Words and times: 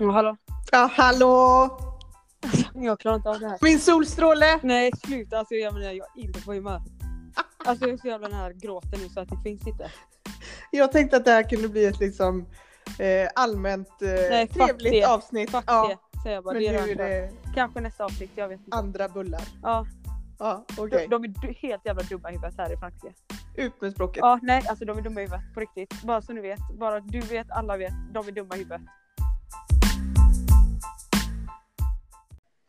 Ja, 0.00 0.10
hallå? 0.10 0.36
Ja, 0.72 0.90
hallå! 0.94 1.68
Jag 2.74 3.00
klarar 3.00 3.16
inte 3.16 3.28
av 3.28 3.40
det 3.40 3.48
här. 3.48 3.58
Min 3.60 3.78
solstråle! 3.78 4.58
Nej, 4.62 4.90
sluta. 5.06 5.38
Alltså, 5.38 5.54
jag 5.54 5.74
menar, 5.74 5.90
jag 5.90 6.06
är 6.16 6.20
inte 6.24 6.42
på 6.42 6.52
humör. 6.52 6.82
Alltså, 7.64 7.84
jag 7.84 7.92
är 7.94 7.96
så 7.98 8.06
jävla 8.08 8.28
den 8.28 8.36
här 8.38 8.52
gråten 8.52 9.00
nu 9.02 9.08
så 9.08 9.20
att 9.20 9.28
det 9.28 9.36
finns 9.44 9.66
inte. 9.66 9.90
Jag 10.70 10.92
tänkte 10.92 11.16
att 11.16 11.24
det 11.24 11.30
här 11.30 11.42
kunde 11.50 11.68
bli 11.68 11.84
ett 11.84 12.00
liksom 12.00 12.46
eh, 12.98 13.28
allmänt 13.34 14.02
eh, 14.02 14.08
Nej, 14.30 14.48
trevligt 14.48 14.92
det. 14.92 15.04
avsnitt. 15.04 15.50
Fuck 15.50 15.64
ja, 15.66 15.88
det, 16.12 16.20
säger 16.22 16.34
jag 16.36 16.44
bara. 16.44 16.54
men 16.54 16.62
Det 16.62 16.72
nu 16.72 16.78
är 16.92 17.00
är 17.00 17.20
det. 17.22 17.30
Kanske 17.54 17.80
nästa 17.80 18.04
avsnitt, 18.04 18.30
jag 18.34 18.48
vet 18.48 18.60
inte. 18.60 18.76
andra 18.76 19.08
bullar. 19.08 19.42
Ja, 19.62 19.86
Ja, 20.38 20.64
de, 20.76 20.82
okej. 20.82 21.06
de 21.10 21.24
är 21.24 21.54
helt 21.62 21.86
jävla 21.86 22.02
dumma 22.02 22.30
i 22.30 22.32
huvudet 22.34 22.54
här 22.58 22.72
i 22.72 22.76
Frankrike. 22.76 23.14
Ut 23.56 23.80
med 23.80 23.92
språket. 23.92 24.20
Ja, 24.20 24.38
nej, 24.42 24.62
alltså 24.68 24.84
de 24.84 24.98
är 24.98 25.02
dumma 25.02 25.20
i 25.20 25.24
huvudet 25.24 25.54
på 25.54 25.60
riktigt. 25.60 26.02
Bara 26.02 26.22
så 26.22 26.32
ni 26.32 26.40
vet. 26.40 26.60
Bara 26.78 27.00
du 27.00 27.20
vet, 27.20 27.50
alla 27.50 27.76
vet. 27.76 27.92
De 28.12 28.28
är 28.28 28.32
dumma 28.32 28.54
i 28.54 28.58
huvudet. 28.58 28.80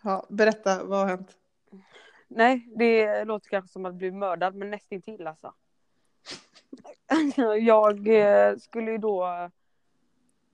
Ja, 0.04 0.26
berätta, 0.30 0.84
vad 0.84 1.00
har 1.00 1.08
hänt? 1.08 1.38
Nej, 2.28 2.68
det 2.76 3.26
låter 3.26 3.50
kanske 3.50 3.72
som 3.72 3.86
att 3.86 3.96
bli 3.96 4.12
mördad, 4.12 4.56
men 4.56 4.72
nästintill 4.72 5.28
alltså. 5.28 5.54
jag 7.60 8.08
eh, 8.08 8.56
skulle 8.58 8.92
ju 8.92 8.98
då... 8.98 9.50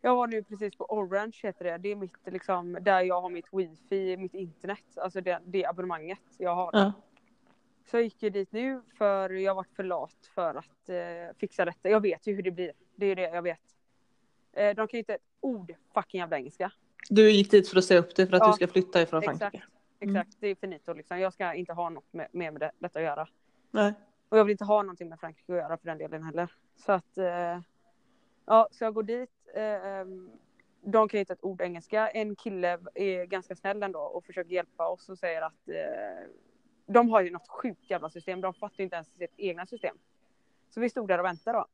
Jag 0.01 0.15
var 0.15 0.27
nu 0.27 0.43
precis 0.43 0.75
på 0.75 0.85
Orange 0.85 1.39
heter 1.43 1.65
det. 1.65 1.77
Det 1.77 1.89
är 1.89 1.95
mitt 1.95 2.17
liksom, 2.25 2.77
där 2.81 3.01
jag 3.01 3.21
har 3.21 3.29
mitt 3.29 3.47
wifi, 3.51 4.17
mitt 4.17 4.33
internet. 4.33 4.97
Alltså 4.97 5.21
det, 5.21 5.41
det 5.45 5.65
abonnemanget 5.65 6.19
jag 6.37 6.55
har. 6.55 6.69
Ja. 6.73 6.93
Så 7.85 7.97
jag 7.97 8.03
gick 8.03 8.23
ju 8.23 8.29
dit 8.29 8.51
nu 8.51 8.81
för 8.97 9.29
jag 9.29 9.55
varit 9.55 9.75
för 9.75 9.83
lat 9.83 10.29
för 10.35 10.55
att 10.55 10.89
eh, 10.89 11.37
fixa 11.37 11.65
detta. 11.65 11.89
Jag 11.89 12.01
vet 12.01 12.27
ju 12.27 12.35
hur 12.35 12.43
det 12.43 12.51
blir. 12.51 12.71
Det 12.95 13.05
är 13.05 13.15
det 13.15 13.21
jag 13.21 13.41
vet. 13.41 13.75
Eh, 14.53 14.75
de 14.75 14.87
kan 14.87 14.97
ju 14.97 14.99
inte 14.99 15.13
ett 15.13 15.21
ord 15.39 15.73
fucking 15.93 16.19
jävla 16.19 16.37
engelska. 16.37 16.71
Du 17.09 17.31
gick 17.31 17.51
dit 17.51 17.69
för 17.69 17.77
att 17.77 17.85
se 17.85 17.97
upp 17.97 18.15
dig 18.15 18.27
för 18.27 18.35
att 18.35 18.41
Ja, 18.41 18.47
du 18.47 18.53
ska 18.53 18.67
flytta 18.67 19.01
ifrån 19.01 19.23
Exakt. 19.23 19.39
Frankrike? 19.39 19.63
Exakt, 19.99 20.37
det 20.39 20.47
är 20.47 20.55
finito 20.55 20.93
liksom. 20.93 21.19
Jag 21.19 21.33
ska 21.33 21.53
inte 21.53 21.73
ha 21.73 21.89
något 21.89 22.13
med, 22.13 22.27
med, 22.31 22.53
det, 22.53 22.71
detta 22.79 22.99
att 22.99 23.05
göra. 23.05 23.27
Nej. 23.71 23.93
Och 24.29 24.37
jag 24.37 24.45
vill 24.45 24.51
inte 24.51 24.65
ha 24.65 24.81
någonting 24.81 25.09
med 25.09 25.19
Frankrike 25.19 25.51
att 25.53 25.57
göra 25.57 25.77
för 25.77 25.85
den 25.85 25.97
delen 25.97 26.23
heller. 26.23 26.51
Så 26.75 26.91
att, 26.91 27.17
eh, 27.17 27.59
ja, 28.45 28.67
så 28.71 28.83
jag 28.83 28.93
går 28.93 29.03
dit. 29.03 29.29
Eh, 29.55 29.85
ehm, 29.85 30.29
de 30.81 31.09
kan 31.09 31.19
inte 31.19 31.33
ett 31.33 31.43
ord 31.43 31.61
engelska. 31.61 32.09
En 32.09 32.35
kille 32.35 32.79
är 32.95 33.25
ganska 33.25 33.55
snäll 33.55 33.83
ändå 33.83 33.99
och 33.99 34.25
försöker 34.25 34.51
hjälpa 34.51 34.87
oss 34.87 35.09
och 35.09 35.17
säger 35.17 35.41
att 35.41 35.67
eh, 35.69 36.27
de 36.85 37.09
har 37.09 37.21
ju 37.21 37.31
något 37.31 37.47
sjukt 37.47 37.89
jävla 37.89 38.09
system. 38.09 38.41
De 38.41 38.53
fattar 38.53 38.77
ju 38.77 38.83
inte 38.83 38.95
ens 38.95 39.07
sitt 39.07 39.33
egna 39.37 39.65
system. 39.65 39.97
Så 40.69 40.79
vi 40.79 40.89
stod 40.89 41.07
där 41.07 41.19
och 41.19 41.25
väntade 41.25 41.57
då. 41.57 41.65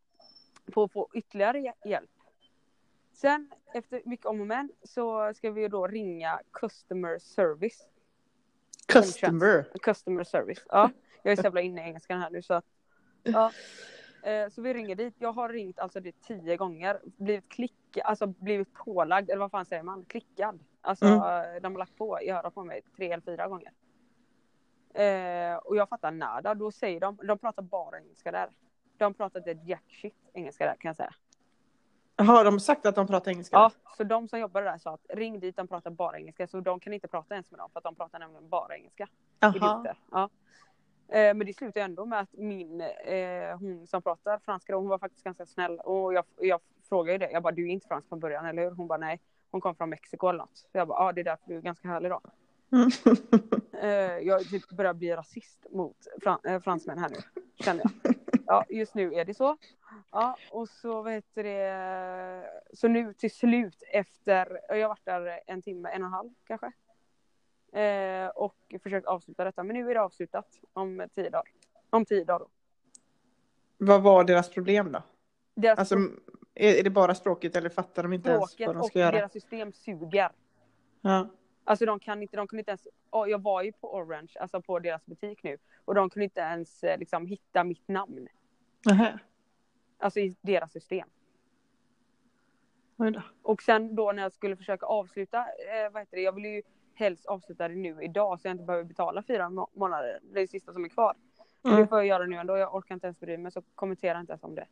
På 0.71 0.83
att 0.83 0.91
få 0.91 1.09
ytterligare 1.13 1.57
hj- 1.59 1.87
hjälp. 1.87 2.09
Sen 3.13 3.51
efter 3.73 4.01
mycket 4.05 4.25
om 4.25 4.41
och 4.41 4.47
men 4.47 4.69
så 4.83 5.33
ska 5.33 5.51
vi 5.51 5.67
då 5.67 5.87
ringa 5.87 6.39
customer 6.51 7.19
service. 7.19 7.87
Customer. 8.87 9.65
Customer 9.81 10.23
service. 10.23 10.65
Ja, 10.69 10.89
jag 11.23 11.31
är 11.31 11.35
så 11.35 11.41
jävla 11.43 11.61
inne 11.61 11.81
i 11.81 11.83
engelskan 11.87 12.21
här 12.21 12.29
nu 12.29 12.41
så 12.41 12.53
att. 12.53 12.65
Ja. 13.23 13.51
Eh, 14.23 14.49
Så 14.49 14.61
vi 14.61 14.73
ringer 14.73 14.95
dit. 14.95 15.13
Jag 15.17 15.31
har 15.31 15.49
ringt 15.49 15.79
alltså 15.79 15.99
det 15.99 16.21
tio 16.21 16.57
gånger. 16.57 16.99
Blivit 17.03 17.49
klick, 17.49 17.97
alltså 18.03 18.27
blivit 18.27 18.73
pålagd, 18.73 19.29
eller 19.29 19.39
vad 19.39 19.51
fan 19.51 19.65
säger 19.65 19.83
man? 19.83 20.05
Klickad. 20.05 20.59
Alltså 20.81 21.05
Mm. 21.05 21.61
de 21.61 21.71
har 21.73 21.79
lagt 21.79 21.97
på 21.97 22.21
i 22.21 22.29
örat 22.29 22.53
på 22.55 22.63
mig 22.63 22.81
tre 22.95 23.11
eller 23.11 23.21
fyra 23.23 23.47
gånger. 23.47 23.71
Eh, 24.93 25.55
och 25.55 25.75
jag 25.75 25.89
fattar 25.89 26.11
nada. 26.11 26.53
Då 26.55 26.71
säger 26.71 26.99
de, 26.99 27.17
de 27.23 27.37
pratar 27.37 27.61
bara 27.61 27.99
engelska 27.99 28.31
där. 28.31 28.49
De 28.97 29.13
pratar 29.13 29.39
inte 29.39 29.65
jack 29.65 29.83
shit 30.01 30.15
engelska 30.33 30.65
där 30.65 30.75
kan 30.79 30.89
jag 30.89 30.95
säga. 30.95 31.13
Har 32.15 32.45
de 32.45 32.59
sagt 32.59 32.85
att 32.85 32.95
de 32.95 33.07
pratar 33.07 33.31
engelska? 33.31 33.55
Ja, 33.55 33.71
så 33.97 34.03
de 34.03 34.27
som 34.27 34.39
jobbar 34.39 34.61
där 34.61 34.77
sa 34.77 34.93
att 34.93 35.05
ring 35.09 35.39
dit, 35.39 35.55
de 35.55 35.67
pratar 35.67 35.91
bara 35.91 36.17
engelska. 36.17 36.47
Så 36.47 36.59
de 36.59 36.79
kan 36.79 36.93
inte 36.93 37.07
prata 37.07 37.33
ens 37.33 37.51
med 37.51 37.59
dem 37.59 37.69
för 37.73 37.79
att 37.79 37.83
de 37.83 37.95
pratar 37.95 38.19
nämligen 38.19 38.49
bara 38.49 38.75
engelska. 38.77 39.07
Idioter. 39.55 39.97
Ja. 40.11 40.29
Eh, 41.07 41.33
men 41.33 41.39
det 41.39 41.53
slutar 41.53 41.81
ju 41.81 41.85
ändå 41.85 42.05
med 42.05 42.19
att 42.19 42.33
min, 42.33 42.81
eh, 42.81 43.57
hon 43.59 43.87
som 43.87 44.01
pratar 44.01 44.39
franska, 44.39 44.75
hon 44.75 44.87
var 44.87 44.99
faktiskt 44.99 45.23
ganska 45.23 45.45
snäll. 45.45 45.79
Och 45.79 46.13
jag, 46.13 46.25
jag 46.37 46.59
frågade 46.89 47.17
det, 47.17 47.31
jag 47.31 47.43
bara 47.43 47.53
du 47.53 47.63
är 47.63 47.71
inte 47.71 47.87
fransk 47.87 48.09
från 48.09 48.19
början 48.19 48.45
eller 48.45 48.63
hur? 48.63 48.71
Hon 48.71 48.87
bara 48.87 48.97
nej, 48.97 49.19
hon 49.51 49.61
kom 49.61 49.75
från 49.75 49.89
Mexiko 49.89 50.27
eller 50.27 50.39
något. 50.39 50.57
Så 50.57 50.67
jag 50.77 50.87
bara 50.87 51.05
ja 51.07 51.11
det 51.11 51.21
är 51.21 51.25
därför 51.25 51.43
du 51.47 51.57
är 51.57 51.61
ganska 51.61 51.87
härlig 51.87 52.11
då. 52.11 52.21
Mm. 52.71 52.89
Eh, 53.81 54.17
jag 54.27 54.41
typ 54.49 54.69
börjar 54.69 54.93
bli 54.93 55.15
rasist 55.15 55.65
mot 55.71 55.97
fran- 56.21 56.61
fransmän 56.61 56.97
här 56.97 57.09
nu, 57.09 57.41
känner 57.63 57.83
jag. 58.03 58.15
Ja, 58.47 58.65
just 58.69 58.95
nu 58.95 59.13
är 59.13 59.25
det 59.25 59.33
så. 59.33 59.57
Ja, 60.11 60.37
och 60.51 60.69
så 60.69 61.01
vad 61.01 61.13
heter 61.13 61.43
det, 61.43 62.49
så 62.73 62.87
nu 62.87 63.13
till 63.13 63.31
slut 63.31 63.83
efter, 63.91 64.59
jag 64.69 64.81
har 64.81 64.89
varit 64.89 65.05
där 65.05 65.39
en 65.47 65.61
timme, 65.61 65.89
en 65.89 66.01
och 66.01 66.07
en 66.07 66.13
halv 66.13 66.29
kanske. 66.47 66.71
Eh, 67.79 68.27
och 68.27 68.55
försökt 68.83 69.07
avsluta 69.07 69.43
detta, 69.43 69.63
men 69.63 69.75
nu 69.75 69.89
är 69.89 69.93
det 69.93 70.01
avslutat 70.01 70.47
om 70.73 71.07
tio 71.15 71.29
dagar. 71.29 71.51
Om 71.89 72.05
tio 72.05 72.23
dagar 72.23 72.39
då. 72.39 72.47
Vad 73.77 74.01
var 74.01 74.23
deras 74.23 74.49
problem 74.49 74.91
då? 74.91 75.03
Deras 75.55 75.79
Alltså, 75.79 75.95
är, 76.55 76.79
är 76.79 76.83
det 76.83 76.89
bara 76.89 77.15
språket 77.15 77.55
eller 77.55 77.69
fattar 77.69 78.03
de 78.03 78.13
inte 78.13 78.29
ens 78.29 78.51
språket 78.51 78.67
vad 78.67 78.75
de 78.75 78.79
och 78.79 78.85
ska 78.85 78.99
göra? 78.99 79.11
deras 79.11 79.31
system 79.31 79.73
suger. 79.73 80.31
Ja. 81.01 81.29
Alltså 81.63 81.85
de 81.85 81.99
kan 81.99 82.21
inte, 82.21 82.37
de 82.37 82.47
kunde 82.47 82.61
inte 82.61 82.71
ens, 82.71 82.87
ja, 83.11 83.27
jag 83.27 83.41
var 83.41 83.63
ju 83.63 83.71
på 83.71 83.95
Orange, 83.95 84.33
alltså 84.39 84.61
på 84.61 84.79
deras 84.79 85.05
butik 85.05 85.43
nu. 85.43 85.57
Och 85.85 85.95
de 85.95 86.09
kunde 86.09 86.23
inte 86.23 86.41
ens 86.41 86.83
eh, 86.83 86.97
liksom 86.97 87.25
hitta 87.25 87.63
mitt 87.63 87.87
namn. 87.87 88.27
Nähä. 88.85 89.19
Alltså 89.97 90.19
i 90.19 90.35
deras 90.41 90.71
system. 90.71 91.07
Och 93.41 93.61
sen 93.61 93.95
då 93.95 94.11
när 94.11 94.23
jag 94.23 94.33
skulle 94.33 94.55
försöka 94.55 94.85
avsluta, 94.85 95.37
eh, 95.37 95.91
vad 95.91 96.01
heter 96.01 96.17
det, 96.17 96.23
jag 96.23 96.31
vill 96.31 96.45
ju 96.45 96.61
helst 96.93 97.25
avsluta 97.25 97.67
det 97.67 97.75
nu 97.75 98.03
idag 98.03 98.39
så 98.39 98.47
jag 98.47 98.53
inte 98.53 98.63
behöver 98.63 98.83
betala 98.83 99.23
fyra 99.23 99.49
må- 99.49 99.69
månader. 99.73 100.19
Det 100.21 100.39
är 100.39 100.41
det 100.41 100.47
sista 100.47 100.73
som 100.73 100.85
är 100.85 100.89
kvar. 100.89 101.15
Mm. 101.65 101.81
det 101.81 101.87
får 101.87 101.97
jag 101.97 102.07
göra 102.07 102.25
nu 102.25 102.35
ändå, 102.35 102.57
jag 102.57 102.75
orkar 102.75 102.95
inte 102.95 103.07
ens 103.07 103.19
bry 103.19 103.37
mig 103.37 103.51
så 103.51 103.61
kommentera 103.75 104.19
inte 104.19 104.31
ens 104.31 104.43
om 104.43 104.55
det. 104.55 104.67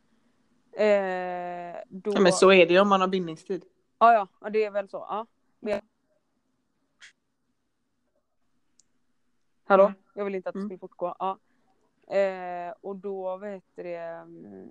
Eh, 0.84 1.82
då... 1.88 2.12
Ja, 2.14 2.20
men 2.20 2.32
så 2.32 2.52
är 2.52 2.66
det 2.66 2.72
ju 2.74 2.80
om 2.80 2.88
man 2.88 3.00
har 3.00 3.08
bindningstid. 3.08 3.64
Ja, 3.98 4.12
ja, 4.12 4.28
ja, 4.40 4.50
det 4.50 4.64
är 4.64 4.70
väl 4.70 4.88
så. 4.88 5.06
Ja. 5.08 5.26
Men... 5.60 5.80
Hallå? 9.72 9.84
Mm. 9.84 9.94
Jag 10.14 10.24
vill 10.24 10.34
inte 10.34 10.48
att 10.48 10.52
det 10.52 10.58
Mm. 10.58 10.68
skulle 10.68 10.78
fortgå. 10.78 11.16
Ja. 11.18 11.38
Eh, 12.16 12.74
och 12.80 12.96
då, 12.96 13.36
vad 13.36 13.50
heter 13.50 13.84
det, 13.84 13.96
mm, 13.96 14.68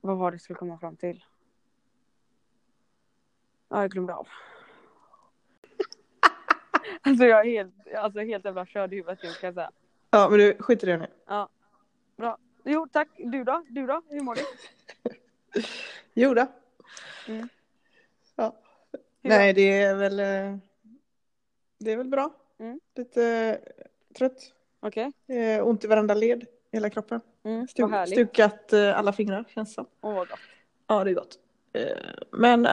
vad 0.00 0.16
var 0.18 0.32
det 0.32 0.38
skulle 0.38 0.58
komma 0.58 0.78
fram 0.78 0.96
till? 0.96 1.24
Ja, 3.68 3.80
jag 3.80 3.90
glömde 3.90 4.14
av. 4.14 4.28
alltså 7.02 7.24
jag 7.24 7.46
är 7.46 7.50
helt, 7.50 7.74
alltså 7.96 8.20
helt 8.20 8.44
jävla 8.44 8.66
körd 8.66 8.92
i 8.92 8.96
huvudet 8.96 9.18
nu 9.22 9.32
kan 9.32 9.46
jag 9.46 9.54
säga. 9.54 9.70
Ja, 10.10 10.28
men 10.30 10.38
du 10.38 10.56
skiter 10.58 10.88
i 10.88 10.92
det 10.92 10.98
nu. 10.98 11.06
Bra. 12.16 12.38
Jo, 12.64 12.88
tack. 12.92 13.08
Du 13.18 13.44
då? 13.44 13.64
Du 13.68 13.86
då? 13.86 14.02
Hur 14.08 14.20
mår 14.20 14.34
du? 14.34 14.40
Jo 16.14 16.34
då. 16.34 16.46
Mm. 17.28 17.48
Ja. 18.36 18.56
Hur 19.22 19.30
Nej, 19.30 19.52
det 19.52 19.82
är 19.82 19.94
väl. 19.94 20.20
eh, 20.20 20.56
Det 21.78 21.92
är 21.92 21.96
väl 21.96 22.08
bra. 22.08 22.30
Mm. 22.58 22.80
Lite 22.94 23.60
trött. 24.14 24.52
Okej. 24.80 25.12
Eh, 25.26 25.66
ont 25.66 25.84
i 25.84 25.86
varenda 25.86 26.14
led. 26.14 26.42
i 26.42 26.46
Hela 26.72 26.90
kroppen. 26.90 27.20
Mm, 27.44 27.66
Stu- 27.66 28.06
stukat 28.06 28.72
eh, 28.72 28.98
alla 28.98 29.12
fingrar 29.12 29.44
känns 29.48 29.74
som. 29.74 29.86
Åh, 30.00 30.14
vad 30.14 30.28
gott. 30.28 30.38
Ja, 30.86 31.04
det 31.04 31.10
är 31.10 31.14
gott. 31.14 31.38
Eh, 31.72 31.82
men 32.32 32.66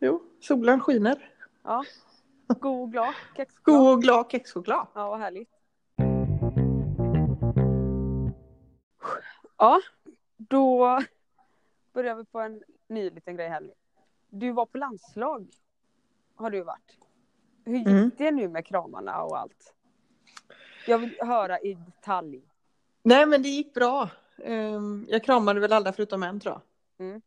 jo, 0.00 0.22
solen 0.40 0.80
skiner. 0.80 1.30
Ja. 1.64 1.84
God 2.46 2.82
och 2.82 2.92
glad. 2.92 3.14
Kexglad. 3.36 3.64
God 3.78 3.92
och 3.94 4.02
glad 4.02 4.30
kexchoklad. 4.30 4.86
Ja, 4.94 5.08
vad 5.10 5.18
härligt. 5.20 5.48
Ja, 9.58 9.80
då 10.36 10.98
börjar 11.92 12.14
vi 12.14 12.24
på 12.24 12.40
en 12.40 12.62
ny 12.88 13.10
liten 13.10 13.36
grej 13.36 13.48
här 13.48 13.60
nu. 13.60 13.72
Du 14.30 14.52
var 14.52 14.66
på 14.66 14.78
landslag. 14.78 15.48
Har 16.34 16.50
du 16.50 16.62
varit. 16.62 16.98
Hur 17.64 17.76
gick 17.76 17.86
Mm. 17.86 18.10
det 18.18 18.30
nu 18.30 18.48
med 18.48 18.66
kramarna 18.66 19.22
och 19.22 19.38
allt? 19.38 19.74
Jag 20.88 20.98
vill 20.98 21.16
höra 21.20 21.58
i 21.58 21.74
detalj. 21.74 22.42
Nej, 23.02 23.26
men 23.26 23.42
det 23.42 23.48
gick 23.48 23.74
bra. 23.74 24.10
Ehm, 24.44 25.06
jag 25.08 25.24
kramade 25.24 25.60
väl 25.60 25.72
alla 25.72 25.92
förutom 25.92 26.22
en 26.22 26.40
tror 26.40 26.54
jag. 26.54 26.62
Mm. 27.06 27.22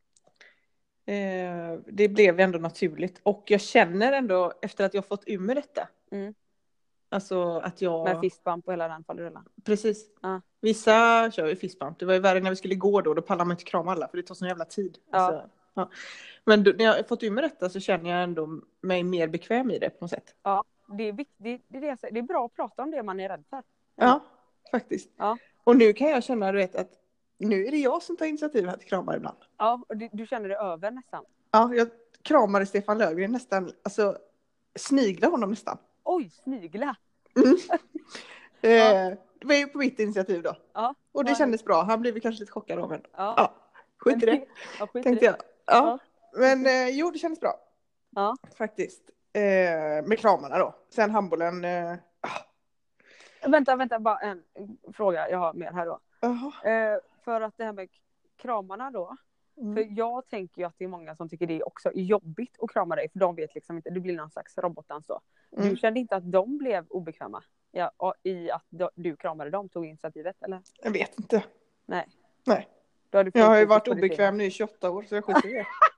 Eh, 1.06 1.80
det 1.88 2.08
blev 2.08 2.40
ändå 2.40 2.60
naturligt 2.60 3.22
och 3.24 3.44
jag 3.48 3.62
känner 3.62 4.13
ändå 4.13 4.54
efter 4.62 4.86
att 4.86 4.94
jag 4.94 5.06
fått 5.06 5.24
ur 5.28 5.40
mig 5.40 5.56
detta. 5.56 5.88
Mm. 6.12 6.34
Alltså 7.10 7.60
att 7.60 7.81
jag... 7.81 8.04
Med 8.04 8.19
fistbump 8.22 8.68
och 8.68 8.74
hela 8.74 8.88
den 8.88 9.04
faderullan. 9.04 9.46
Precis. 9.66 10.06
Ja. 10.22 10.42
Vissa 10.62 11.31
kör 11.31 11.48
ju 11.48 11.56
fistbump. 11.56 12.00
Det 12.00 12.06
var 12.06 12.14
ju 12.14 12.19
värre 12.19 12.40
när 12.40 12.50
vi 12.50 12.56
skulle 12.56 12.75
gå 12.75 13.02
då. 13.02 13.14
Då 13.14 13.22
pallar 13.22 13.46
man 13.46 13.52
inte 13.52 13.64
krama 13.64 13.92
alla 13.92 14.07
för 14.07 14.18
det 14.18 14.24
tar 14.24 14.36
sån 14.36 14.48
jävla 14.48 14.66
tid. 14.66 14.98
Ja. 15.12 15.18
Alltså, 15.18 15.50
ja. 15.74 15.90
Men 16.46 16.64
då, 16.64 16.72
när 16.78 16.86
jag 16.86 17.07
fått 17.07 17.24
ur 17.24 17.31
mig 17.31 17.42
detta 17.42 17.69
så 17.69 17.80
känner 17.80 18.10
jag 18.10 18.24
ändå 18.24 18.62
mig 18.81 19.04
mer 19.04 19.28
bekväm 19.28 19.72
i 19.72 19.80
det 19.80 19.90
på 19.90 20.04
något 20.04 20.12
sätt. 20.12 20.36
Ja, 20.44 20.64
det 20.98 21.04
är 21.08 21.14
viktigt. 21.14 21.36
Det, 21.68 21.78
är 21.78 21.82
det, 21.82 22.10
det 22.12 22.20
är 22.20 22.24
bra 22.24 22.46
att 22.46 22.54
prata 22.56 22.84
om 22.84 22.92
det 22.92 23.04
man 23.04 23.20
är 23.20 23.30
rädd 23.30 23.44
för. 23.50 23.64
Ja, 23.96 24.20
faktiskt. 24.72 25.10
Ja. 25.18 25.38
Och 25.64 25.76
nu 25.78 25.94
kan 25.94 26.10
jag 26.10 26.24
känna 26.24 26.52
du 26.52 26.58
vet, 26.58 26.76
att 26.76 26.90
nu 27.38 27.66
är 27.66 27.72
det 27.72 27.78
jag 27.78 28.04
som 28.04 28.18
tar 28.18 28.26
initiativ 28.26 28.68
här 28.68 28.78
till 28.78 28.88
kramar 28.88 29.18
ibland. 29.18 29.38
Ja, 29.58 29.84
och 29.90 29.98
du, 29.98 30.10
du 30.12 30.28
känner 30.28 30.50
det 30.50 30.56
över 30.56 30.92
nästan. 30.92 31.24
Ja, 31.52 31.74
jag 31.74 31.90
kramade 32.22 32.66
Stefan 32.66 32.98
Löfgren 32.98 33.32
nästan, 33.32 33.72
alltså 33.84 34.18
snigla 34.76 35.28
honom 35.28 35.50
nästan. 35.50 35.78
Oj, 36.04 36.30
snigla! 36.30 36.96
Eh, 38.64 38.70
det 39.40 39.46
var 39.48 39.56
ju 39.56 39.68
på 39.68 39.78
mitt 39.78 40.00
initiativ 40.00 40.42
då. 40.44 40.56
Ja. 40.74 40.96
Och 41.12 41.24
det 41.26 41.32
Ja. 41.32 41.36
kändes 41.36 41.64
bra. 41.64 41.82
Han 41.84 42.02
blev 42.02 42.20
kanske 42.20 42.40
lite 42.40 42.52
chockad 42.52 42.80
av 42.80 42.90
men 42.90 43.02
Ja. 43.18 43.34
ja, 43.38 43.54
skit 43.98 44.24
i 44.24 44.26
det. 44.26 44.46
Ja, 44.80 44.88
skit 44.88 45.04
Tänkte 45.04 45.26
det. 45.26 45.26
jag. 45.26 45.36
Ja. 45.66 46.00
Men 46.36 46.66
eh, 46.66 46.90
jo, 46.90 47.12
det 47.12 47.20
kändes 47.20 47.40
bra. 47.40 47.54
Ja. 48.10 48.36
Faktiskt. 48.58 49.02
Eh, 49.33 50.06
med 50.06 50.19
kramarna 50.19 50.57
då. 50.57 50.75
Sen 50.89 51.12
handbollen. 51.12 51.66
Eh, 51.66 51.95
Vänta, 53.45 53.75
vänta, 53.75 54.00
bara 54.00 54.18
en 54.19 54.44
fråga 54.94 55.30
jag 55.30 55.38
har 55.38 55.54
mer 55.54 55.72
här 55.72 55.86
då. 55.86 56.00
Eh, 56.69 56.98
för 57.24 57.42
att 57.42 57.57
det 57.57 57.63
här 57.63 57.74
med 57.74 57.89
kramarna 58.38 58.92
då. 58.92 59.16
Mm. 59.57 59.75
För 59.75 59.98
jag 59.98 60.28
tänker 60.28 60.62
ju 60.62 60.68
att 60.68 60.75
det 60.78 60.83
är 60.83 60.88
många 60.88 61.16
som 61.16 61.30
tycker 61.30 61.48
det 61.48 61.63
också 61.63 61.89
är 61.89 62.01
jobbigt 62.01 62.56
att 62.60 62.72
krama 62.72 62.95
dig. 62.95 63.10
För 63.10 63.19
de 63.19 63.36
vet 63.36 63.56
liksom 63.56 63.78
inte, 63.78 63.89
det 63.89 64.00
blir 64.00 64.16
någon 64.16 64.31
slags 64.31 64.57
robotdans 64.57 65.07
då. 65.07 65.19
Mm. 65.57 65.69
Du 65.69 65.75
kände 65.75 66.00
inte 66.00 66.16
att 66.16 66.31
de 66.31 66.57
blev 66.57 66.88
obekväma? 66.88 67.44
Ja, 67.72 68.13
i 68.24 68.51
att 68.51 68.66
du 68.95 69.16
kramade 69.16 69.50
dem, 69.50 69.69
tog 69.69 69.86
initiativet 69.86 70.44
eller? 70.44 70.62
Jag 70.83 70.92
vet 70.92 71.19
inte. 71.19 71.44
Nej. 71.86 72.07
Nej. 72.45 72.68
Jag 73.12 73.45
har 73.45 73.57
ju 73.57 73.66
varit 73.66 73.88
obekväm 73.88 74.38
nu 74.38 74.45
i 74.45 74.51
28 74.51 74.89
år 74.89 75.04
så 75.04 75.16
jag 75.16 75.25
skiter 75.25 75.50
i 75.50 75.54
det. 75.54 75.66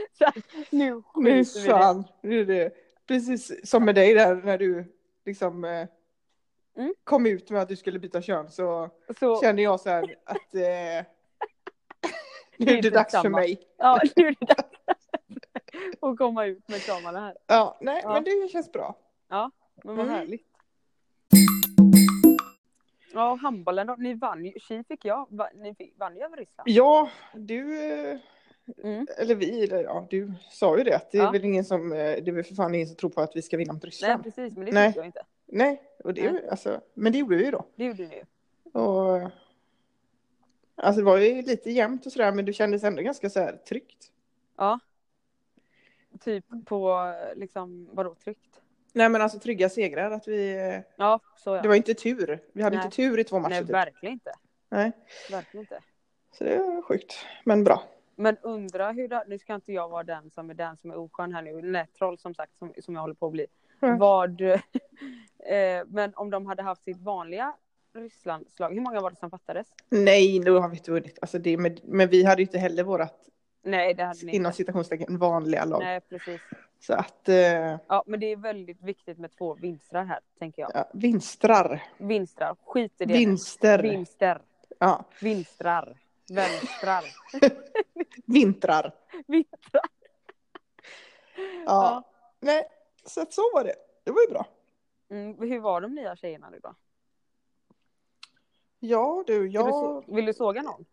Så 0.18 0.24
att 0.24 0.36
nu 0.70 1.02
Nu 1.16 1.44
fan. 1.44 2.04
Nu 2.22 2.40
är 2.40 2.44
det 2.44 2.70
precis 3.06 3.70
som 3.70 3.84
med 3.84 3.94
dig 3.94 4.14
där 4.14 4.34
när 4.34 4.58
du 4.58 4.84
liksom 5.24 5.64
eh, 5.64 5.86
Mm. 6.76 6.94
kom 7.04 7.26
ut 7.26 7.50
med 7.50 7.62
att 7.62 7.68
du 7.68 7.76
skulle 7.76 7.98
byta 7.98 8.22
kön 8.22 8.50
så 8.50 8.90
Så, 9.20 9.40
kände 9.42 9.62
jag 9.62 9.80
så 9.80 9.90
här 9.90 10.16
att 10.24 10.54
eh, 10.54 10.60
nu 12.58 12.72
är 12.78 12.82
det 12.82 12.90
dags 12.90 13.12
för 13.14 13.22
samma. 13.22 13.38
mig. 13.38 13.60
ja, 13.76 14.00
nu 14.16 14.26
är 14.26 14.36
det 14.40 14.46
dags 14.46 14.68
att 16.00 16.18
komma 16.18 16.46
ut 16.46 16.68
med 16.68 16.80
kramarna 16.82 17.20
här. 17.20 17.36
Ja, 17.46 17.78
nej, 17.80 18.00
Ja. 18.04 18.12
men 18.12 18.24
det 18.24 18.48
känns 18.52 18.72
bra. 18.72 18.96
Men 19.28 19.50
vad 19.84 19.98
Mm. 20.06 20.08
härligt. 20.08 20.46
Ja, 23.14 23.34
handbollen 23.42 23.86
då. 23.86 23.94
Ni 23.98 24.14
vann 24.14 24.44
ju. 24.44 24.52
Tji 24.60 24.84
fick 24.88 25.04
jag. 25.04 25.26
Ni 25.54 25.92
vann 25.98 26.16
ju 26.16 26.22
över 26.22 26.36
Ryssland. 26.36 26.68
Ja, 26.70 27.10
du, 27.34 27.82
eh, 27.92 28.18
Mm. 28.84 29.06
eller 29.18 29.34
vi, 29.34 29.64
eller 29.64 29.82
ja, 29.84 30.06
du 30.10 30.32
sa 30.50 30.78
ju 30.78 30.84
det 30.84 30.96
att 30.96 31.10
det 31.10 31.18
är 31.18 31.22
Ja. 31.22 31.30
väl 31.30 31.44
ingen 31.44 31.64
som, 31.64 31.92
eh, 31.92 31.96
det 31.98 32.28
är 32.28 32.32
väl 32.32 32.44
för 32.44 32.54
fan 32.54 32.74
ingen 32.74 32.86
som 32.86 32.96
tror 32.96 33.10
på 33.10 33.20
att 33.20 33.36
vi 33.36 33.42
ska 33.42 33.56
vinna 33.56 33.72
mot 33.72 33.82
Nej, 33.82 33.88
Ryssland. 33.90 34.22
precis. 34.24 34.56
Men 34.56 34.66
det 34.66 34.72
Nej. 34.72 34.92
jag 34.96 35.06
inte. 35.06 35.22
Nej, 35.46 35.82
och 36.04 36.14
det, 36.14 36.26
är 36.26 36.32
ju- 36.32 36.48
alltså, 36.48 36.80
men 36.94 37.12
det 37.12 37.18
gjorde 37.18 37.36
vi 37.36 37.44
ju 37.44 37.50
då. 37.50 37.64
Det 37.76 37.84
gjorde 37.84 38.02
ju. 38.02 38.22
Och, 38.80 39.30
alltså 40.76 41.00
det 41.00 41.04
var 41.06 41.18
ju 41.18 41.42
lite 41.42 41.70
jämnt 41.70 42.06
och 42.06 42.12
sådär 42.12 42.32
men 42.32 42.44
det 42.44 42.52
kändes 42.52 42.84
ändå 42.84 43.02
ganska 43.02 43.30
så 43.30 43.40
här 43.40 43.56
tryggt. 43.68 44.12
Ja. 44.56 44.78
Typ 46.20 46.44
på 46.66 47.12
liksom, 47.36 47.88
vadå 47.92 48.14
tryggt? 48.14 48.60
Nej 48.92 49.08
men 49.08 49.22
alltså 49.22 49.38
trygga 49.38 49.68
segrar, 49.68 50.10
att 50.10 50.28
vi, 50.28 50.52
Ja, 50.96 51.20
så 51.36 51.50
ja. 51.56 51.62
det 51.62 51.68
var 51.68 51.74
inte 51.74 51.94
tur. 51.94 52.42
Vi 52.52 52.62
hade 52.62 52.76
Nej. 52.76 52.84
inte 52.84 52.96
tur 52.96 53.18
i 53.18 53.24
två 53.24 53.38
matcher 53.38 53.50
Nej, 53.50 53.60
typ. 53.60 53.70
verkligen 53.70 54.12
inte. 54.12 54.32
Nej, 54.68 54.92
Verkligen 55.30 55.62
inte. 55.64 55.80
så 56.32 56.44
det 56.44 56.58
var 56.58 56.82
sjukt. 56.82 57.14
Men 57.44 57.64
bra. 57.64 57.82
Men 58.20 58.36
undra 58.42 58.92
hur 58.92 59.08
det, 59.08 59.24
nu 59.26 59.38
ska 59.38 59.54
inte 59.54 59.72
jag 59.72 59.88
vara 59.88 60.02
den 60.02 60.30
som 60.30 60.50
är 60.50 60.54
den 60.54 60.76
som 60.76 60.90
är 60.90 60.98
oskön 60.98 61.32
här 61.32 61.42
nu, 61.42 61.62
nättroll 61.62 62.18
som 62.18 62.34
sagt 62.34 62.58
som, 62.58 62.72
som 62.78 62.94
jag 62.94 63.00
håller 63.00 63.14
på 63.14 63.26
att 63.26 63.32
bli. 63.32 63.46
Mm. 63.82 63.98
Vad, 63.98 64.40
eh, 64.40 64.58
men 65.86 66.12
om 66.14 66.30
de 66.30 66.46
hade 66.46 66.62
haft 66.62 66.84
sitt 66.84 67.00
vanliga 67.00 67.52
Rysslandslag, 67.94 68.74
hur 68.74 68.80
många 68.80 69.00
var 69.00 69.10
det 69.10 69.16
som 69.16 69.30
fattades? 69.30 69.66
Nej, 69.88 70.40
då 70.40 70.60
har 70.60 70.68
vi 70.68 70.76
inte 70.76 70.90
vunnit. 70.90 71.18
Alltså 71.20 71.38
det, 71.38 71.56
men, 71.56 71.76
men 71.82 72.08
vi 72.08 72.24
hade 72.24 72.42
ju 72.42 72.46
inte 72.46 72.58
heller 72.58 72.82
vårat 72.82 73.26
Nej 73.62 73.94
det 73.94 74.04
hade 74.04 74.26
ni 74.26 74.36
inom 74.36 74.52
citationstecken 74.52 75.18
vanliga 75.18 75.64
lag. 75.64 75.80
Nej 75.82 76.00
precis. 76.00 76.40
Så 76.80 76.94
att, 76.94 77.28
eh, 77.28 77.36
Ja 77.88 78.04
men 78.06 78.20
det 78.20 78.26
är 78.26 78.36
väldigt 78.36 78.82
viktigt 78.82 79.18
med 79.18 79.30
två 79.38 79.54
vinstrar 79.54 80.04
här 80.04 80.20
tänker 80.38 80.62
jag. 80.62 80.70
ja, 80.74 80.90
vinstrar. 80.92 81.82
Vinstrar, 81.98 82.56
skit 82.66 82.92
i 82.98 83.04
det. 83.04 83.14
Vinster. 83.14 83.82
Vinster. 83.82 84.40
Ja, 84.78 85.04
Vinstrar. 85.20 85.96
Vänstrar. 86.30 87.04
vintrar. 88.26 88.92
Vintrar. 89.26 89.82
Ja. 91.66 92.02
Nej, 92.40 92.64
så 93.04 93.20
att 93.22 93.32
så 93.32 93.42
var 93.54 93.64
det. 93.64 93.74
Det 94.04 94.10
var 94.10 94.20
ju 94.22 94.28
bra. 94.32 94.46
Mm, 95.10 95.38
hur 95.50 95.60
var 95.60 95.80
de 95.80 95.94
nya 95.94 96.16
tjejerna 96.16 96.50
nu 96.50 96.58
då? 96.62 96.74
Ja 98.80 99.24
du, 99.26 99.38
Vill, 99.42 99.52
du, 99.52 99.58
jag... 99.58 99.70
så- 99.70 100.04
vill 100.06 100.24
du 100.26 100.34
såga 100.34 100.62
någon? 100.62 100.84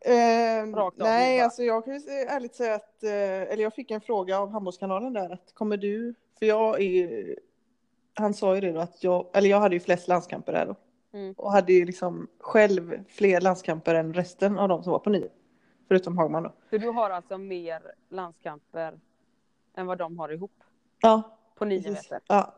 Eh, 0.00 0.74
Rakt 0.74 1.00
av 1.00 1.06
nej, 1.06 1.40
alltså 1.40 1.62
jag 1.62 1.84
kan 1.84 1.94
ju 1.98 2.10
ärligt 2.10 2.54
säga 2.54 2.74
att, 2.74 3.02
eh, 3.02 3.10
eller 3.12 3.62
jag 3.62 3.74
fick 3.74 3.90
en 3.90 4.00
fråga 4.00 4.38
av 4.38 4.50
handbollskanalen 4.50 5.12
där 5.12 5.30
att 5.30 5.54
kommer 5.54 5.76
du, 5.76 6.14
för 6.38 6.46
jag 6.46 6.82
är, 6.82 7.38
han 8.14 8.34
sa 8.34 8.54
ju 8.54 8.60
det 8.60 8.72
då 8.72 8.80
att 8.80 9.04
jag, 9.04 9.30
eller 9.34 9.48
jag 9.48 9.60
hade 9.60 9.74
ju 9.74 9.80
flest 9.80 10.08
landskamper 10.08 10.52
där 10.52 10.66
då. 10.66 10.76
Mm. 11.16 11.34
Och 11.36 11.52
hade 11.52 11.72
ju 11.72 11.84
liksom 11.84 12.28
själv 12.40 13.04
fler 13.08 13.40
landskamper 13.40 13.94
än 13.94 14.14
resten 14.14 14.58
av 14.58 14.68
de 14.68 14.82
som 14.82 14.92
var 14.92 14.98
på 14.98 15.10
nio. 15.10 15.28
Förutom 15.88 16.18
Hagman 16.18 16.42
då. 16.42 16.52
Så 16.70 16.78
du 16.78 16.88
har 16.88 17.10
alltså 17.10 17.38
mer 17.38 17.82
landskamper 18.10 19.00
än 19.76 19.86
vad 19.86 19.98
de 19.98 20.18
har 20.18 20.28
ihop 20.32 20.52
Ja, 21.00 21.38
på 21.54 21.64
nio 21.64 21.82
precis. 21.82 22.10
meter? 22.10 22.20
Ja. 22.28 22.54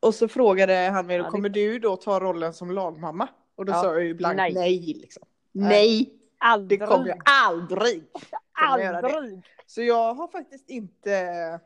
Och 0.00 0.14
så 0.14 0.28
frågade 0.28 0.74
han 0.74 1.06
mig, 1.06 1.16
Ja, 1.16 1.22
det- 1.22 1.30
kommer 1.30 1.48
du 1.48 1.78
då 1.78 1.96
ta 1.96 2.20
rollen 2.20 2.54
som 2.54 2.70
lagmamma? 2.70 3.28
Och 3.56 3.64
då 3.64 3.72
Ja. 3.72 3.82
sa 3.82 3.86
jag 3.94 4.04
ju 4.04 4.14
blankt 4.14 4.36
Nej. 4.36 4.54
nej, 4.54 4.78
liksom. 5.00 5.22
Nej. 5.52 6.14
Nej, 6.42 6.66
det 6.66 6.76
kommer 6.78 7.08
jag 7.08 7.22
aldrig. 7.24 8.04
Aldrig! 8.52 9.42
Så 9.66 9.82
jag 9.82 10.14
har 10.14 10.28
faktiskt 10.28 10.70
inte 10.70 11.60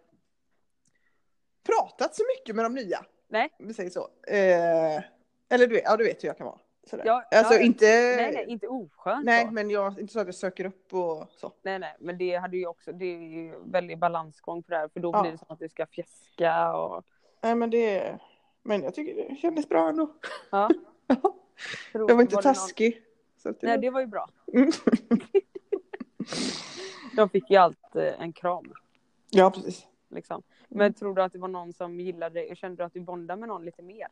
pratat 1.66 2.14
så 2.14 2.22
mycket 2.36 2.56
med 2.56 2.64
de 2.64 2.74
nya. 2.74 3.04
Nej. 3.28 3.48
Om 3.58 3.66
vi 3.66 3.74
säger 3.74 3.90
så. 3.90 4.08
Eh, 4.28 5.02
eller 5.48 5.66
du 5.66 5.80
ja, 5.84 5.96
du 5.96 6.04
vet 6.04 6.24
hur 6.24 6.28
jag 6.28 6.38
kan 6.38 6.46
vara. 6.46 6.58
Sådär. 6.90 7.04
Ja, 7.06 7.24
alltså 7.30 7.54
ja, 7.54 7.60
inte... 7.60 7.84
Nej, 7.86 8.32
nej, 8.34 8.44
inte 8.48 8.68
oskönt 8.68 9.24
Nej, 9.24 9.46
så. 9.46 9.52
men 9.52 9.70
jag, 9.70 10.00
inte 10.00 10.12
så 10.12 10.20
att 10.20 10.26
jag 10.26 10.34
söker 10.34 10.64
upp 10.64 10.94
och 10.94 11.26
så. 11.30 11.52
Nej, 11.62 11.78
nej, 11.78 11.96
men 11.98 12.18
det 12.18 12.36
hade 12.36 12.56
ju 12.56 12.66
också, 12.66 12.92
det 12.92 13.04
är 13.04 13.18
ju 13.18 13.54
väldigt 13.64 13.98
balansgång 13.98 14.62
på 14.62 14.70
det 14.70 14.76
här, 14.76 14.88
för 14.88 15.00
då 15.00 15.10
Ja. 15.12 15.22
blir 15.22 15.32
det 15.32 15.38
som 15.38 15.46
att 15.50 15.58
du 15.58 15.68
ska 15.68 15.86
fjäska 15.86 16.76
och... 16.76 17.04
Nej, 17.42 17.54
men 17.54 17.70
det... 17.70 18.18
Men 18.62 18.82
jag 18.82 18.94
tycker 18.94 19.14
det 19.28 19.36
kändes 19.36 19.68
bra 19.68 19.88
ändå. 19.88 20.12
Ja. 20.50 20.70
Jag 21.92 22.14
var 22.14 22.20
inte 22.22 22.34
någon- 22.34 22.42
taskig. 22.42 23.02
Det 23.42 23.62
Nej, 23.62 23.76
var... 23.76 23.82
det 23.82 23.90
var 23.90 24.00
ju 24.00 24.06
bra. 24.06 24.28
Mm. 24.52 24.70
De 27.16 27.28
fick 27.28 27.50
ju 27.50 27.56
allt 27.56 27.96
eh, 27.96 28.20
en 28.22 28.32
kram, 28.32 28.72
Ja, 29.30 29.50
precis. 29.50 29.86
liksom. 30.08 30.42
Men 30.68 30.94
tror 30.94 31.14
du 31.14 31.22
att 31.22 31.32
det 31.32 31.38
var 31.38 31.48
någon 31.48 31.72
som 31.72 32.00
gillade 32.00 32.34
dig? 32.40 32.56
Kände 32.56 32.76
du 32.82 32.86
att 32.86 32.92
du 32.92 33.00
bondade 33.00 33.40
med 33.40 33.48
någon 33.48 33.64
lite 33.64 33.82
mer? 33.82 34.08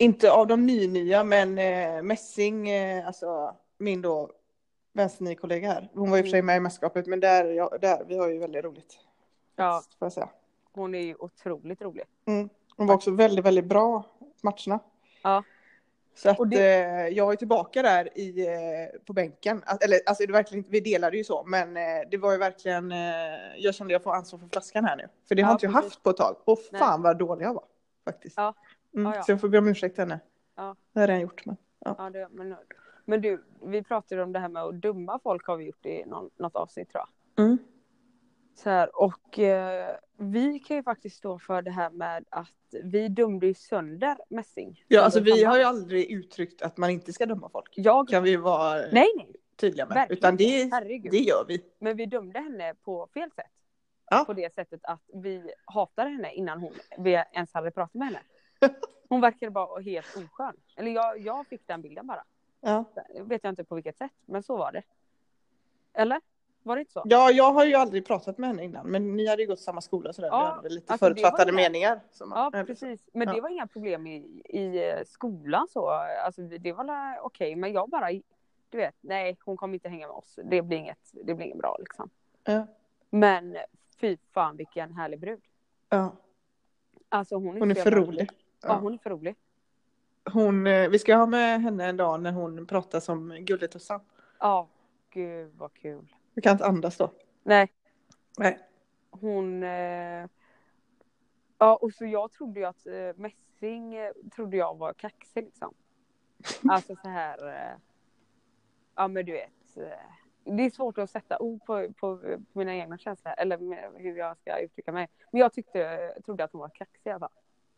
Inte 0.00 0.32
av 0.32 0.46
de 0.46 0.66
ny-nya, 0.66 1.24
men 1.24 1.58
eh, 1.58 2.02
Messing, 2.02 2.70
eh, 2.70 3.06
alltså 3.06 3.56
min 3.78 4.02
då 4.02 4.30
vänsterkollega 4.92 5.68
här. 5.68 5.88
Hon 5.94 6.10
var 6.10 6.18
i 6.18 6.20
och 6.20 6.24
för 6.24 6.30
sig 6.30 6.42
med 6.42 6.56
i 6.56 6.60
mästerskapet, 6.60 7.06
men 7.06 7.20
där, 7.20 7.44
ja, 7.44 7.78
där, 7.80 8.04
vi 8.08 8.18
har 8.18 8.28
ju 8.28 8.38
väldigt 8.38 8.64
roligt. 8.64 8.98
Ja. 9.56 9.82
Får 9.98 10.06
jag 10.06 10.12
säga. 10.12 10.28
Hon 10.72 10.94
är 10.94 11.00
ju 11.00 11.14
otroligt 11.18 11.82
rolig. 11.82 12.04
Mm. 12.26 12.48
Hon 12.76 12.86
var 12.86 12.94
också 12.94 13.10
väldigt, 13.10 13.44
väldigt 13.44 13.64
bra 13.64 14.04
matcherna. 14.42 14.80
Ja. 15.22 15.44
Så 16.14 16.30
att 16.30 16.40
Och 16.40 16.52
eh, 16.52 17.08
jag 17.08 17.32
ju 17.32 17.36
tillbaka 17.36 17.82
där 17.82 18.18
i, 18.18 18.46
eh, 18.46 19.00
på 19.06 19.12
bänken. 19.12 19.62
Eller 19.80 19.98
alltså 20.06 20.26
det 20.26 20.32
verkligen 20.32 20.64
vi 20.68 20.80
delade 20.80 21.16
ju 21.16 21.24
så, 21.24 21.44
men 21.46 21.76
eh, 21.76 21.82
det 22.10 22.16
var 22.16 22.32
ju 22.32 22.38
verkligen, 22.38 22.92
eh, 22.92 22.98
jag 23.56 23.74
kände 23.74 23.92
jag 23.92 24.02
får 24.02 24.14
ansvar 24.14 24.38
för 24.38 24.48
flaskan 24.48 24.84
här 24.84 24.96
nu. 24.96 25.08
För 25.28 25.34
det 25.34 25.42
har 25.42 25.50
Ja, 25.50 25.52
inte 25.54 25.66
jag 25.66 25.72
haft 25.72 26.02
på 26.02 26.10
ett 26.10 26.16
tag. 26.16 26.36
Och 26.44 26.58
Nej. 26.72 26.78
fan 26.78 27.02
vad 27.02 27.18
dålig 27.18 27.44
jag 27.44 27.54
var. 27.54 27.64
Faktiskt. 28.04 28.36
Ja. 28.36 28.54
Mm, 28.94 29.06
Ja, 29.12 29.16
ja. 29.16 29.22
Så 29.22 29.32
jag 29.32 29.40
får 29.40 29.48
be 29.48 29.58
om 29.58 29.68
ursäkt 29.68 29.94
till 29.94 30.02
henne. 30.02 30.20
Ja. 30.56 30.76
Det 30.92 31.00
har 31.00 31.02
jag 31.02 31.08
redan 31.08 31.20
gjort. 31.20 31.46
Men. 31.46 31.56
Ja, 31.78 32.10
det, 32.12 32.28
men, 32.30 32.56
men 33.04 33.20
du, 33.20 33.44
vi 33.62 33.82
pratade 33.82 34.22
om 34.22 34.32
det 34.32 34.38
här 34.38 34.48
med 34.48 34.62
att 34.62 34.74
dumma 34.74 35.18
folk 35.22 35.46
har 35.46 35.56
vi 35.56 35.64
gjort 35.64 35.86
i 35.86 36.04
någon, 36.06 36.30
något 36.36 36.56
avsnitt 36.56 36.90
tror 36.90 37.04
jag. 37.36 37.44
Mm. 37.44 37.58
Så 38.54 38.70
här, 38.70 39.02
och 39.02 39.38
eh, 39.38 39.96
vi 40.16 40.58
kan 40.58 40.76
ju 40.76 40.82
faktiskt 40.82 41.16
stå 41.16 41.38
för 41.38 41.62
det 41.62 41.70
här 41.70 41.90
med 41.90 42.24
att 42.30 42.74
vi 42.84 43.08
dömde 43.08 43.46
ju 43.46 43.54
sönder 43.54 44.16
Messing. 44.28 44.84
Ja, 44.88 45.02
alltså 45.02 45.20
vi 45.20 45.44
har 45.44 45.58
ju 45.58 45.64
aldrig 45.64 46.10
uttryckt 46.10 46.62
att 46.62 46.76
man 46.76 46.90
inte 46.90 47.12
ska 47.12 47.26
döma 47.26 47.48
folk. 47.48 47.72
Jag... 47.76 48.08
Kan 48.08 48.22
vi 48.22 48.36
vara 48.36 48.74
Nej, 48.74 49.12
nej. 49.16 49.32
tydliga 49.56 49.86
med. 49.86 49.94
Verkligen 49.94 50.18
Utan 50.18 50.36
det, 50.36 50.72
Herregud. 50.72 51.12
det 51.12 51.18
gör 51.18 51.44
vi. 51.48 51.64
Men 51.78 51.96
vi 51.96 52.06
dömde 52.06 52.40
henne 52.40 52.74
på 52.74 53.08
fel 53.14 53.30
sätt. 53.30 53.46
Ja. 54.10 54.24
På 54.26 54.32
det 54.32 54.54
sättet 54.54 54.80
att 54.82 55.02
vi 55.14 55.50
hatade 55.64 56.10
henne 56.10 56.32
innan 56.34 56.60
hon, 56.60 56.72
vi 56.98 57.22
ens 57.32 57.54
hade 57.54 57.70
pratat 57.70 57.94
med 57.94 58.06
henne. 58.08 58.20
Hon 59.08 59.20
verkade 59.20 59.50
bara 59.50 59.80
helt 59.80 60.16
oskön. 60.16 60.56
Eller 60.76 60.90
jag, 60.90 61.18
jag 61.18 61.46
fick 61.46 61.66
den 61.66 61.82
bilden 61.82 62.06
bara. 62.06 62.24
Ja. 62.60 62.84
Jag 63.14 63.24
vet 63.24 63.44
jag 63.44 63.52
inte 63.52 63.64
på 63.64 63.74
vilket 63.74 63.96
sätt, 63.98 64.12
men 64.26 64.42
så 64.42 64.56
var 64.56 64.72
det. 64.72 64.82
Eller? 65.92 66.20
Var 66.62 66.76
det 66.76 66.80
inte 66.80 66.92
så? 66.92 67.02
ja, 67.04 67.30
jag 67.30 67.52
har 67.52 67.64
ju 67.64 67.74
aldrig 67.74 68.06
pratat 68.06 68.38
med 68.38 68.48
henne 68.48 68.64
innan. 68.64 68.86
Men 68.86 69.16
ni 69.16 69.26
hade 69.28 69.42
ju 69.42 69.48
gått 69.48 69.60
samma 69.60 69.80
skola 69.80 70.12
så 70.12 70.22
där. 70.22 70.28
Ja, 70.28 70.40
vi 70.40 70.56
hade 70.56 70.68
lite 70.68 70.92
alltså, 70.92 71.08
det 71.08 71.14
förutfattade 71.14 71.52
meningar. 71.52 72.00
Ja, 72.20 72.50
precis. 72.66 73.08
Men 73.12 73.28
det 73.28 73.36
Ja. 73.36 73.42
var 73.42 73.48
inga 73.48 73.66
problem 73.66 74.06
i, 74.06 74.42
i 74.44 74.88
eh, 74.90 75.04
skolan 75.06 75.68
så. 75.68 75.88
Alltså 76.24 76.42
det 76.42 76.72
var 76.72 77.18
okej, 77.22 77.56
men 77.56 77.72
jag 77.72 77.88
bara 77.88 78.10
du 78.68 78.78
vet, 78.78 78.94
nej 79.00 79.36
hon 79.44 79.56
kommer 79.56 79.74
inte 79.74 79.88
hänga 79.88 80.06
med 80.06 80.16
oss. 80.16 80.38
Det 80.44 80.62
blir 80.62 80.76
inget, 80.78 81.10
det 81.12 81.34
blir 81.34 81.46
inget 81.46 81.58
bra 81.58 81.76
liksom. 81.78 82.10
Ja. 82.44 82.66
Men 83.10 83.56
fy 84.00 84.16
fan 84.32 84.56
vilken 84.56 84.92
härlig 84.94 85.20
brud. 85.20 85.40
ja. 85.88 86.12
Alltså 87.12 87.34
hon 87.34 87.56
är, 87.56 87.60
Hon 87.60 87.70
är 87.70 87.74
för 87.74 87.90
jävla 87.90 88.06
rolig. 88.06 88.30
Ja. 88.62 88.78
Hon 88.78 88.94
är 88.94 88.98
för 88.98 89.10
rolig. 89.10 89.36
Hon, 90.32 90.66
eh, 90.66 90.88
vi 90.88 90.98
ska 90.98 91.16
ha 91.16 91.26
med 91.26 91.62
henne 91.62 91.86
en 91.86 91.96
dag 91.96 92.22
när 92.22 92.32
hon 92.32 92.66
pratar 92.66 93.00
som 93.00 93.36
Gulletussan. 93.40 94.00
Ja, 94.38 94.68
gud 95.10 95.52
vad 95.56 95.74
kul. 95.74 96.14
Vi 96.34 96.42
kan 96.42 96.52
inte 96.52 96.64
andas 96.66 96.96
då. 96.96 97.10
Nej, 97.42 97.72
Nej. 98.38 98.58
hon... 99.10 99.62
Eh... 99.62 100.26
Ja, 101.58 101.76
och 101.76 101.92
så 101.92 102.06
jag 102.06 102.32
trodde 102.32 102.60
ju 102.60 102.66
att 102.66 102.86
eh, 102.86 103.16
Messing 103.16 103.94
eh, 103.94 104.12
trodde 104.34 104.56
jag 104.56 104.78
var 104.78 104.92
kaxig 104.92 105.44
liksom. 105.44 105.74
Alltså 106.70 106.96
så 106.96 107.08
här... 107.08 107.76
Ja 108.94 109.08
men 109.08 109.26
du 109.26 109.32
vet. 109.32 109.50
Det 110.44 110.62
är 110.62 110.70
svårt 110.70 110.98
att 110.98 111.10
sätta 111.10 111.38
ord 111.38 111.64
på, 111.64 111.92
på, 111.92 112.18
på 112.18 112.38
mina 112.52 112.74
egna 112.74 112.98
känslor 112.98 113.34
eller 113.38 113.58
hur 113.98 114.16
jag 114.16 114.38
ska 114.38 114.58
uttrycka 114.58 114.92
mig. 114.92 115.08
Men 115.30 115.40
jag 115.40 115.52
tyckte, 115.52 116.14
trodde 116.24 116.44
att 116.44 116.52
hon 116.52 116.60
var 116.60 116.68
kaxig 116.68 117.10
i 117.10 117.10
alla 117.10 117.18
fall. 117.18 117.30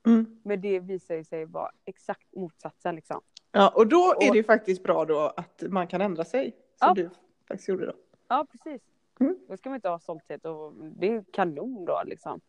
Mm. 0.07 0.41
Men 0.43 0.61
det 0.61 0.81
visar 0.81 1.15
ju 1.15 1.25
sig 1.25 1.45
vara 1.45 1.71
exakt 1.85 2.35
motsatsen 2.37 2.95
liksom. 2.97 3.21
Ja, 3.53 3.69
och 3.69 3.87
då 3.87 4.11
är 4.21 4.29
Och- 4.29 4.35
det 4.35 4.43
faktiskt 4.43 4.83
bra 4.83 5.05
då 5.05 5.19
att 5.37 5.63
man 5.69 5.87
kan 5.87 6.01
ändra 6.01 6.25
sig. 6.25 6.57
Som 6.79 6.89
Ja. 6.89 6.95
du 6.95 7.11
faktiskt 7.49 7.69
gjorde 7.69 7.87
då. 7.87 7.93
Ja 8.29 8.47
precis. 8.53 8.83
Mm. 9.21 9.39
Då 9.49 9.57
ska 9.57 9.69
man 9.71 9.75
inte 9.77 9.89
ha 9.89 9.99
stolthet 9.99 10.45
och 10.45 10.73
det 10.75 11.09
är 11.09 11.25
kanon 11.33 11.85
då 11.85 12.03
liksom. 12.05 12.41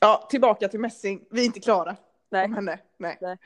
Ja, 0.00 0.26
tillbaka 0.30 0.68
till 0.68 0.80
Messing. 0.80 1.24
Vi 1.30 1.40
är 1.40 1.44
inte 1.46 1.60
klara 1.60 1.96
Nej. 2.30 2.44
om 2.44 2.54
henne. 2.54 2.78
Nej. 2.96 3.18
Nej. 3.20 3.38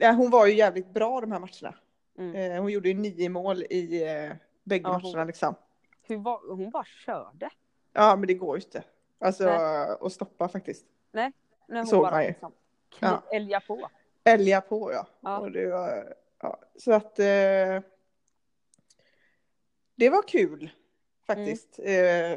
Eh, 0.00 0.14
hon 0.16 0.30
var 0.30 0.46
ju 0.46 0.54
jävligt 0.54 0.90
bra 0.94 1.20
de 1.20 1.32
här 1.32 1.38
matcherna. 1.38 1.74
Mm. 2.18 2.52
Eh, 2.52 2.60
hon 2.62 2.72
gjorde 2.72 2.88
ju 2.88 2.94
nio 2.94 3.28
mål 3.28 3.62
i 3.62 4.02
eh, 4.02 4.32
bägge 4.64 4.82
Ja, 4.88 4.92
hon- 4.92 5.02
matcherna 5.02 5.24
liksom. 5.24 5.54
Hur 6.02 6.16
var, 6.16 6.40
hon 6.56 6.70
bara 6.70 6.84
körde. 6.84 7.50
Ja, 7.92 8.16
men 8.16 8.26
det 8.26 8.34
går 8.34 8.56
ju 8.58 8.64
inte. 8.64 8.82
Alltså 9.18 9.44
Nej. 9.44 9.96
att 10.00 10.12
stoppa 10.12 10.48
faktiskt. 10.48 10.86
När 11.12 11.32
hon 11.68 11.86
Såg 11.86 12.02
bara 12.02 12.10
man 12.10 12.22
ju. 12.22 12.28
liksom 12.28 12.52
Ja. 13.00 13.22
älga 13.32 13.60
på. 13.60 13.88
Älga 14.24 14.60
på 14.60 14.92
ja. 14.92 15.06
Ja. 15.20 15.38
Och 15.38 15.52
det 15.52 15.66
var, 15.66 16.14
ja. 16.42 16.60
Så 16.76 16.92
att 16.92 17.18
eh, 17.18 17.82
det 19.94 20.10
var 20.10 20.28
kul 20.28 20.70
faktiskt 21.26 21.78
eh, 21.78 21.84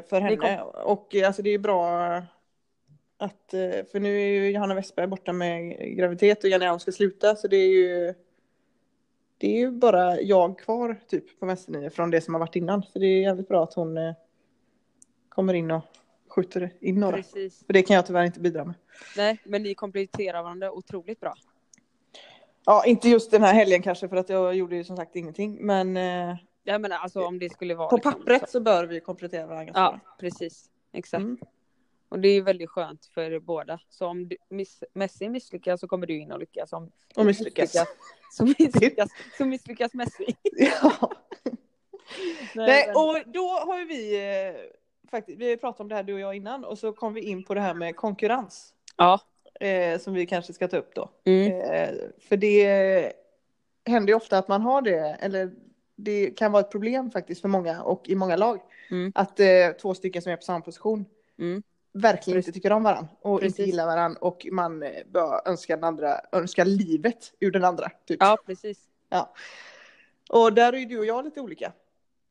för 0.08 0.20
henne. 0.20 0.34
Mm. 0.46 0.58
kom- 0.58 0.82
Och 0.84 1.14
eh, 1.14 1.26
alltså 1.26 1.42
det 1.42 1.50
är 1.50 1.58
bra 1.58 2.06
att, 3.16 3.54
eh, 3.54 3.84
för 3.92 4.00
nu 4.00 4.16
är 4.22 4.26
ju 4.26 4.50
Johanna 4.50 4.74
Westberg 4.74 5.06
borta 5.06 5.32
med 5.32 5.78
graviditet 5.96 6.44
och 6.44 6.50
Janne 6.50 6.78
ska 6.80 6.92
sluta 6.92 7.36
så 7.36 7.48
det 7.48 7.56
är 7.56 7.68
ju 7.68 8.14
det 9.38 9.46
är 9.56 9.58
ju 9.58 9.70
bara 9.70 10.20
jag 10.20 10.58
kvar 10.58 11.00
typ 11.08 11.40
på 11.40 11.46
Mästernie 11.46 11.90
från 11.90 12.10
det 12.10 12.20
som 12.20 12.34
har 12.34 12.38
varit 12.38 12.56
innan. 12.56 12.82
Så 12.82 12.98
det 12.98 13.06
är 13.06 13.20
jävligt 13.22 13.48
bra 13.48 13.62
att 13.64 13.74
hon 13.74 13.96
eh, 13.96 14.14
kommer 15.28 15.54
in 15.54 15.70
och 15.70 15.82
skjuter 16.34 16.72
in 16.80 17.00
några. 17.00 17.16
Precis. 17.16 17.66
För 17.66 17.72
det 17.72 17.82
kan 17.82 17.96
jag 17.96 18.06
tyvärr 18.06 18.24
inte 18.24 18.40
bidra 18.40 18.64
med. 18.64 18.74
Nej, 19.16 19.40
men 19.44 19.62
ni 19.62 19.74
kompletterar 19.74 20.42
varandra 20.42 20.72
otroligt 20.72 21.20
bra. 21.20 21.34
Ja, 22.64 22.84
inte 22.86 23.08
just 23.08 23.30
den 23.30 23.42
här 23.42 23.54
helgen 23.54 23.82
kanske 23.82 24.08
för 24.08 24.16
att 24.16 24.28
jag 24.28 24.54
gjorde 24.54 24.76
ju 24.76 24.84
som 24.84 24.96
sagt 24.96 25.16
ingenting. 25.16 25.66
Men 25.66 25.96
eh, 25.96 26.36
Jag 26.64 26.80
menar 26.80 26.96
alltså 26.98 27.24
om 27.24 27.38
det 27.38 27.50
skulle 27.52 27.74
vara. 27.74 27.88
på 27.88 27.96
liksom, 27.96 28.12
pappret 28.12 28.40
så- 28.40 28.46
så 28.46 28.60
bör 28.60 28.86
vi 28.86 29.00
komplettera 29.00 29.46
varandra 29.46 29.72
Ja, 29.76 30.00
precis. 30.20 30.70
Exakt. 30.92 31.20
Mm. 31.22 31.38
Och 32.08 32.18
det 32.20 32.28
är 32.28 32.32
ju 32.34 32.42
väldigt 32.42 32.70
skönt 32.70 33.06
för 33.06 33.38
båda. 33.40 33.80
Så 33.88 34.06
om 34.06 34.28
du, 34.28 34.36
miss, 34.48 34.84
Messi 34.94 35.28
misslyckas 35.28 35.80
så 35.80 35.88
kommer 35.88 36.06
du 36.06 36.18
in 36.18 36.32
och 36.32 36.38
lyckas. 36.38 36.72
Om 36.72 36.90
Och 37.16 37.26
misslyckas. 37.26 37.72
så 38.32 38.44
misslyckas, 38.58 39.10
så 39.38 39.44
misslyckas 39.44 39.94
Messi. 39.94 40.36
Ja. 40.82 41.12
Nej, 42.54 42.92
och 42.94 43.32
då 43.32 43.48
har 43.48 43.78
ju 43.78 43.84
vi 43.84 44.14
eh, 44.48 44.54
faktiskt, 45.12 45.38
vi 45.38 45.56
pratat 45.56 45.80
om 45.80 45.88
det 45.88 45.94
här 45.94 46.02
du 46.02 46.14
och 46.14 46.20
jag 46.20 46.36
innan 46.36 46.64
och 46.64 46.78
så 46.78 46.92
kom 46.92 47.14
vi 47.14 47.20
in 47.20 47.44
på 47.44 47.54
det 47.54 47.60
här 47.60 47.74
med 47.74 47.96
konkurrens. 47.96 48.74
Ja. 48.96 49.20
Eh, 49.60 49.98
som 49.98 50.14
vi 50.14 50.26
kanske 50.26 50.52
ska 50.52 50.68
ta 50.68 50.76
upp 50.76 50.94
då. 50.94 51.10
Mm. 51.24 51.60
Eh, 51.60 51.94
för 52.28 52.36
det 52.36 53.12
händer 53.86 54.12
ju 54.12 54.16
ofta 54.16 54.38
att 54.38 54.48
man 54.48 54.62
har 54.62 54.82
det, 54.82 55.16
eller 55.20 55.52
det 55.96 56.30
kan 56.30 56.52
vara 56.52 56.60
ett 56.60 56.70
problem 56.70 57.10
faktiskt 57.10 57.40
för 57.40 57.48
många 57.48 57.82
och 57.82 58.08
i 58.08 58.14
många 58.14 58.36
lag. 58.36 58.60
Mm. 58.90 59.12
Att 59.14 59.40
eh, 59.40 59.46
två 59.82 59.94
stycken 59.94 60.22
som 60.22 60.32
är 60.32 60.36
på 60.36 60.42
samma 60.42 60.60
position 60.60 61.04
Mm. 61.38 61.62
verkligen 61.92 62.36
Precis. 62.36 62.48
inte 62.48 62.58
tycker 62.58 62.72
om 62.72 62.82
varandra 62.82 63.08
och 63.20 63.40
Precis. 63.40 63.58
inte 63.58 63.70
gillar 63.70 63.86
varandra 63.86 64.18
och 64.20 64.46
man 64.52 64.82
eh, 64.82 64.90
bör 65.06 65.48
önska 65.48 65.76
den 65.76 65.84
andra, 65.84 66.20
önska 66.32 66.64
livet 66.64 67.32
ur 67.40 67.50
den 67.50 67.64
andra. 67.64 67.90
Typ. 68.06 68.16
Ja, 68.20 68.38
precis. 68.46 68.78
Och 70.30 70.52
där 70.52 70.72
är 70.72 70.76
ju 70.76 70.84
du 70.84 70.98
och 70.98 71.06
jag 71.06 71.24
lite 71.24 71.40
olika. 71.40 71.72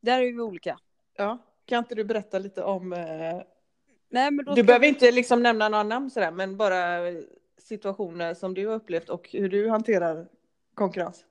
Där 0.00 0.22
är 0.22 0.32
vi 0.32 0.40
olika. 0.40 0.78
Ja. 1.16 1.38
Kan 1.64 1.78
inte 1.78 1.94
du 1.94 2.04
berätta 2.04 2.38
lite 2.38 2.62
om, 2.64 2.92
eh, 2.92 3.42
Nej, 4.08 4.30
men 4.30 4.44
då 4.44 4.54
du 4.54 4.62
behöver 4.62 4.82
vi- 4.86 4.88
inte 4.88 5.10
liksom 5.10 5.42
nämna 5.42 5.68
några 5.68 5.82
namn 5.84 6.10
sådär, 6.10 6.30
men 6.30 6.56
bara 6.56 6.98
situationer 7.58 8.34
som 8.34 8.54
du 8.54 8.66
har 8.66 8.74
upplevt 8.74 9.08
och 9.08 9.28
hur 9.32 9.48
du 9.48 9.68
hanterar 9.68 10.28
konkurrens. 10.74 11.24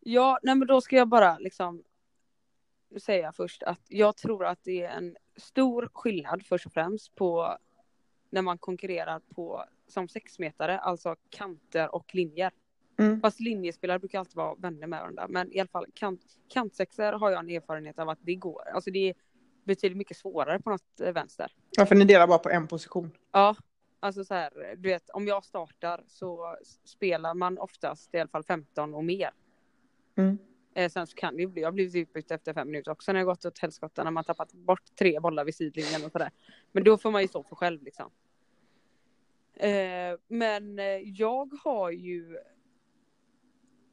Ja, 0.00 0.38
nej 0.42 0.54
men 0.54 0.68
då 0.68 0.80
ska 0.80 0.96
jag 0.96 1.08
bara 1.08 1.38
liksom 1.38 1.82
säga 3.00 3.32
först 3.32 3.62
att 3.62 3.80
jag 3.88 4.16
tror 4.16 4.44
att 4.46 4.58
det 4.64 4.82
är 4.82 4.90
en 4.90 5.16
stor 5.36 5.90
skillnad 5.94 6.46
först 6.46 6.66
och 6.66 6.72
främst 6.72 7.14
på 7.14 7.58
när 8.30 8.42
man 8.42 8.58
konkurrerar 8.58 9.20
på 9.34 9.64
som 9.88 10.08
sexmetare, 10.08 10.78
alltså 10.78 11.16
kanter 11.30 11.94
och 11.94 12.14
linjer. 12.14 12.52
Mm. 12.98 13.20
Fast 13.20 13.40
linjespelare 13.40 13.98
brukar 13.98 14.18
alltid 14.18 14.36
vara 14.36 14.54
vänner 14.54 14.86
med 14.86 15.00
varandra, 15.00 15.26
men 15.28 15.52
i 15.52 15.60
alla 15.60 15.68
fall 15.68 15.86
kant, 15.94 16.20
kantsexer 16.48 17.12
har 17.12 17.30
jag 17.30 17.40
en 17.40 17.50
erfarenhet 17.50 17.98
av 17.98 18.08
att 18.08 18.18
det 18.22 18.34
går. 18.34 18.68
Alltså 18.74 18.90
det 18.90 19.08
är 19.08 19.14
betydligt 19.64 19.98
mycket 19.98 20.16
svårare 20.16 20.60
på 20.60 20.70
något 20.70 21.00
eh, 21.00 21.12
vänster. 21.12 21.52
Ja, 21.70 21.86
för 21.86 21.94
ni 21.94 22.04
delar 22.04 22.26
bara 22.26 22.38
på 22.38 22.50
en 22.50 22.68
position. 22.68 23.10
Ja, 23.32 23.56
alltså 24.00 24.24
så 24.24 24.34
här, 24.34 24.74
du 24.76 24.88
vet, 24.88 25.10
om 25.10 25.26
jag 25.26 25.44
startar 25.44 26.04
så 26.08 26.56
spelar 26.84 27.34
man 27.34 27.58
oftast 27.58 28.14
i 28.14 28.18
alla 28.18 28.28
fall 28.28 28.44
15 28.44 28.94
och 28.94 29.04
mer. 29.04 29.30
Mm. 30.16 30.38
Eh, 30.74 30.90
sen 30.90 31.06
så 31.06 31.16
kan 31.16 31.36
det 31.36 31.42
ju 31.42 31.48
bli, 31.48 31.62
jag 31.62 31.66
har 31.66 31.72
blivit 31.72 31.94
utbytt 31.94 32.30
efter 32.30 32.54
fem 32.54 32.68
minuter 32.68 32.90
också 32.90 33.12
när 33.12 33.20
jag 33.20 33.26
gått 33.26 33.44
åt 33.44 33.58
helskotta 33.58 34.04
när 34.04 34.10
man 34.10 34.24
tappat 34.24 34.52
bort 34.52 34.96
tre 34.98 35.20
bollar 35.20 35.44
vid 35.44 35.54
sidlinjen 35.54 36.04
och 36.04 36.12
sådär. 36.12 36.30
Men 36.72 36.84
då 36.84 36.98
får 36.98 37.10
man 37.10 37.22
ju 37.22 37.28
stå 37.28 37.42
för 37.42 37.56
själv 37.56 37.82
liksom. 37.82 38.10
Eh, 39.54 40.18
men 40.28 40.78
jag 41.04 41.52
har 41.64 41.90
ju, 41.90 42.38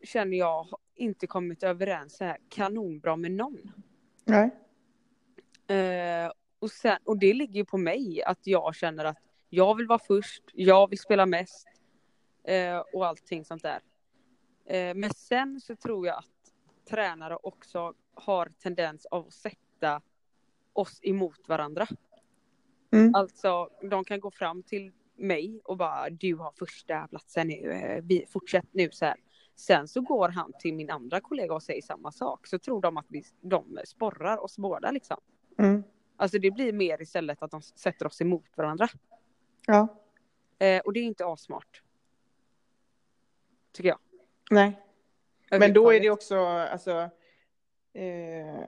känner 0.04 0.38
jag, 0.38 0.68
inte 0.96 1.28
kommit 1.28 1.64
överens 1.64 2.18
så 2.18 2.24
här 2.24 2.38
kanonbra 2.50 3.16
med 3.16 3.32
någon. 3.32 3.72
Nej. 4.26 4.50
Eh, 5.70 6.32
och, 6.60 6.72
sen, 6.72 6.98
och 7.06 7.20
det 7.20 7.34
ligger 7.34 7.54
ju 7.54 7.66
på 7.66 7.78
mig 7.78 8.24
att 8.24 8.48
jag 8.48 8.76
känner 8.76 9.06
att 9.06 9.18
jag 9.50 9.76
vill 9.76 9.88
vara 9.88 10.00
först, 10.00 10.44
jag 10.54 10.90
vill 10.90 11.00
spela 11.00 11.26
mest 11.26 11.68
eh, 12.44 12.78
och 12.94 13.08
allting 13.08 13.46
sånt 13.46 13.64
där. 13.64 13.80
Eh, 14.66 14.96
men 14.96 15.10
sen 15.14 15.62
så 15.62 15.76
tror 15.76 16.08
jag 16.08 16.18
att 16.18 16.54
tränare 16.90 17.36
också 17.36 17.94
har 18.14 18.52
tendens 18.64 19.06
av 19.06 19.28
att 19.28 19.34
sätta 19.34 20.02
oss 20.74 21.00
emot 21.04 21.48
varandra. 21.48 21.88
Mm. 22.92 23.16
Alltså 23.16 23.70
de 23.82 24.04
kan 24.04 24.20
gå 24.20 24.32
fram 24.32 24.64
till 24.64 24.92
mig 25.16 25.62
och 25.64 25.78
bara 25.78 26.10
du 26.10 26.36
har 26.36 26.52
första 26.60 27.08
platsen 27.08 27.48
nu, 27.48 27.72
eh, 27.72 28.04
vi, 28.04 28.26
fortsätt 28.30 28.68
nu 28.72 28.90
så 28.92 29.06
här. 29.06 29.16
Sen 29.56 29.88
så 29.88 30.02
går 30.02 30.30
han 30.30 30.54
till 30.60 30.74
min 30.74 30.90
andra 30.90 31.22
kollega 31.22 31.54
och 31.54 31.64
säger 31.64 31.82
samma 31.82 32.12
sak 32.12 32.48
så 32.48 32.60
tror 32.60 32.82
de 32.82 32.98
att 32.98 33.06
vi, 33.10 33.24
de 33.42 33.80
sporrar 33.86 34.44
oss 34.44 34.58
båda 34.58 34.92
liksom. 34.92 35.18
Mm. 35.60 35.84
Alltså 36.18 36.40
det 36.40 36.52
blir 36.52 36.74
mer 36.74 37.02
istället 37.02 37.44
att 37.44 37.52
de 37.52 37.62
sätter 37.62 38.08
oss 38.08 38.22
emot 38.22 38.46
varandra. 38.56 38.88
Ja. 39.66 39.88
Eh, 40.60 40.80
och 40.80 40.94
det 40.94 41.00
är 41.00 41.04
inte 41.04 41.26
asmart. 41.26 41.84
Tycker 43.72 43.90
jag. 43.90 44.00
Nej. 44.52 44.80
Men 45.52 45.74
då 45.74 45.94
är 45.94 46.00
det 46.00 46.10
också, 46.10 46.40
alltså, 46.46 47.10
eh, 47.94 48.64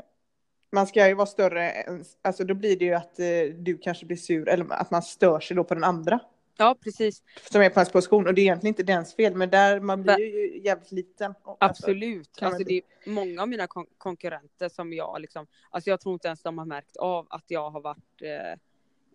man 0.71 0.87
ska 0.87 1.07
ju 1.07 1.13
vara 1.13 1.25
större, 1.25 1.85
alltså 2.21 2.43
då 2.43 2.53
blir 2.53 2.79
det 2.79 2.85
ju 2.85 2.93
att 2.93 3.19
eh, 3.19 3.55
du 3.57 3.77
kanske 3.77 4.05
blir 4.05 4.17
sur, 4.17 4.49
eller 4.49 4.73
att 4.73 4.91
man 4.91 5.03
stör 5.03 5.39
sig 5.39 5.55
då 5.55 5.63
på 5.63 5.73
den 5.73 5.83
andra. 5.83 6.19
Ja 6.57 6.77
precis. 6.83 7.23
Som 7.51 7.61
är 7.61 7.69
på 7.69 7.79
ens 7.79 7.91
position, 7.91 8.27
och 8.27 8.33
det 8.33 8.41
är 8.41 8.43
egentligen 8.43 8.71
inte 8.71 8.83
dens 8.83 9.15
fel, 9.15 9.35
men 9.35 9.49
där 9.49 9.79
man 9.79 10.03
blir 10.03 10.19
ju 10.19 10.61
jävligt 10.61 10.91
liten. 10.91 11.33
Alltså, 11.43 11.57
Absolut. 11.59 12.41
man 12.41 12.47
Alltså, 12.47 12.63
det 12.63 12.73
är 12.73 13.09
många 13.09 13.41
av 13.41 13.49
mina 13.49 13.67
kon- 13.67 13.87
konkurrenter 13.97 14.69
som 14.69 14.93
jag 14.93 15.21
liksom, 15.21 15.47
alltså 15.69 15.89
jag 15.89 15.99
tror 15.99 16.13
inte 16.13 16.27
ens 16.27 16.41
de 16.43 16.57
har 16.57 16.65
märkt 16.65 16.97
av 16.97 17.27
att 17.29 17.45
jag 17.47 17.69
har 17.69 17.81
varit 17.81 18.21
eh, 18.21 18.59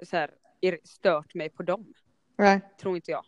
så 0.05 0.17
här, 0.17 0.31
stört 0.85 1.35
mig 1.35 1.49
på 1.51 1.63
dem. 1.63 1.95
Nej. 2.37 2.61
Tror 2.81 2.97
inte 2.97 3.11
jag. 3.11 3.25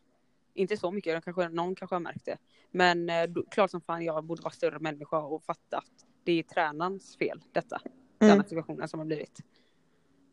Inte 0.54 0.76
så 0.76 0.90
mycket, 0.90 1.14
de 1.14 1.20
kanske, 1.22 1.48
någon 1.48 1.74
kanske 1.74 1.94
har 1.94 2.00
märkt 2.00 2.24
det. 2.24 2.36
Men 2.70 3.10
eh, 3.10 3.26
klart 3.50 3.70
som 3.70 3.80
fan 3.80 4.04
jag 4.04 4.24
borde 4.24 4.42
vara 4.42 4.52
större 4.52 4.78
människa 4.78 5.18
och 5.18 5.44
fatta 5.44 5.78
att 5.78 6.06
det 6.24 6.32
är 6.38 6.42
tränarens 6.42 7.16
fel 7.16 7.42
detta. 7.52 7.80
Mm. 8.20 8.30
Denna 8.32 8.44
situationen 8.44 8.88
som 8.88 9.00
har 9.00 9.06
blivit. 9.06 9.40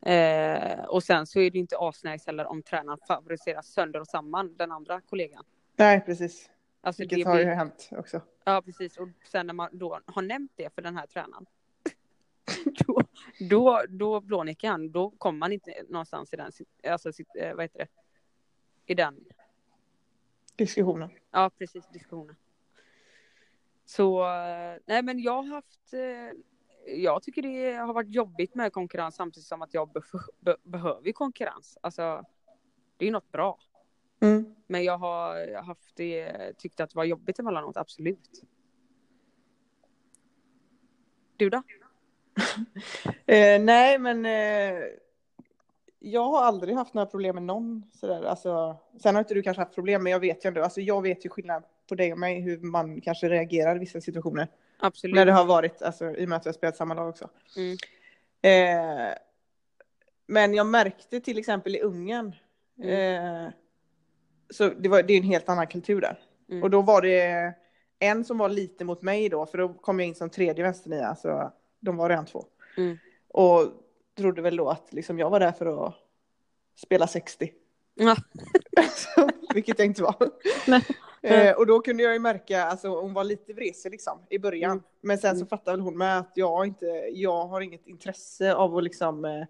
Eh, 0.06 0.86
och 0.86 1.04
sen 1.04 1.28
så 1.28 1.40
är 1.40 1.52
det 1.52 1.60
inte 1.60 1.78
asnice 1.80 2.24
heller 2.26 2.46
om 2.46 2.64
tränaren 2.64 3.00
favoriserar 3.08 3.62
sönder 3.62 4.00
och 4.00 4.08
samman 4.08 4.56
den 4.58 4.72
andra 4.72 5.02
kollegan. 5.02 5.44
Nej, 5.76 6.02
precis. 6.06 6.50
Alltså 6.82 7.02
Vilket 7.02 7.18
det 7.20 7.24
har 7.30 7.38
ju 7.40 7.46
blir, 7.46 7.56
hänt 7.56 7.90
också. 7.92 8.22
ja 8.44 8.62
precis 8.66 8.98
och 8.98 9.10
sen 9.32 9.48
när 9.48 9.54
man 9.54 9.78
då 9.78 10.00
har 10.06 10.22
nämnt 10.22 10.52
det 10.56 10.74
för 10.76 10.82
den 10.82 10.98
här 10.98 11.08
tränaren. 11.08 11.46
då, 12.88 13.02
då, 13.50 13.82
då 13.90 14.22
blånickar 14.22 14.70
han, 14.70 14.92
då 14.92 15.10
kommer 15.10 15.40
man 15.40 15.52
inte 15.52 15.84
någonstans 15.90 16.34
i 16.34 16.38
den, 16.38 16.52
alltså 16.90 17.14
sitt, 17.14 17.36
eh, 17.36 17.54
vad 17.54 17.64
heter 17.64 17.80
det? 17.80 17.88
I 18.86 18.96
den, 18.96 19.26
Diskussionen. 20.56 21.10
ja 21.32 21.52
precis, 21.58 21.88
diskussionen. 21.88 22.36
Så, 23.86 24.24
eh, 24.24 24.78
nej 24.86 25.02
men 25.04 25.20
jag 25.20 25.44
har 25.44 25.56
haft, 25.56 25.94
eh, 25.94 26.40
jag 26.86 27.24
tycker 27.24 27.42
det 27.42 27.74
har 27.74 27.94
varit 27.94 28.10
jobbigt 28.10 28.56
med 28.56 28.74
konkurrens 28.74 29.16
samtidigt 29.16 29.48
som 29.48 29.62
att 29.62 29.74
jag 29.74 29.90
bef- 29.90 30.30
be- 30.40 30.58
behöver 30.64 31.12
konkurrens. 31.12 31.78
Alltså, 31.82 32.24
det 32.98 33.08
är 33.08 33.12
något 33.12 33.32
bra. 33.32 33.60
Mm. 34.20 34.56
Men 34.68 34.84
jag 34.84 34.98
har 34.98 35.62
haft 35.62 35.96
det, 35.96 36.54
tyckt 36.58 36.80
att 36.80 36.90
det 36.90 36.96
var 36.96 37.04
jobbigt 37.04 37.40
emellanåt, 37.40 37.78
absolut. 37.78 38.44
Du 41.38 41.50
då? 41.50 41.64
Eh, 43.26 43.62
nej, 43.62 44.00
men 44.00 44.26
eh, 44.26 44.84
jag 46.00 46.24
har 46.24 46.44
aldrig 46.44 46.76
haft 46.76 46.94
några 46.94 47.06
problem 47.06 47.36
med 47.36 47.44
någon 47.44 47.84
sådär. 47.94 48.24
Alltså, 48.24 48.78
sen 49.02 49.16
har 49.16 49.20
inte 49.20 49.34
du 49.34 49.42
kanske 49.42 49.62
haft 49.62 49.76
problem, 49.76 50.04
men 50.04 50.12
jag 50.12 50.20
vet 50.20 50.46
ju 50.46 50.48
ändå. 50.48 50.62
Alltså, 50.64 50.82
jag 50.82 51.02
vet 51.02 51.26
ju 51.26 51.30
skillnad 51.30 51.64
på 51.90 51.96
dig 51.96 52.12
och 52.14 52.20
mig, 52.20 52.42
hur 52.42 52.60
man 52.60 53.02
kanske 53.02 53.30
reagerar 53.30 53.76
i 53.76 53.80
vissa 53.80 54.02
situationer. 54.02 54.48
Absolut. 54.80 55.16
När 55.16 55.26
det 55.26 55.32
har 55.32 55.46
varit, 55.46 55.82
alltså, 55.82 56.12
i 56.16 56.26
och 56.26 56.30
med 56.30 56.36
att 56.36 56.46
vi 56.46 56.50
har 56.50 56.54
spelat 56.54 56.78
samma 56.78 56.94
lag 56.94 57.10
också. 57.10 57.30
Mm. 57.58 57.78
Eh, 58.42 59.14
men 60.28 60.54
jag 60.54 60.68
märkte 60.68 61.20
till 61.20 61.38
exempel 61.38 61.76
i 61.76 61.82
Ungern, 61.82 62.36
Mm. 62.84 63.46
eh, 63.46 63.52
så 64.50 64.70
det, 64.70 64.90
var, 64.90 65.04
det 65.04 65.14
är 65.14 65.18
en 65.18 65.24
helt 65.24 65.50
annan 65.50 65.68
kultur 65.68 66.02
där. 66.02 66.20
Mm. 66.50 66.64
Och 66.64 66.70
då 66.70 66.82
var 66.82 67.02
det 67.02 67.54
en 68.00 68.26
som 68.26 68.38
var 68.38 68.50
lite 68.50 68.86
mot 68.86 69.02
mig 69.02 69.30
då, 69.30 69.46
för 69.46 69.58
då 69.58 69.74
kom 69.74 70.00
jag 70.00 70.08
in 70.08 70.16
som 70.16 70.30
tredje 70.30 70.64
vänsternia, 70.64 71.16
så 71.16 71.52
de 71.80 71.98
var 71.98 72.10
redan 72.10 72.26
två. 72.26 72.46
Mm. 72.78 72.98
Och 73.28 73.68
trodde 74.18 74.42
väl 74.42 74.56
då 74.58 74.70
att 74.70 74.94
liksom, 74.94 75.20
jag 75.20 75.30
var 75.30 75.40
där 75.40 75.52
för 75.52 75.88
att 75.88 75.94
spela 76.76 77.08
60. 77.08 77.52
Ja. 77.96 78.16
Vilket 79.54 79.80
jag 79.80 79.86
inte 79.86 80.04
var. 80.04 80.16
Nej. 80.68 80.82
Eh, 81.26 81.56
och 81.56 81.66
då 81.68 81.80
kunde 81.82 82.04
jag 82.04 82.14
ju 82.14 82.20
märka, 82.20 82.64
alltså 82.64 82.88
hon 82.88 83.14
var 83.14 83.24
lite 83.24 83.54
vresig 83.54 83.92
liksom 83.92 84.26
i 84.30 84.40
början. 84.40 84.72
Mm. 84.72 84.84
Men 85.02 85.18
sen 85.18 85.36
så 85.36 85.40
Mm. 85.40 85.48
fattade 85.48 85.78
väl 85.78 85.82
hon 85.86 85.98
med 85.98 86.20
att 86.20 86.32
jag 86.36 86.66
inte, 86.68 86.86
jag 87.14 87.46
har 87.46 87.62
inget 87.62 87.88
intresse 87.88 88.54
av 88.54 88.78
att 88.78 88.84
liksom 88.84 89.26
eh, 89.26 89.46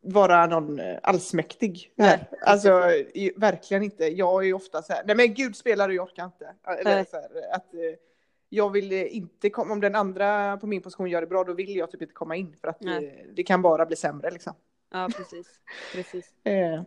vara 0.00 0.46
någon 0.46 0.78
eh, 0.80 0.98
allsmäktig. 1.02 1.92
Nej, 1.94 2.30
alltså 2.42 2.90
i, 3.14 3.32
verkligen 3.36 3.82
inte. 3.82 4.04
Jag 4.06 4.42
är 4.42 4.46
ju 4.46 4.52
ofta 4.52 4.82
så 4.82 4.92
här, 4.92 5.02
nej 5.06 5.16
men 5.16 5.34
gud 5.34 5.56
spelar 5.56 5.88
du, 5.88 5.94
jag 5.94 6.04
orkar 6.04 6.24
inte. 6.24 6.54
Eller 6.80 7.04
så 7.04 7.16
här, 7.16 7.30
att 7.52 7.74
eh, 7.74 7.80
jag 8.48 8.70
vill 8.70 8.92
eh, 8.92 9.16
inte 9.16 9.50
komma, 9.50 9.72
om 9.72 9.80
den 9.80 9.94
andra 9.94 10.56
på 10.56 10.66
min 10.66 10.82
position 10.82 11.10
gör 11.10 11.20
det 11.20 11.26
bra, 11.26 11.44
då 11.44 11.52
vill 11.52 11.76
jag 11.76 11.90
typ 11.90 12.02
inte 12.02 12.14
komma 12.14 12.36
in 12.36 12.56
för 12.60 12.68
att 12.68 12.84
eh, 12.84 12.90
det 13.32 13.42
kan 13.42 13.62
bara 13.62 13.86
bli 13.86 13.96
sämre 13.96 14.30
liksom. 14.30 14.52
Ja, 14.92 15.08
precis. 15.16 15.46
precis. 15.94 16.30
Eh, 16.44 16.82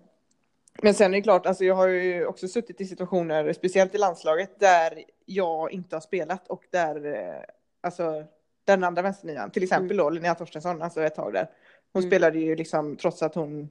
Men 0.82 0.94
sen 0.94 1.13
är 1.13 1.18
det 1.18 1.22
klart, 1.22 1.46
alltså 1.46 1.63
jag 1.66 1.75
har 1.75 1.88
ju 1.88 2.25
också 2.25 2.48
suttit 2.48 2.82
i 2.82 2.86
situationer, 2.86 3.54
speciellt 3.54 3.96
i 3.96 3.98
landslaget, 3.98 4.60
där 4.60 5.04
jag 5.25 5.72
inte 5.72 5.96
har 5.96 6.01
spelat 6.01 6.48
och 6.48 6.63
där, 6.70 7.06
eh, 7.16 7.44
alltså 7.82 8.24
den 8.66 8.84
andra 8.84 9.01
vänsternian, 9.01 9.51
till 9.51 9.63
exempel 9.63 9.98
då 9.98 10.10
Linnea 10.10 10.36
Torstensson, 10.36 10.82
alltså 10.82 11.01
ett 11.04 11.16
tag 11.16 11.34
där. 11.34 11.48
Hon 11.94 12.01
Mm. 12.04 12.10
spelade 12.12 12.40
ju 12.40 12.56
liksom 12.56 12.96
trots 12.98 13.24
att 13.24 13.36
hon 13.36 13.70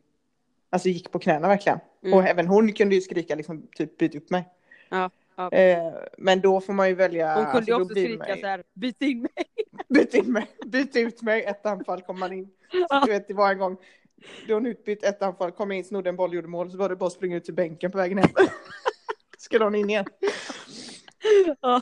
alltså 0.71 0.89
gick 0.89 1.11
på 1.11 1.19
knäna 1.19 1.49
verkligen. 1.49 1.79
Mm. 2.05 2.19
Och 2.19 2.25
även 2.25 2.47
hon 2.47 2.73
kunde 2.73 2.95
ju 2.95 3.01
skrika 3.01 3.35
liksom 3.35 3.67
typ 3.77 3.99
byt 3.99 4.15
upp 4.15 4.31
mig. 4.31 4.49
Ja, 4.89 5.11
ja. 5.37 5.53
Eh, 5.53 5.93
men 6.19 6.41
då 6.41 6.61
får 6.61 6.73
man 6.73 6.89
ju 6.89 6.95
välja. 6.95 7.35
Hon 7.35 7.45
kunde 7.45 7.57
alltså, 7.57 7.71
ju 7.71 7.75
också 7.83 7.95
skrika 7.95 8.29
man- 8.29 8.41
så 8.41 8.47
här, 8.47 8.63
byt 8.75 9.03
in 9.03 9.23
mig. 9.23 9.31
Byt 9.89 10.15
in 10.15 10.33
mig, 10.33 10.47
byt 10.67 10.97
ut 10.97 11.23
mig, 11.23 11.45
ett 11.45 11.67
anfall 11.67 12.03
kom 12.03 12.19
man 12.21 12.33
in. 12.33 12.51
Så 12.91 13.01
du 13.07 13.13
vet, 13.13 13.29
det 13.29 13.35
var 13.35 13.51
en 13.53 13.59
gång, 13.59 13.77
då 14.49 14.55
hon 14.55 14.67
utbytt 14.67 15.05
ett 15.05 15.23
anfall, 15.23 15.51
kom 15.53 15.73
in, 15.73 15.85
snodde 15.85 16.09
en 16.11 16.17
boll, 16.17 16.35
gjorde 16.35 16.49
mål, 16.49 16.71
så 16.71 16.77
var 16.77 16.89
det 16.89 16.97
bara 16.97 17.07
att 17.07 17.13
springa 17.13 17.37
ut 17.37 17.45
till 17.45 17.55
bänken 17.55 17.91
på 17.91 17.99
vägen 17.99 18.19
hem. 18.19 18.29
Skulle 19.39 19.65
hon 19.65 19.75
in 19.75 19.91
igen. 19.91 20.05
Ja. 21.61 21.81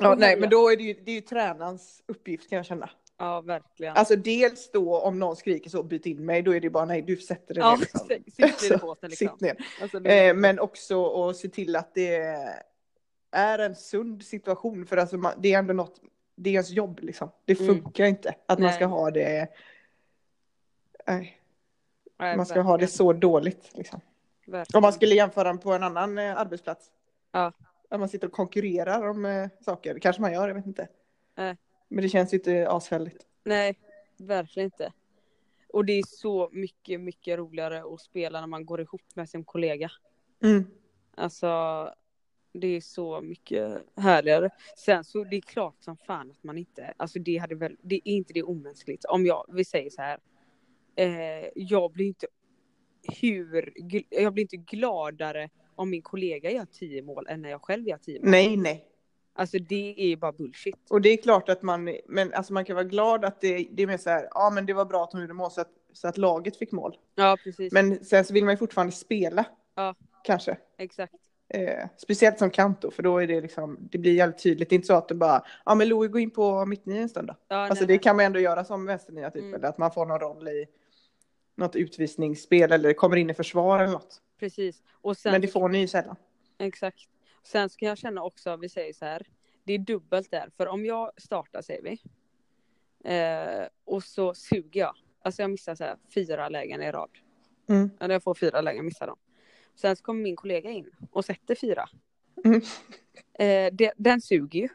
Ja, 0.00 0.14
nej, 0.14 0.36
men 0.40 0.50
då 0.50 0.68
är 0.70 0.76
det 0.76 0.82
ju, 0.82 0.94
det 0.94 1.10
är 1.10 1.14
ju 1.14 1.20
tränarens 1.20 2.02
uppgift 2.06 2.48
kan 2.50 2.56
jag 2.56 2.66
känna. 2.66 2.90
Ja, 3.18 3.40
verkligen. 3.40 3.96
Alltså 3.96 4.16
dels 4.16 4.70
då 4.70 4.98
om 5.00 5.18
någon 5.18 5.36
skriker 5.36 5.70
så 5.70 5.82
byt 5.82 6.06
in 6.06 6.24
mig, 6.24 6.42
då 6.42 6.54
är 6.54 6.60
det 6.60 6.70
bara 6.70 6.84
nej, 6.84 7.02
du 7.02 7.16
sätter 7.16 7.54
dig 7.54 7.60
ja, 7.62 7.70
ner. 7.76 7.78
Liksom. 8.24 8.58
sitt 8.58 8.72
i 8.72 8.76
båten 8.80 9.10
liksom. 9.10 9.28
Sitt 9.28 9.40
ner. 9.40 9.56
Alltså, 9.82 10.00
det- 10.00 10.28
Eh, 10.28 10.34
men 10.34 10.58
också 10.60 11.06
att 11.28 11.36
se 11.36 11.48
till 11.48 11.76
att 11.76 11.94
det 11.94 12.16
är 13.30 13.58
en 13.58 13.74
sund 13.76 14.22
situation, 14.24 14.86
för 14.86 14.96
alltså 14.96 15.16
man, 15.16 15.32
det 15.38 15.52
är 15.54 15.58
ändå 15.58 15.74
något, 15.74 16.00
det 16.36 16.50
är 16.50 16.54
ens 16.54 16.70
jobb 16.70 16.98
liksom. 17.02 17.30
Det 17.44 17.60
Mm. 17.60 17.66
funkar 17.74 18.04
inte 18.04 18.34
att 18.46 18.58
man 18.58 18.66
Nej. 18.66 18.76
ska 18.76 18.86
ha 18.86 19.10
det, 19.10 19.48
nej, 21.06 21.38
Nej, 22.22 22.36
man 22.36 22.46
ska 22.46 22.60
ha 22.60 22.62
det 22.62 22.70
verkligen, 22.72 22.88
så 22.88 23.12
dåligt 23.12 23.70
liksom. 23.74 24.00
verkligen. 24.46 24.78
Om 24.78 24.82
man 24.82 24.92
skulle 24.92 25.14
jämföra 25.14 25.56
på 25.56 25.72
en 25.72 25.82
annan 25.82 26.18
eh, 26.18 26.36
arbetsplats. 26.36 26.90
Ja. 27.32 27.52
Att 27.88 28.00
man 28.00 28.08
sitter 28.08 28.26
och 28.26 28.32
konkurrerar 28.32 29.08
om 29.08 29.24
eh, 29.24 29.48
saker, 29.60 29.98
kanske 29.98 30.22
man 30.22 30.32
gör, 30.32 30.48
jag 30.48 30.54
vet 30.54 30.66
inte. 30.66 30.88
Nej. 31.36 31.56
Men 31.88 32.02
det 32.02 32.08
känns 32.08 32.32
ju 32.32 32.36
inte 32.36 32.70
ashärligt. 32.70 33.26
Nej, 33.44 33.78
verkligen 34.16 34.64
inte. 34.64 34.92
Och 35.68 35.84
det 35.84 35.92
är 35.92 36.02
så 36.06 36.48
mycket, 36.52 37.00
mycket 37.00 37.38
roligare 37.38 37.82
att 37.94 38.00
spela 38.00 38.40
när 38.40 38.46
man 38.46 38.66
går 38.66 38.80
ihop 38.80 39.02
med 39.14 39.28
sin 39.28 39.44
kollega. 39.44 39.90
Mm. 40.42 40.66
Alltså, 41.14 41.48
det 42.52 42.66
är 42.66 42.80
så 42.80 43.20
mycket 43.20 43.82
härligare. 43.96 44.50
Sen 44.76 45.04
så 45.04 45.24
det 45.24 45.36
är 45.36 45.40
klart 45.40 45.74
som 45.80 45.96
fan 45.96 46.30
att 46.30 46.42
man 46.42 46.58
inte, 46.58 46.94
alltså 46.96 47.18
det 47.18 47.36
hade 47.36 47.54
väl, 47.54 47.76
det 47.82 47.94
är 47.94 48.12
inte 48.12 48.32
det 48.32 48.42
omänskligt. 48.42 49.04
Om 49.04 49.26
jag, 49.26 49.44
vi 49.48 49.64
säger 49.64 49.90
så 49.90 50.02
här, 50.02 50.18
eh, 50.96 51.48
jag 51.54 51.92
blir 51.92 52.06
inte 52.06 52.26
hur, 53.20 53.72
jag 54.10 54.32
blir 54.32 54.42
inte 54.42 54.56
gladare 54.56 55.48
om 55.74 55.90
min 55.90 56.02
kollega 56.02 56.50
gör 56.50 56.66
tio 56.72 57.02
mål 57.02 57.26
än 57.28 57.42
när 57.42 57.50
jag 57.50 57.62
själv 57.62 57.88
gör 57.88 57.96
tio 57.98 58.20
mål. 58.20 58.30
Nej, 58.30 58.56
nej. 58.56 58.86
Alltså 59.34 59.58
det 59.58 59.94
är 60.12 60.16
bara 60.16 60.32
bullshit. 60.32 60.76
Och 60.90 61.00
det 61.00 61.08
är 61.08 61.16
klart 61.16 61.48
att 61.48 61.62
man, 61.62 61.96
men 62.06 62.32
alltså 62.34 62.52
man 62.52 62.64
kan 62.64 62.76
vara 62.76 62.84
glad 62.84 63.24
att 63.24 63.40
det, 63.40 63.68
det 63.70 63.82
är 63.82 63.86
mer 63.86 63.96
så 63.96 64.10
här, 64.10 64.28
ja 64.30 64.50
men 64.54 64.66
det 64.66 64.72
var 64.72 64.84
bra 64.84 65.04
att 65.04 65.12
hon 65.12 65.20
gjorde 65.20 65.34
mål 65.34 65.50
så 65.50 65.60
att, 65.60 65.70
så 65.92 66.08
att 66.08 66.18
laget 66.18 66.56
fick 66.56 66.72
mål. 66.72 66.96
Ja, 67.14 67.36
precis. 67.44 67.72
Men 67.72 68.04
sen 68.04 68.24
så 68.24 68.34
vill 68.34 68.44
man 68.44 68.52
ju 68.54 68.58
fortfarande 68.58 68.92
spela. 68.92 69.44
Ja. 69.74 69.94
Kanske. 70.24 70.56
Exakt. 70.78 71.14
Eh, 71.48 71.86
speciellt 71.96 72.38
som 72.38 72.50
kant 72.50 72.82
då, 72.82 72.90
för 72.90 73.02
då 73.02 73.18
är 73.18 73.26
det 73.26 73.40
liksom, 73.40 73.78
det 73.92 73.98
blir 73.98 74.14
jävligt 74.14 74.42
tydligt. 74.42 74.68
Det 74.70 74.74
är 74.74 74.76
inte 74.76 74.86
så 74.86 74.94
att 74.94 75.08
det 75.08 75.14
bara, 75.14 75.44
ja 75.64 75.74
men 75.74 75.88
Louie 75.88 76.08
gå 76.08 76.18
in 76.18 76.30
på 76.30 76.66
mittnio 76.66 77.00
en 77.02 77.08
stund 77.08 77.28
då. 77.28 77.34
Ja, 77.48 77.56
Alltså 77.56 77.74
nej, 77.74 77.86
det 77.86 77.92
nej. 77.92 78.02
kan 78.02 78.16
man 78.16 78.24
ändå 78.24 78.40
göra 78.40 78.64
som 78.64 78.86
vänsternia 78.86 79.30
typ, 79.30 79.42
Mm. 79.42 79.54
eller 79.54 79.68
att 79.68 79.78
man 79.78 79.90
får 79.90 80.06
någon 80.06 80.20
roll 80.20 80.48
i 80.48 80.66
något 81.54 81.76
utvisningsspel 81.76 82.72
eller 82.72 82.92
kommer 82.92 83.16
in 83.16 83.30
i 83.30 83.34
försvar 83.34 83.80
eller 83.80 83.92
något. 83.92 84.22
Precis. 84.38 84.82
Och 84.90 85.16
sen, 85.16 85.32
Men 85.32 85.40
det 85.40 85.48
får 85.48 85.68
ni 85.68 85.78
ju 85.78 85.88
sällan. 85.88 86.16
Exakt. 86.58 87.08
Sen 87.42 87.70
ska 87.70 87.86
jag 87.86 87.98
känna 87.98 88.22
också, 88.22 88.56
vi 88.56 88.68
säger 88.68 88.92
så 88.92 89.04
här, 89.04 89.26
det 89.64 89.72
är 89.72 89.78
dubbelt 89.78 90.30
där. 90.30 90.50
För 90.56 90.66
om 90.66 90.84
jag 90.84 91.10
startar 91.16 91.62
säger 91.62 91.82
vi. 91.82 92.00
Eh, 93.04 93.68
och 93.84 94.04
så 94.04 94.34
suger 94.34 94.80
jag. 94.80 94.94
Alltså 95.22 95.42
jag 95.42 95.50
missar 95.50 95.74
så 95.74 95.84
här 95.84 95.96
fyra 96.14 96.48
lägen 96.48 96.82
i 96.82 96.92
rad. 96.92 97.10
Mm. 97.68 97.90
Eller 98.00 98.14
jag 98.14 98.22
får 98.22 98.34
fyra 98.34 98.60
lägen, 98.60 98.84
missar 98.84 99.06
dem. 99.06 99.18
Sen 99.74 99.96
så 99.96 100.02
kommer 100.02 100.22
min 100.22 100.36
kollega 100.36 100.70
in 100.70 100.90
och 101.10 101.24
sätter 101.24 101.54
fyra. 101.54 101.88
Mm. 102.44 102.60
Eh, 103.34 103.72
det, 103.72 103.92
den 103.96 104.20
suger 104.20 104.60
ju. 104.60 104.68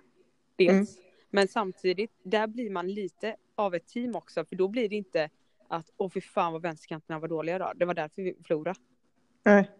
Dels. 0.55 0.97
Mm. 0.97 1.09
Men 1.29 1.47
samtidigt, 1.47 2.11
där 2.23 2.47
blir 2.47 2.69
man 2.69 2.91
lite 2.93 3.35
av 3.55 3.75
ett 3.75 3.87
team 3.87 4.15
också. 4.15 4.45
För 4.45 4.55
då 4.55 4.67
blir 4.67 4.89
det 4.89 4.95
inte 4.95 5.29
att, 5.67 5.89
åh 5.97 6.09
fy 6.09 6.21
fan 6.21 6.53
vad 6.53 6.61
vänsterkanterna 6.61 7.19
var 7.19 7.27
dåliga 7.27 7.55
idag. 7.55 7.73
Det 7.75 7.85
var 7.85 7.93
därför 7.93 8.21
vi 8.21 8.35
förlorade. 8.47 8.79
Nej. 9.43 9.71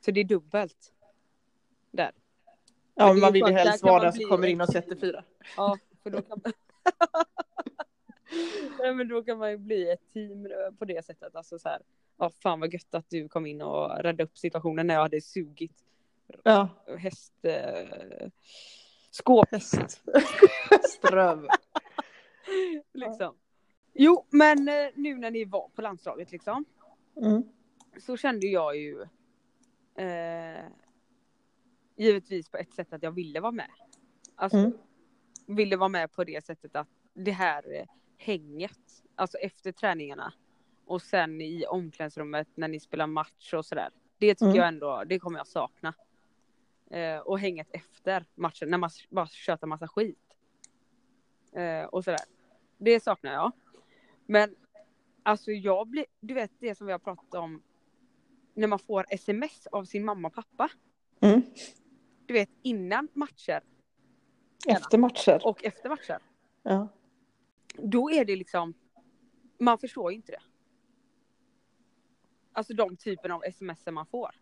Så 0.00 0.10
det 0.10 0.20
är 0.20 0.24
dubbelt. 0.24 0.92
Där. 1.90 2.12
Ja, 2.94 3.12
man 3.12 3.32
vill 3.32 3.42
ju 3.46 3.52
helst 3.52 3.82
vara 3.82 4.02
den 4.02 4.12
som 4.12 4.18
bli 4.18 4.24
kommer 4.24 4.46
in 4.46 4.60
och 4.60 4.68
sätter 4.68 4.96
fyra. 4.96 5.24
Ja, 5.56 5.78
för 6.02 6.10
då 6.10 6.22
kan 6.22 6.40
man... 6.44 6.52
Nej 8.78 8.94
men 8.94 9.08
då 9.08 9.22
kan 9.22 9.38
man 9.38 9.50
ju 9.50 9.56
bli 9.56 9.90
ett 9.90 10.12
team 10.12 10.48
på 10.78 10.84
det 10.84 11.04
sättet. 11.04 11.36
Alltså 11.36 11.58
så 11.58 11.68
här, 11.68 11.82
ja 12.18 12.30
fan 12.42 12.60
vad 12.60 12.72
gött 12.72 12.94
att 12.94 13.10
du 13.10 13.28
kom 13.28 13.46
in 13.46 13.62
och 13.62 13.96
räddade 13.96 14.24
upp 14.24 14.38
situationen 14.38 14.86
när 14.86 14.94
jag 14.94 15.02
hade 15.02 15.20
sugit 15.20 15.84
Ja. 16.42 16.68
häst... 16.98 17.34
Eh, 17.42 18.28
skåp 19.10 19.50
Häst. 19.50 20.02
Ströv. 20.88 21.48
liksom. 22.92 23.34
Jo 23.98 24.24
men 24.30 24.68
eh, 24.68 24.88
nu 24.94 25.16
när 25.16 25.30
ni 25.30 25.44
var 25.44 25.68
på 25.68 25.82
landslaget 25.82 26.32
liksom. 26.32 26.64
Mm. 27.16 27.42
Så 28.00 28.16
kände 28.16 28.46
jag 28.46 28.76
ju 28.76 29.02
eh, 29.94 30.64
givetvis 31.96 32.48
på 32.48 32.56
ett 32.56 32.74
sätt 32.74 32.92
att 32.92 33.02
jag 33.02 33.10
ville 33.10 33.40
vara 33.40 33.52
med. 33.52 33.70
Alltså 34.34 34.58
Mm. 34.58 34.72
ville 35.46 35.76
vara 35.76 35.88
med 35.88 36.12
på 36.12 36.24
det 36.24 36.44
sättet 36.44 36.76
att 36.76 36.88
det 37.14 37.30
här 37.30 37.74
eh, 37.74 37.86
hänget, 38.18 39.02
alltså 39.14 39.38
efter 39.38 39.72
träningarna 39.72 40.32
och 40.86 41.02
sen 41.02 41.40
i 41.40 41.64
omklädningsrummet 41.68 42.48
när 42.54 42.68
ni 42.68 42.80
spelar 42.80 43.06
match 43.06 43.54
och 43.54 43.66
sådär. 43.66 43.90
Det 44.18 44.34
tycker 44.34 44.44
Mm. 44.46 44.56
jag 44.56 44.68
ändå, 44.68 45.02
det 45.06 45.18
kommer 45.18 45.38
jag 45.38 45.46
sakna. 45.46 45.94
Eh, 46.90 47.18
och 47.18 47.38
hänget 47.38 47.68
efter 47.70 48.24
matchen 48.34 48.70
när 48.70 48.78
man 48.78 48.90
bara 49.10 49.26
tjötar 49.26 49.66
massa 49.66 49.88
skit. 49.88 50.18
Eh, 51.52 51.84
och 51.84 52.04
sådär. 52.04 52.20
Det 52.78 53.02
saknar 53.02 53.32
jag. 53.32 53.52
Men 54.26 54.54
alltså 55.22 55.50
jag 55.50 55.88
blir, 55.88 56.06
du 56.20 56.34
vet 56.34 56.50
det 56.58 56.74
som 56.74 56.86
vi 56.86 56.92
har 56.92 56.98
pratat 56.98 57.34
om. 57.34 57.62
När 58.54 58.66
man 58.66 58.78
får 58.78 59.06
sms 59.10 59.66
av 59.66 59.84
sin 59.84 60.04
mamma 60.04 60.28
och 60.28 60.34
pappa. 60.34 60.70
Mm. 61.20 61.42
Du 62.26 62.34
vet 62.34 62.50
innan 62.62 63.08
matcher 63.12 63.62
Efter 64.68 64.98
matcher. 64.98 65.40
och 65.46 65.64
efter 65.64 65.88
matcher. 65.88 66.18
Ja. 66.62 66.88
Då 67.74 68.10
är 68.10 68.24
det 68.24 68.36
liksom, 68.36 68.74
man 69.58 69.78
förstår 69.78 70.10
ju 70.10 70.16
inte 70.16 70.32
det. 70.32 70.42
Alltså 72.52 72.74
de 72.74 72.96
typen 72.96 73.30
av 73.30 73.44
sms 73.44 73.86
man 73.86 74.06
får. 74.06 74.34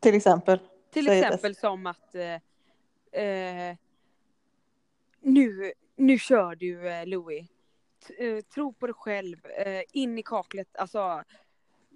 Till 0.00 0.14
exempel. 0.14 0.58
Till 0.90 1.08
exempel 1.08 1.54
som 1.54 1.86
att 1.86 2.14
eh, 2.14 3.22
eh, 3.22 3.76
nu, 5.20 5.72
nu 5.96 6.18
kör 6.18 6.54
du 6.54 6.88
eh, 6.88 7.06
Louis. 7.06 7.48
Eh, 8.18 8.40
tro 8.40 8.72
på 8.72 8.86
dig 8.86 8.94
själv, 8.94 9.46
eh, 9.46 9.82
in 9.92 10.18
i 10.18 10.22
kaklet, 10.22 10.76
alltså 10.76 11.24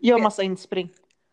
Gör 0.01 0.18
massa 0.18 0.42
inspring. 0.42 0.88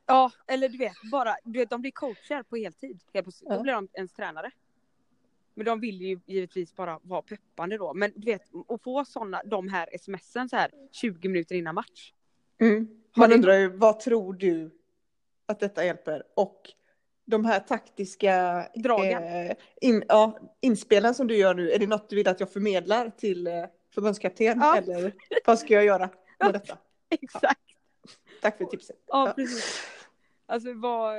ja, 0.06 0.32
eller 0.48 0.70
du 0.70 0.78
vet 0.78 0.94
bara, 1.12 1.36
du 1.44 1.60
vet 1.60 1.70
de 1.70 1.82
blir 1.82 1.92
coacher 1.92 2.44
på 2.44 2.56
heltid. 2.56 3.00
Helt 3.14 3.26
plötsligt. 3.26 3.50
Ja. 3.50 3.58
Då 3.58 3.64
blir 3.64 3.74
de 3.74 3.88
ens 3.94 4.14
tränare. 4.14 4.52
Men 5.54 5.66
de 5.66 5.80
vill 5.80 6.02
ju 6.02 6.20
givetvis 6.26 6.76
bara 6.76 7.00
vara 7.04 7.22
peppande 7.22 7.78
då. 7.78 7.94
Men 7.94 8.12
du 8.16 8.26
vet, 8.26 8.42
att 8.68 8.84
få 8.84 9.06
såna, 9.06 9.42
de 9.46 9.68
här 9.68 9.98
smsen 10.00 10.50
så 10.50 10.56
här 10.56 10.72
20 10.92 11.28
minuter 11.28 11.56
innan 11.56 11.76
match. 11.76 12.14
Mm. 12.62 12.88
Man 13.16 13.34
undrar 13.34 13.54
ju, 13.54 13.78
vad 13.78 14.00
tror 14.00 14.34
du 14.34 14.72
att 15.46 15.60
detta 15.60 15.86
hjälper? 15.86 16.24
Och 16.36 16.74
de 17.26 17.46
här 17.46 17.60
taktiska 17.60 18.66
eh, 18.86 19.56
in, 19.82 20.04
ja, 20.08 20.40
inspelen 20.62 21.16
som 21.16 21.28
du 21.28 21.38
gör 21.38 21.54
nu, 21.54 21.72
är 21.72 21.80
det 21.80 21.88
något 21.88 22.10
du 22.10 22.16
vill 22.16 22.28
att 22.28 22.40
jag 22.40 22.52
förmedlar 22.52 23.10
till 23.10 23.48
eh, 23.48 23.66
förbundskapten? 23.90 24.60
Ja. 24.60 24.78
Eller 24.78 25.14
vad 25.46 25.60
ska 25.60 25.74
jag 25.74 25.86
göra 25.86 26.10
Ja. 26.38 26.46
med 26.46 26.54
detta? 26.56 26.78
Exakt. 27.10 27.60
Tack 28.42 28.58
för 28.58 28.66
tipset. 28.66 28.96
Ja, 29.08 29.28
Ja. 29.28 29.34
precis. 29.34 29.82
Alltså 30.46 30.74
vad, 30.74 31.16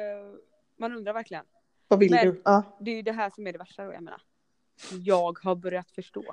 man 0.76 0.92
undrar 0.96 1.12
verkligen. 1.12 1.44
Vad 1.88 1.98
vill 1.98 2.10
Men- 2.10 2.26
du? 2.26 2.42
Ja. 2.44 2.78
Det 2.80 2.90
är 2.90 2.94
ju 2.94 3.02
det 3.02 3.12
här 3.12 3.30
som 3.30 3.46
är 3.46 3.52
det 3.52 3.58
värsta 3.58 3.84
då, 3.84 3.92
jag 3.92 4.02
menar. 4.02 4.22
Jag 5.00 5.38
har 5.42 5.54
börjat 5.54 5.90
förstå. 5.90 6.24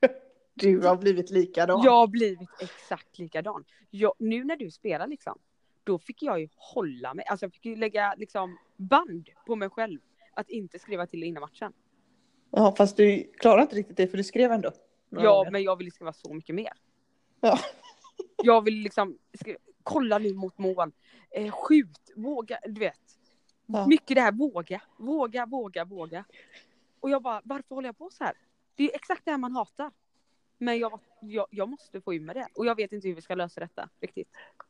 Du 0.58 0.80
har 0.86 0.96
blivit 0.96 1.30
likadan. 1.30 1.82
Jag 1.84 1.92
har 1.92 2.06
blivit 2.06 2.48
exakt 2.60 3.18
likadan. 3.18 3.64
Jag, 3.90 4.12
nu 4.18 4.44
när 4.44 4.56
du 4.56 4.70
spelar 4.70 5.06
liksom, 5.06 5.38
då 5.84 5.98
fick 5.98 6.22
jag 6.22 6.40
ju 6.40 6.48
hålla 6.56 7.14
mig, 7.14 7.24
alltså 7.24 7.44
jag 7.46 7.52
fick 7.52 7.64
ju 7.64 7.76
lägga 7.76 8.14
liksom 8.14 8.58
band 8.76 9.28
på 9.46 9.56
mig 9.56 9.70
själv. 9.70 10.00
Att 10.34 10.50
inte 10.50 10.78
skriva 10.78 11.06
till 11.06 11.22
innan 11.22 11.40
matchen. 11.40 11.72
Ja, 12.50 12.74
fast 12.78 12.96
du 12.96 13.32
klarar 13.38 13.62
inte 13.62 13.76
riktigt 13.76 13.96
det 13.96 14.08
för 14.08 14.16
du 14.16 14.24
skrev 14.24 14.52
ändå. 14.52 14.70
Ja, 15.10 15.36
gånger. 15.36 15.50
men 15.50 15.62
jag 15.62 15.76
vill 15.76 15.92
skriva 15.92 16.12
så 16.12 16.34
mycket 16.34 16.54
mer. 16.54 16.72
Ja. 17.40 17.58
Jag 18.42 18.64
vill 18.64 18.74
liksom, 18.74 19.18
skriva, 19.38 19.58
kolla 19.82 20.18
nu 20.18 20.34
mot 20.34 20.58
mål. 20.58 20.92
Eh, 21.30 21.50
skjut, 21.52 22.12
våga, 22.16 22.58
du 22.66 22.80
vet. 22.80 23.00
Ja. 23.66 23.86
Mycket 23.86 24.14
det 24.14 24.20
här 24.20 24.32
våga, 24.32 24.80
våga, 24.96 25.46
våga, 25.46 25.84
våga. 25.84 26.24
Och 27.00 27.10
jag 27.10 27.22
bara, 27.22 27.40
varför 27.44 27.74
håller 27.74 27.88
jag 27.88 27.98
på 27.98 28.10
så 28.10 28.24
här? 28.24 28.34
Det 28.74 28.84
är 28.84 28.94
exakt 28.94 29.24
det 29.24 29.30
här 29.30 29.38
man 29.38 29.52
hatar. 29.52 29.90
Men 30.58 30.78
jag, 30.78 31.00
jag, 31.20 31.46
jag 31.50 31.68
måste 31.68 32.00
få 32.00 32.14
ur 32.14 32.20
med 32.20 32.36
det. 32.36 32.46
Och 32.54 32.66
jag 32.66 32.74
vet 32.74 32.92
inte 32.92 33.08
hur 33.08 33.14
vi 33.14 33.22
ska 33.22 33.34
lösa 33.34 33.60
detta 33.60 33.88
riktigt. 34.00 34.28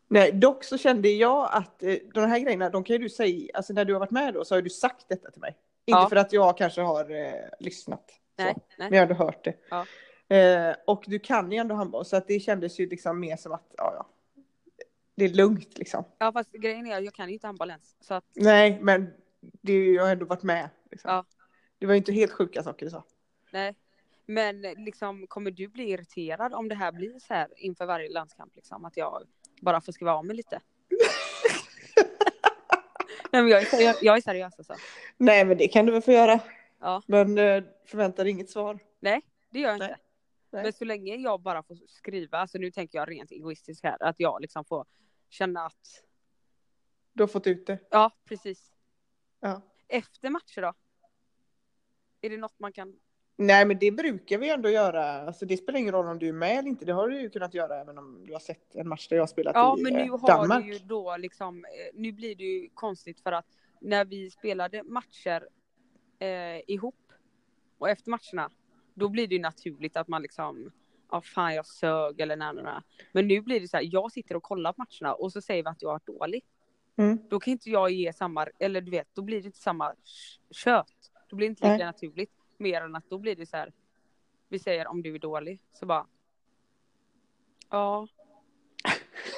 Nej, 0.09 0.33
dock 0.33 0.65
så 0.65 0.79
kände 0.79 1.09
jag 1.09 1.49
att 1.53 1.83
eh, 1.83 1.97
de 2.15 2.21
här 2.21 2.39
grejerna, 2.39 2.71
de 2.71 2.85
kan 2.85 2.95
ju 2.97 3.03
du 3.03 3.09
säga, 3.09 3.51
alltså 3.55 3.73
när 3.73 3.85
du 3.85 3.93
har 3.93 4.01
varit 4.01 4.11
med 4.11 4.35
då 4.35 4.45
så 4.45 4.55
har 4.55 4.63
du 4.63 4.71
sagt 4.71 5.09
detta 5.09 5.31
till 5.31 5.41
mig. 5.41 5.57
Inte 5.85 6.01
Ja. 6.01 6.09
för 6.09 6.17
att 6.17 6.33
jag 6.33 6.59
kanske 6.59 6.81
har 6.81 7.11
eh, 7.11 7.33
lyssnat. 7.61 8.11
Nej, 8.37 8.55
nej. 8.57 8.91
Men 8.91 8.93
jag 8.93 9.07
har 9.07 9.13
ändå 9.13 9.25
hört 9.25 9.45
det. 9.45 9.55
Ja. 9.71 9.87
Eh, 10.29 10.75
och 10.87 11.05
du 11.07 11.19
kan 11.19 11.53
ju 11.53 11.59
ändå 11.59 11.75
handboll 11.75 12.05
så 12.05 12.17
att 12.17 12.29
det 12.29 12.41
kändes 12.41 12.81
ju 12.81 12.89
liksom 12.89 13.21
mer 13.21 13.37
som 13.37 13.53
att, 13.53 13.75
ja 13.77 13.95
ja. 13.97 14.07
Det 15.15 15.25
är 15.25 15.29
lugnt 15.29 15.79
liksom. 15.79 16.05
Ja 16.19 16.33
fast 16.33 16.53
grejen 16.53 16.87
är 16.87 17.01
jag 17.01 17.15
kan 17.15 17.29
ju 17.29 17.35
inte 17.35 17.47
handboll 17.47 17.71
ens. 17.71 17.97
Så 18.01 18.15
att, 18.15 18.25
Nej, 18.35 18.79
men 18.83 19.13
det, 19.41 19.87
jag 19.87 20.03
har 20.03 20.11
ändå 20.11 20.27
varit 20.27 20.43
med. 20.43 20.71
Liksom. 20.91 21.11
Ja. 21.11 21.25
Det 21.79 21.87
var 21.87 21.95
ju 21.95 21.99
inte 21.99 22.13
helt 22.13 22.33
sjuka 22.33 22.63
saker 22.63 22.87
du 22.87 22.91
sa. 22.91 23.05
nej. 23.53 23.77
Men 24.29 24.61
liksom 24.61 25.27
kommer 25.27 25.51
du 25.51 25.69
bli 25.69 25.91
irriterad 25.91 26.55
om 26.55 26.69
det 26.69 26.75
här 26.75 26.93
blir 26.93 27.19
så 27.19 27.35
här 27.35 27.49
inför 27.57 27.87
varje 27.87 28.09
landskamp 28.13 28.57
liksom? 28.57 28.85
Att 28.85 28.97
jag 28.97 29.23
bara 29.61 29.81
får 29.81 29.93
skriva 29.93 30.13
av 30.13 30.25
mig 30.25 30.37
lite? 30.37 30.61
nej 33.33 33.43
men 33.43 33.49
jag 33.49 33.61
är 33.63 33.65
seriös, 33.65 33.99
jag 34.03 34.17
är 34.17 34.21
seriös 34.21 34.55
alltså. 34.59 34.75
Nej, 35.17 35.45
men 35.45 35.59
det 35.59 35.69
kan 35.69 35.87
du 35.87 35.93
väl 35.93 36.03
få 36.03 36.13
göra. 36.13 36.41
Ja. 36.81 37.03
Men 37.07 37.39
eh, 37.39 37.65
förvänta 37.87 38.23
dig 38.23 38.33
inget 38.33 38.51
svar. 38.51 38.79
Nej, 39.01 39.21
det 39.51 39.59
gör 39.61 39.69
jag 39.71 39.79
Nej. 39.79 39.89
inte. 39.89 40.01
Nej. 40.57 40.65
Men 40.65 40.73
så 40.73 40.85
länge 40.85 41.17
jag 41.17 41.41
bara 41.41 41.63
får 41.63 41.77
skriva, 41.89 42.39
alltså 42.39 42.59
nu 42.59 42.71
tänker 42.71 42.99
jag 42.99 43.11
rent 43.11 43.31
egoistiskt 43.31 43.85
här, 43.85 44.03
att 44.03 44.21
jag 44.21 44.41
liksom 44.41 44.65
får 44.65 44.87
känna 45.29 45.61
att, 45.67 46.05
Du 47.13 47.23
har 47.23 47.29
fått 47.29 47.47
ut 47.47 47.67
det. 47.67 47.79
ja 47.91 48.11
precis. 48.25 48.73
Ja. 49.41 49.63
Efter 49.89 50.31
matcher 50.31 50.63
då? 50.63 50.73
Är 52.21 52.31
det 52.31 52.37
något 52.37 52.59
man 52.59 52.73
kan, 52.73 52.97
Nej, 53.39 53.65
men 53.67 53.79
det 53.79 53.91
brukar 53.91 54.39
vi 54.39 54.51
ändå 54.51 54.69
göra. 54.69 55.05
Alltså, 55.05 55.47
det 55.47 55.57
spelar 55.57 55.79
ingen 55.79 55.95
roll 55.95 56.07
om 56.07 56.19
du 56.19 56.29
är 56.29 56.33
med 56.33 56.59
eller 56.59 56.69
inte. 56.69 56.85
Det 56.85 56.93
har 56.93 57.09
du 57.09 57.21
ju 57.21 57.31
kunnat 57.31 57.55
göra 57.55 57.81
även 57.81 57.99
om 57.99 58.27
du 58.27 58.33
har 58.33 58.41
sett 58.41 58.75
en 58.77 58.89
match 58.89 59.09
där 59.09 59.17
jag 59.17 59.23
har 59.23 59.27
spelat 59.27 59.55
ja 59.55 59.77
i 59.79 59.83
men 59.83 59.93
nu 59.93 60.01
eh, 60.01 60.19
har 60.19 60.29
Danmark. 60.29 60.65
du 60.65 60.73
ju 60.73 60.79
då 60.79 61.17
liksom, 61.17 61.65
eh, 61.65 61.71
nu 61.95 62.13
blir 62.13 62.35
det 62.35 62.45
ju 62.45 62.69
konstigt 62.75 63.21
för 63.21 63.33
att 63.33 63.47
när 63.81 64.05
vi 64.05 64.31
spelade 64.31 64.83
matcher 64.83 65.49
eh, 66.19 66.61
ihop 66.67 67.13
och 67.79 67.89
efter 67.91 68.11
matcherna, 68.11 68.51
då 68.97 69.09
blir 69.09 69.29
det 69.29 69.35
ju 69.35 69.41
naturligt 69.41 69.97
att 69.97 70.09
man 70.09 70.23
liksom, 70.23 70.73
ja 71.11 71.21
fan 71.21 71.55
jag 71.55 71.67
sög 71.67 72.21
eller 72.21 72.37
när, 72.37 72.53
när, 72.53 72.63
när. 72.63 72.83
Men 73.13 73.29
nu 73.29 73.41
blir 73.41 73.61
det 73.61 73.69
så 73.69 73.77
här, 73.77 73.89
jag 73.93 74.13
sitter 74.13 74.37
och 74.37 74.43
kollar 74.43 74.73
på 74.73 74.85
matcherna 74.89 75.15
och 75.15 75.33
så 75.33 75.41
säger 75.41 75.63
vi 75.63 75.69
att 75.69 75.83
jag 75.83 75.91
har 75.91 76.01
dålig. 76.07 76.45
Mm. 76.97 77.19
Då 77.29 77.41
kan 77.41 77.53
inte 77.53 77.71
jag 77.71 77.91
ge 77.91 78.13
samma, 78.13 78.47
eller 78.59 78.81
du 78.81 78.91
vet, 78.91 79.09
då 79.15 79.23
blir 79.23 79.41
det 79.41 79.47
inte 79.47 79.59
samma 79.59 79.95
kött. 80.51 81.13
Då 81.29 81.37
blir 81.37 81.49
det 81.49 81.51
inte 81.51 81.65
lika 81.65 81.77
Nej. 81.77 81.87
naturligt. 81.87 82.33
Mer 82.59 82.83
än 82.83 82.97
att 82.97 83.11
då 83.11 83.19
blir 83.19 83.37
det 83.37 83.47
så 83.47 83.57
här, 83.57 83.73
vi 84.49 84.59
säger 84.59 84.87
om 84.87 85.03
du 85.03 85.15
är 85.15 85.19
dålig, 85.19 85.61
så 85.73 85.87
bara, 85.87 86.07
ja. 87.71 88.09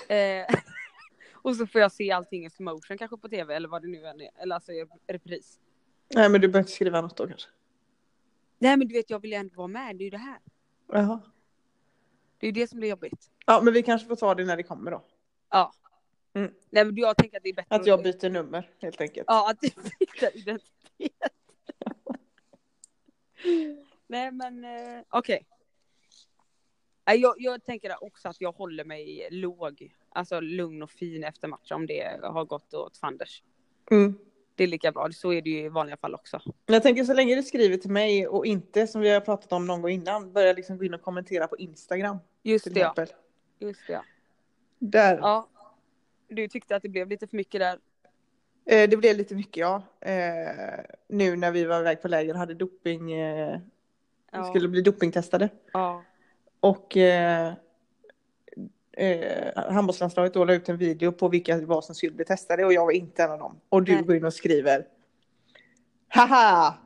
eh, 0.15 0.47
och 1.33 1.57
så 1.57 1.67
får 1.67 1.81
jag 1.81 1.93
se 1.93 2.11
allting 2.11 2.45
i 2.45 2.51
slow 2.51 2.75
motion 2.75 2.99
kanske 2.99 3.17
på 3.17 3.29
tv 3.29 3.55
eller 3.55 3.69
vad 3.69 3.83
det 3.83 3.89
nu 3.89 4.07
än 4.07 4.21
är, 4.21 4.31
eller 4.37 4.55
alltså 4.55 4.73
i 4.73 4.87
repris. 5.07 5.61
Nej, 6.15 6.29
men 6.29 6.41
du 6.41 6.49
behöver 6.49 6.59
inte 6.59 6.73
skriva 6.73 7.01
något 7.01 7.17
då 7.17 7.27
kanske. 7.27 7.49
Nej 8.59 8.77
men 8.77 8.89
du 8.89 8.95
vet, 8.95 9.11
jag 9.11 9.23
vill 9.23 9.31
ju 9.31 9.37
ändå 9.37 9.57
vara 9.57 9.69
med, 9.69 9.97
det 9.97 10.03
är 10.03 10.05
ju 10.05 10.11
det 10.11 10.19
här. 10.19 10.39
Jaha. 10.93 11.21
Det 12.39 12.47
är 12.47 12.49
ju 12.49 12.61
det 12.61 12.67
som 12.69 12.79
blir 12.79 12.89
jobbigt. 12.89 13.31
Ja, 13.47 13.61
men 13.63 13.75
vi 13.75 13.83
kanske 13.83 14.09
får 14.09 14.17
ta 14.17 14.35
det 14.35 14.45
när 14.45 14.57
det 14.57 14.63
kommer 14.63 14.91
då. 14.91 15.05
Ja. 15.51 15.73
Mm. 16.35 16.55
Nej 16.71 16.85
men 16.85 16.97
jag 16.97 17.17
tänker 17.17 17.37
att 17.37 17.43
det 17.43 17.49
är 17.49 17.55
bättre 17.55 17.77
Att 17.77 17.87
jag 17.87 18.03
byter 18.03 18.31
nummer 18.31 18.71
helt 18.79 19.01
enkelt. 19.01 19.25
Ja, 19.29 19.51
att 19.51 19.61
du 19.61 19.69
byter 19.69 20.37
identitet. 20.37 21.33
Nej 24.07 24.33
men 24.33 24.65
eh, 24.65 25.03
okej. 25.09 25.47
Nej, 27.07 27.21
Jag, 27.21 27.35
jag 27.39 27.65
tänker 27.65 28.05
också 28.05 28.29
att 28.29 28.41
jag 28.41 28.53
håller 28.53 28.85
mig 28.85 29.29
låg, 29.31 29.95
alltså 30.11 30.41
lugn 30.41 30.83
och 30.83 30.91
fin 30.91 31.25
efter 31.25 31.49
matchen 31.49 31.75
om 31.75 31.87
det 31.87 32.21
har 32.23 32.45
gått 32.45 32.75
åt 32.75 32.97
fanders. 32.99 33.43
Mm. 33.91 34.19
Det 34.59 34.65
är 34.65 34.69
lika 34.69 34.93
bra, 34.93 35.09
så 35.13 35.33
är 35.33 35.43
det 35.43 35.51
ju 35.51 35.59
i 35.59 35.69
vanliga 35.69 35.97
fall 35.97 36.15
också. 36.15 36.41
Jag 36.67 36.83
tänker 36.83 37.05
så 37.05 37.15
länge 37.15 37.35
du 37.35 37.43
skriver 37.43 37.77
till 37.77 37.91
mig 37.91 38.29
och 38.29 38.47
inte 38.47 38.87
som 38.87 39.01
vi 39.01 39.11
har 39.11 39.21
pratat 39.21 39.53
om 39.53 39.67
någon 39.67 39.83
gång 39.83 39.91
innan, 39.91 40.33
börja 40.33 40.53
liksom 40.53 40.79
gå 40.79 40.85
in 40.85 40.95
och 40.95 41.03
kommentera 41.03 41.47
på 41.47 41.57
Instagram. 41.57 42.19
Just 42.43 42.75
det 42.75 42.81
ja. 42.81 42.95
Just 43.59 43.81
det 43.87 43.93
ja. 43.93 44.05
Där. 44.79 45.19
ja. 45.19 45.49
Du 46.29 46.49
tyckte 46.49 46.77
att 46.77 46.83
det 46.83 46.89
blev 46.89 47.09
lite 47.09 47.27
för 47.27 47.37
mycket 47.37 47.61
där. 47.61 47.79
Eh, 48.67 48.89
det 48.91 48.97
blev 48.97 49.17
lite 49.17 49.35
mycket 49.35 49.57
ja. 49.57 49.83
Eh, 50.01 50.85
nu 51.09 51.37
när 51.37 51.51
vi 51.51 51.65
var 51.65 51.81
iväg 51.81 52.03
på 52.03 52.09
läger 52.09 52.35
hade 52.35 52.55
doping, 52.55 53.13
eh, 53.13 53.61
Ja. 54.33 54.45
skulle 54.45 54.69
bli 54.69 54.83
dopingtestade. 54.83 55.49
ja. 55.73 56.03
Och 56.61 56.97
eh, 58.99 59.65
handbollslandslaget 59.73 60.35
då 60.35 60.45
la 60.45 60.53
ut 60.55 60.69
en 60.69 60.77
video 60.77 61.13
på 61.13 61.29
vilka 61.29 61.57
det 61.57 61.67
var 61.67 61.81
som 61.81 61.95
skulle 61.95 62.13
bli 62.13 62.25
testade 62.25 62.65
och 62.65 62.73
jag 62.73 62.85
var 62.85 62.93
inte 62.93 63.23
en 63.23 63.31
av 63.31 63.39
dem. 63.39 63.61
Och 63.69 63.83
du 63.83 63.95
Nej. 63.95 64.03
går 64.03 64.17
in 64.17 64.25
och 64.25 64.35
skriver 64.35 64.87
Haha! 66.09 66.75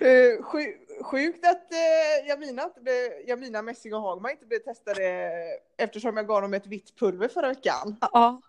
Eh, 0.00 0.42
sju- 0.42 0.76
Sjukt 1.02 1.46
att 1.46 1.72
eh, 1.72 2.28
Jamina, 2.28 2.62
inte 2.62 2.80
blev, 2.80 2.94
Jamina 3.26 3.62
Messing 3.62 3.94
och 3.94 4.00
Hagman 4.00 4.30
inte 4.30 4.46
blev 4.46 4.58
testade 4.58 5.32
eftersom 5.76 6.16
jag 6.16 6.26
gav 6.26 6.42
dem 6.42 6.54
ett 6.54 6.66
vitt 6.66 6.96
pulver 6.98 7.28
förra 7.28 7.48
veckan. 7.48 7.96
ja. 8.00 8.40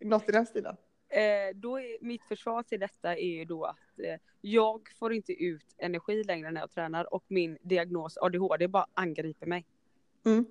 Något 0.00 0.28
i 0.28 0.32
den 0.32 0.46
stilen. 0.46 0.76
Eh, 1.08 1.54
då 1.54 1.80
är, 1.80 2.04
mitt 2.04 2.22
försvar 2.24 2.62
till 2.62 2.80
detta 2.80 3.16
är 3.16 3.28
ju 3.38 3.44
då 3.44 3.64
att 3.64 3.98
eh, 4.04 4.20
jag 4.40 4.80
får 4.98 5.12
inte 5.12 5.32
ut 5.32 5.74
energi 5.78 6.24
längre 6.24 6.50
när 6.50 6.60
jag 6.60 6.70
tränar 6.70 7.14
och 7.14 7.24
min 7.28 7.58
diagnos 7.62 8.18
ADHD 8.18 8.68
bara 8.68 8.86
angriper 8.94 9.46
mig. 9.46 9.66
Mm. 10.24 10.46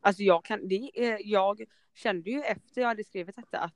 Alltså 0.00 0.22
jag 0.22 0.44
kan, 0.44 0.68
det 0.68 0.90
jag 1.20 1.64
kände 1.94 2.30
ju 2.30 2.42
efter 2.42 2.80
jag 2.80 2.88
hade 2.88 3.04
skrivit 3.04 3.36
detta 3.36 3.58
att 3.58 3.74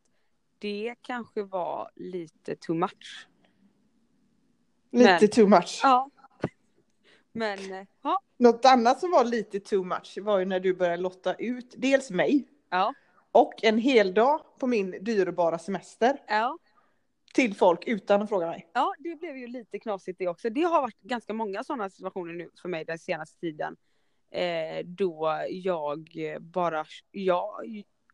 det 0.58 0.94
kanske 1.02 1.42
var 1.42 1.90
lite 1.94 2.56
too 2.56 2.76
much. 2.76 3.28
Lite 4.90 5.18
Men- 5.20 5.28
too 5.30 5.46
much. 5.46 5.80
Ja. 5.82 6.10
Men 7.32 7.86
ja, 8.02 8.22
Något 8.36 8.64
annat 8.64 9.00
som 9.00 9.10
var 9.10 9.24
lite 9.24 9.60
too 9.60 9.84
much 9.84 10.18
var 10.22 10.38
ju 10.38 10.44
när 10.44 10.60
du 10.60 10.74
började 10.74 11.02
lotta 11.02 11.34
ut 11.34 11.74
dels 11.76 12.10
mig 12.10 12.48
ja, 12.70 12.94
och 13.32 13.64
en 13.64 13.78
hel 13.78 14.14
dag 14.14 14.40
på 14.58 14.66
min 14.66 14.90
dyrbara 14.90 15.58
semester 15.58 16.22
ja. 16.28 16.58
till 17.34 17.54
folk 17.54 17.84
utan 17.86 18.22
att 18.22 18.28
fråga 18.28 18.46
mig. 18.46 18.70
Ja, 18.72 18.94
det 18.98 19.16
blev 19.16 19.36
ju 19.36 19.46
lite 19.46 19.78
knasigt 19.78 20.18
det 20.18 20.28
också. 20.28 20.50
Det 20.50 20.62
har 20.62 20.80
varit 20.80 21.00
ganska 21.00 21.32
många 21.32 21.64
sådana 21.64 21.90
situationer 21.90 22.32
nu 22.32 22.50
för 22.62 22.68
mig 22.68 22.84
den 22.84 22.98
senaste 22.98 23.40
tiden. 23.40 23.76
Eh, 24.30 24.84
då 24.84 25.44
jag 25.50 26.08
bara, 26.40 26.84
jag, 27.10 27.50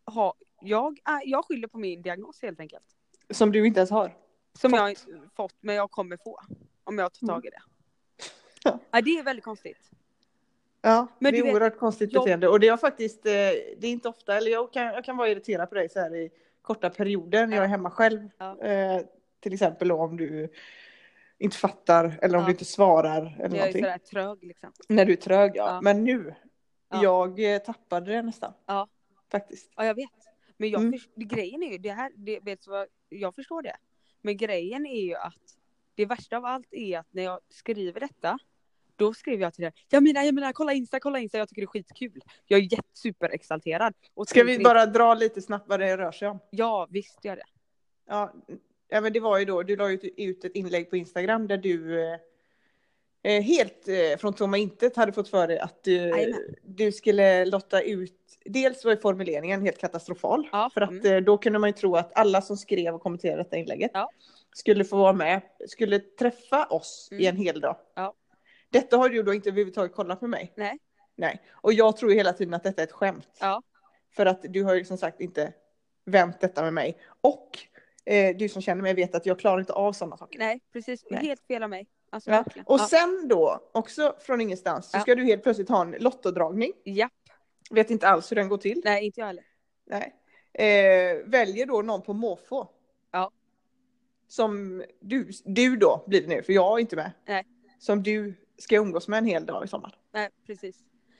har, 0.04 0.34
jag, 0.60 0.98
jag 1.24 1.44
skyller 1.44 1.68
på 1.68 1.78
min 1.78 2.02
diagnos 2.02 2.42
helt 2.42 2.60
enkelt. 2.60 2.84
Som 3.30 3.52
du 3.52 3.66
inte 3.66 3.80
ens 3.80 3.90
har. 3.90 4.16
Som 4.58 4.70
Fått. 4.70 4.78
jag 4.80 4.90
inte 4.90 5.02
fått, 5.36 5.54
men 5.60 5.74
jag 5.74 5.90
kommer 5.90 6.16
få. 6.16 6.40
Om 6.84 6.98
jag 6.98 7.12
tar 7.12 7.26
tag 7.26 7.46
i 7.46 7.50
det. 7.50 7.62
Ja. 8.64 8.78
Ja, 8.90 9.00
det 9.00 9.10
är 9.18 9.22
väldigt 9.22 9.44
konstigt. 9.44 9.90
Ja, 10.82 11.06
Men 11.18 11.32
det 11.32 11.38
är 11.38 11.42
vet, 11.42 11.54
oerhört 11.54 11.78
konstigt 11.78 12.12
jag- 12.12 12.22
beteende 12.22 12.48
och 12.48 12.60
det 12.60 12.68
har 12.68 12.76
faktiskt, 12.76 13.26
eh, 13.26 13.32
det 13.32 13.82
är 13.82 13.90
inte 13.90 14.08
ofta, 14.08 14.36
eller 14.36 14.50
jag 14.50 14.72
kan, 14.72 14.84
jag 14.84 15.04
kan 15.04 15.16
vara 15.16 15.28
irriterad 15.28 15.68
på 15.68 15.74
dig 15.74 15.88
så 15.88 16.00
här 16.00 16.14
i 16.16 16.30
korta 16.62 16.90
perioder 16.90 17.46
när 17.46 17.56
jag 17.56 17.64
är 17.64 17.68
hemma 17.68 17.90
själv. 17.90 18.28
Ja. 18.38 18.60
Eh, 18.60 19.00
till 19.40 19.52
exempel 19.52 19.92
om 19.92 20.16
du 20.16 20.52
inte 21.42 21.56
fattar 21.56 22.18
eller 22.22 22.34
om 22.36 22.40
Ja. 22.42 22.46
du 22.46 22.52
inte 22.52 22.64
svarar 22.64 23.36
eller 23.40 23.56
Jag 23.58 23.68
är 23.68 23.72
sådär 23.72 23.98
trög 23.98 24.44
liksom. 24.44 24.72
När 24.88 25.04
du 25.04 25.12
är 25.12 25.16
trög 25.16 25.52
ja. 25.54 25.66
Ja. 25.74 25.80
Men 25.80 26.04
nu, 26.04 26.34
Ja. 26.90 27.02
jag 27.02 27.54
eh, 27.54 27.58
tappade 27.58 28.12
det 28.12 28.22
nästan. 28.22 28.52
Ja. 28.66 28.88
Faktiskt. 29.30 29.72
Ja, 29.76 29.84
jag 29.86 29.94
vet. 29.94 30.10
Men 30.56 30.70
jag 30.70 30.80
Mm. 30.80 30.92
förs- 30.92 31.08
grejen 31.16 31.62
är 31.62 31.72
ju, 31.72 31.78
det 31.78 31.92
här, 31.92 32.12
det, 32.16 32.40
vet 32.40 32.62
du 32.62 32.70
vad, 32.70 32.86
jag 33.08 33.34
förstår 33.34 33.62
det. 33.62 33.76
Men 34.22 34.36
grejen 34.36 34.86
är 34.86 35.00
ju 35.02 35.14
att 35.14 35.34
det 35.94 36.06
värsta 36.06 36.36
av 36.36 36.44
allt 36.44 36.68
är 36.74 36.98
att 36.98 37.06
när 37.10 37.22
jag 37.22 37.40
skriver 37.48 38.00
detta, 38.00 38.38
då 38.96 39.14
skriver 39.14 39.42
jag 39.42 39.54
till 39.54 39.62
dig, 39.62 39.72
jag 39.88 40.02
menar, 40.02 40.22
jag 40.22 40.34
menar, 40.34 40.52
kolla 40.52 40.72
Insta, 40.72 41.00
kolla 41.00 41.18
Insta, 41.18 41.38
jag 41.38 41.48
tycker 41.48 41.62
det 41.62 41.64
är 41.64 41.66
skitkul. 41.66 42.20
Jag 42.46 42.58
är 42.60 42.62
jätte- 42.72 42.82
superexalterad. 42.92 43.94
Och 44.14 44.28
Ska 44.28 44.44
vi 44.44 44.58
bara 44.58 44.86
dra 44.86 45.14
lite 45.14 45.42
snabbt 45.42 45.68
vad 45.68 45.80
det 45.80 45.96
rör 45.96 46.12
sig 46.12 46.28
om? 46.28 46.38
Ja, 46.50 46.86
visst 46.90 47.24
gör 47.24 47.36
det. 47.36 47.44
Ja, 48.06 48.32
ja 48.92 49.00
men 49.00 49.12
det 49.12 49.20
var 49.20 49.38
ju 49.38 49.44
då, 49.44 49.62
du 49.62 49.76
la 49.76 49.90
ut, 49.90 50.04
ett 50.44 50.54
inlägg 50.56 50.90
på 50.90 50.96
Instagram 50.96 51.46
där 51.46 51.56
du 51.56 52.02
eh, 52.02 52.18
eh, 53.22 53.42
helt 53.42 53.88
eh, 53.88 54.18
från 54.18 54.32
tomma 54.32 54.58
intet 54.58 54.96
hade 54.96 55.12
fått 55.12 55.28
för 55.28 55.48
dig 55.48 55.58
att 55.58 55.84
du, 55.84 56.34
du 56.62 56.92
skulle 56.92 57.44
lotta 57.44 57.80
ut, 57.82 58.38
dels 58.44 58.84
var 58.84 58.96
formuleringen 58.96 59.62
helt 59.62 59.78
katastrofal, 59.78 60.48
Ja, 60.52 60.70
för 60.74 60.80
att 60.80 60.90
mm. 60.90 61.12
eh, 61.16 61.20
då 61.20 61.38
kunde 61.38 61.58
man 61.58 61.68
ju 61.68 61.72
tro 61.72 61.96
att 61.96 62.18
alla 62.18 62.42
som 62.42 62.56
skrev 62.56 62.94
och 62.94 63.02
kommenterade 63.02 63.42
detta 63.42 63.56
inlägget 63.56 63.90
Ja. 63.94 64.10
skulle 64.54 64.84
få 64.84 64.96
vara 64.96 65.12
med, 65.12 65.40
skulle 65.68 65.98
träffa 65.98 66.64
oss 66.64 67.08
i 67.12 67.14
Mm. 67.14 67.26
en 67.36 67.36
hel 67.36 67.60
dag. 67.60 67.76
Ja. 67.94 68.14
Detta 68.70 68.96
har 68.96 69.08
du 69.08 69.22
då 69.22 69.34
inte 69.34 69.48
överhuvudtaget 69.48 69.94
kollat 69.94 70.20
med 70.20 70.30
mig. 70.30 70.52
Nej. 70.56 70.78
Nej, 71.16 71.40
och 71.50 71.72
jag 71.72 71.96
tror 71.96 72.10
hela 72.10 72.32
tiden 72.32 72.54
att 72.54 72.62
detta 72.62 72.82
är 72.82 72.86
ett 72.86 72.92
skämt. 72.92 73.28
För 74.16 74.26
att 74.26 74.40
du 74.42 74.62
har 74.64 74.74
ju 74.74 74.84
som 74.84 74.98
sagt 74.98 75.20
inte 75.20 75.52
vänt 76.04 76.40
detta 76.40 76.62
med 76.62 76.72
mig. 76.72 76.98
Och 77.20 77.58
eh, 78.04 78.36
du 78.36 78.48
som 78.48 78.62
känner 78.62 78.82
mig 78.82 78.94
vet 78.94 79.14
att 79.14 79.26
jag 79.26 79.38
klarar 79.38 79.60
inte 79.60 79.72
av 79.72 79.92
sådana 79.92 80.16
saker. 80.16 80.38
Nej, 80.38 80.60
precis. 80.72 81.04
Nej. 81.10 81.26
Helt 81.26 81.46
fel 81.46 81.62
av 81.62 81.70
mig. 81.70 81.86
Alltså, 82.10 82.30
Ja. 82.30 82.44
Och 82.66 82.80
ja. 82.80 82.86
sen 82.90 83.28
då, 83.28 83.70
också 83.72 84.16
från 84.20 84.40
ingenstans, 84.40 84.90
så 84.90 84.96
Ja. 84.96 85.00
ska 85.00 85.14
du 85.14 85.24
helt 85.24 85.42
plötsligt 85.42 85.68
ha 85.68 85.82
en 85.82 85.90
lottodragning. 85.90 86.72
Japp. 86.84 87.12
Vet 87.70 87.90
inte 87.90 88.08
alls 88.08 88.30
hur 88.30 88.36
den 88.36 88.48
går 88.48 88.58
till. 88.58 88.80
Nej, 88.84 89.04
inte 89.06 89.20
jag 89.20 89.26
heller. 89.26 89.44
Nej. 89.86 90.14
Eh, 90.54 91.26
väljer 91.26 91.66
då 91.66 91.82
någon 91.82 92.02
på 92.02 92.12
måfå. 92.12 92.68
Ja. 93.10 93.30
Som 94.28 94.84
du, 95.00 95.30
du 95.44 95.76
då 95.76 96.04
blir 96.06 96.20
det 96.22 96.28
nu, 96.28 96.42
för 96.42 96.52
jag 96.52 96.72
är 96.78 96.80
inte 96.80 96.96
med. 96.96 97.12
Nej. 97.26 97.46
Som 97.78 98.02
du 98.02 98.34
ska 98.58 98.76
umgås 98.76 99.08
med 99.08 99.18
en 99.18 99.24
hel 99.26 99.46
dag 99.46 99.64
i 99.64 99.68
sommar. 99.68 99.98
Nej, 100.12 100.28
precis. 100.46 100.76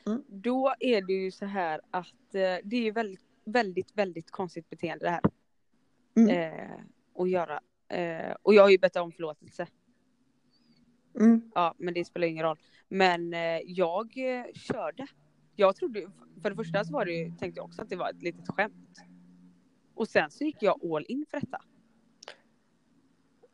Mm. 0.07 0.25
Då 0.29 0.75
är 0.81 1.03
det 1.03 1.13
ju 1.13 1.31
så 1.31 1.45
här 1.45 1.81
att 1.91 2.35
eh, 2.35 2.41
det 2.65 2.77
är 2.77 2.83
ju 2.83 2.91
väldigt, 2.91 3.21
väldigt, 3.45 3.91
väldigt 3.97 4.31
konstigt 4.31 4.71
beteende 4.71 5.05
det 5.05 5.11
här. 5.11 5.21
Mm. 6.17 6.29
Eh, 6.29 6.81
att 7.15 7.31
göra. 7.31 7.61
Eh, 7.89 8.37
och 8.43 8.55
jag 8.55 8.63
har 8.63 8.71
ju 8.71 8.79
bett 8.79 8.97
om 8.97 9.13
förlåtelse. 9.13 9.67
Mm. 11.21 11.51
Ja, 11.55 11.75
men 11.79 11.95
det 11.95 12.05
spelar 12.05 12.27
ingen 12.27 12.45
roll. 12.45 12.59
Men 12.89 13.35
eh, 13.35 13.61
jag 13.67 14.19
eh, 14.19 14.45
körde. 14.55 15.07
Jag 15.57 15.77
trodde, 15.77 16.11
för 16.43 16.51
det 16.51 16.57
första 16.57 16.85
så 16.85 16.93
var 16.93 17.05
det 17.05 17.13
ju, 17.13 17.33
tänkte 17.39 17.59
jag 17.59 17.65
också 17.65 17.83
att 17.83 17.89
det 17.89 17.97
var 17.97 18.11
ett 18.11 18.23
litet 18.23 18.49
skämt. 18.49 18.99
Och 19.95 20.09
sen 20.09 20.31
så 20.31 20.45
gick 20.45 20.63
jag 20.63 20.85
all 20.85 21.05
in 21.09 21.27
för 21.31 21.41
detta. 21.41 21.61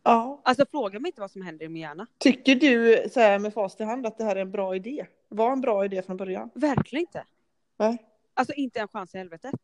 Ja. 0.03 0.41
Alltså 0.45 0.67
fråga 0.71 1.01
mig 1.01 1.09
inte 1.09 1.21
vad 1.21 1.31
som 1.31 1.43
händer 1.43 1.65
i 1.67 1.69
min 1.69 1.83
hjärna. 1.83 2.07
Tycker 2.19 2.55
du 2.55 3.09
så 3.11 3.21
här 3.21 3.39
med 3.39 3.55
fast 3.55 3.81
i 3.81 3.85
hand 3.85 4.07
att 4.07 4.19
det 4.19 4.25
här 4.25 4.37
är 4.37 4.41
en 4.41 4.51
bra 4.51 4.77
idé? 4.77 5.07
Var 5.29 5.53
en 5.53 5.61
bra 5.61 5.85
idé 5.85 6.03
från 6.03 6.17
början? 6.17 6.51
Verkligen 6.55 7.01
inte. 7.01 7.25
Nej. 7.77 8.05
Alltså 8.35 8.53
inte 8.53 8.81
en 8.81 8.89
chans 8.89 9.15
i 9.15 9.19
helvetet. 9.19 9.55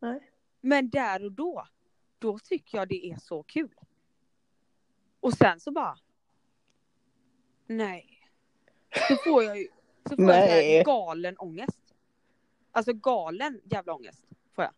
Nej. 0.00 0.30
Men 0.60 0.90
där 0.90 1.24
och 1.24 1.32
då, 1.32 1.66
då 2.20 2.38
tycker 2.38 2.78
jag 2.78 2.88
det 2.88 3.06
är 3.10 3.16
så 3.18 3.42
kul. 3.42 3.74
Och 5.20 5.32
sen 5.32 5.60
så 5.60 5.70
bara. 5.70 5.98
Nej. 7.66 8.06
Så 9.08 9.16
får 9.16 9.44
jag 9.44 9.58
ju 9.58 9.68
så 10.08 10.16
får 10.16 10.24
jag 10.24 10.26
Nej. 10.26 10.76
här 10.76 10.84
galen 10.84 11.36
ångest. 11.38 11.78
Alltså 12.72 12.92
galen 12.92 13.60
jävla 13.64 13.94
ångest 13.94 14.24
får 14.54 14.64
jag. 14.64 14.72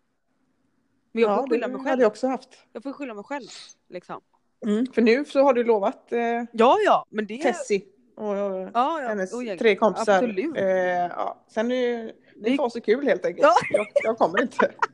Men 1.13 1.23
jag 1.23 1.37
får 1.37 1.45
Ja, 1.45 1.49
skylla 1.51 1.69
mig 1.69 1.77
hade 1.79 1.91
själv. 1.91 2.01
jag 2.01 2.09
också 2.11 2.27
haft. 2.27 2.49
Jag 2.73 2.83
får 2.83 2.93
skylla 2.93 3.15
mig 3.15 3.25
själv. 3.25 3.49
Liksom. 3.89 4.21
Mm. 4.67 4.87
För 4.93 5.03
nu 5.03 5.25
så 5.25 5.43
har 5.43 5.55
du 5.55 5.65
lovat 5.65 6.13
eh, 6.13 6.21
Ja, 6.53 6.77
ja, 6.87 7.07
men 7.11 7.27
det... 7.27 7.39
Tessie 7.43 7.83
och 8.17 8.37
Ja, 8.37 8.71
ja. 8.75 9.09
hennes 9.09 9.35
och 9.35 9.45
jag- 9.45 9.59
tre 9.59 9.77
kompisar. 9.77 10.13
Absolut. 10.15 10.57
Eh, 10.57 10.65
ja. 10.67 11.45
Sen 11.49 11.73
är 11.73 11.97
det 12.07 12.13
Det- 12.51 12.57
var 12.57 12.69
så 12.71 12.81
kul 12.81 13.07
helt 13.07 13.25
enkelt. 13.27 13.43
Ja. 13.43 13.55
Jag, 13.71 13.87
jag 14.03 14.19
kommer 14.19 14.43
inte. 14.43 14.73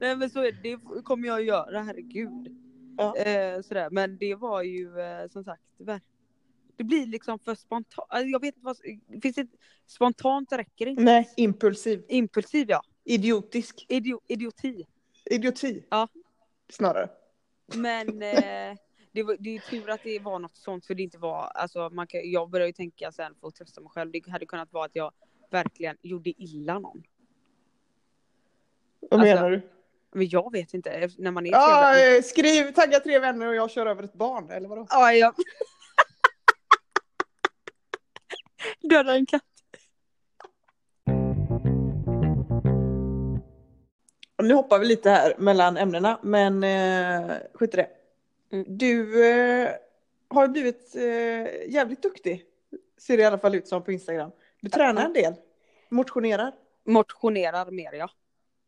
Nej 0.00 0.16
men 0.16 0.30
så 0.30 0.40
är 0.40 0.52
det, 0.52 0.76
det 0.94 1.02
kommer 1.02 1.28
jag 1.28 1.42
göra, 1.42 1.82
herregud. 1.82 2.56
Ja. 2.96 3.16
Eh, 3.16 3.60
sådär. 3.62 3.90
Men 3.90 4.18
det 4.18 4.34
var 4.34 4.62
ju 4.62 5.00
eh, 5.00 5.28
som 5.28 5.44
sagt, 5.44 5.62
det 6.76 6.84
blir 6.84 7.06
liksom 7.06 7.38
för 7.38 7.54
spontant. 7.54 8.06
Alltså, 8.08 8.26
jag 8.28 8.40
vet 8.40 8.56
inte 8.56 8.64
vad, 8.64 8.76
det 9.06 9.20
finns 9.20 9.38
ett, 9.38 9.48
spontant 9.86 10.52
räcker 10.52 10.86
inte. 10.86 11.02
Nej, 11.02 11.30
impulsiv. 11.36 12.04
Impulsiv 12.08 12.70
ja. 12.70 12.82
Idiotisk. 13.04 13.86
Idio, 13.88 14.20
idioti. 14.26 14.86
Idioti. 15.30 15.84
Ja. 15.90 16.08
Snarare. 16.68 17.10
Men 17.74 18.08
eh, 18.22 18.76
det, 19.12 19.22
var, 19.22 19.36
det 19.40 19.56
är 19.56 19.70
tur 19.70 19.90
att 19.90 20.02
det 20.04 20.18
var 20.18 20.38
något 20.38 20.56
sånt 20.56 20.86
för 20.86 20.94
det 20.94 21.02
inte 21.02 21.18
var, 21.18 21.44
alltså 21.44 21.90
man 21.90 22.06
kan, 22.06 22.30
jag 22.30 22.50
började 22.50 22.68
ju 22.68 22.72
tänka 22.72 23.12
sen 23.12 23.34
för 23.40 23.48
att 23.48 23.54
trösta 23.54 23.80
mig 23.80 23.90
själv, 23.90 24.12
det 24.12 24.30
hade 24.30 24.46
kunnat 24.46 24.72
vara 24.72 24.84
att 24.84 24.96
jag 24.96 25.12
verkligen 25.50 25.96
gjorde 26.02 26.30
illa 26.42 26.78
någon. 26.78 27.02
Vad 29.00 29.20
Alltså, 29.20 29.34
menar 29.34 29.50
du? 29.50 29.60
Men 30.12 30.28
jag 30.28 30.52
vet 30.52 30.74
inte, 30.74 30.90
eh, 30.90 31.10
när 31.18 31.30
man 31.30 31.46
är 31.46 31.50
jävla- 31.50 32.16
eh, 32.16 32.22
skriv 32.22 32.72
tagga 32.72 33.00
tre 33.00 33.18
vänner 33.18 33.46
och 33.46 33.54
jag 33.54 33.70
kör 33.70 33.86
över 33.86 34.02
ett 34.02 34.14
barn, 34.14 34.50
eller 34.50 34.68
vadå? 34.68 34.86
Ja, 34.90 35.12
ja. 35.12 35.34
Döda 38.80 39.14
en 39.14 39.26
katt. 39.26 39.42
Nu 44.42 44.54
hoppar 44.54 44.78
vi 44.78 44.86
lite 44.86 45.10
här 45.10 45.34
mellan 45.38 45.76
ämnena, 45.76 46.18
men 46.22 46.64
eh, 46.64 47.36
skit 47.54 47.74
i 47.74 47.76
det. 47.76 47.88
Mm. 48.52 48.64
Du 48.78 49.26
eh, 49.30 49.70
har 50.28 50.48
blivit 50.48 50.94
eh, 50.96 51.02
jävligt 51.72 52.02
duktig, 52.02 52.44
ser 53.00 53.16
det 53.16 53.22
i 53.22 53.26
alla 53.26 53.38
fall 53.38 53.54
ut 53.54 53.68
som 53.68 53.82
på 53.84 53.92
Instagram. 53.92 54.30
Du 54.60 54.70
tränar 54.70 55.04
en 55.04 55.12
del, 55.12 55.34
motionerar. 55.88 56.52
Motionerar 56.84 57.70
mer 57.70 57.92
ja. 57.92 58.10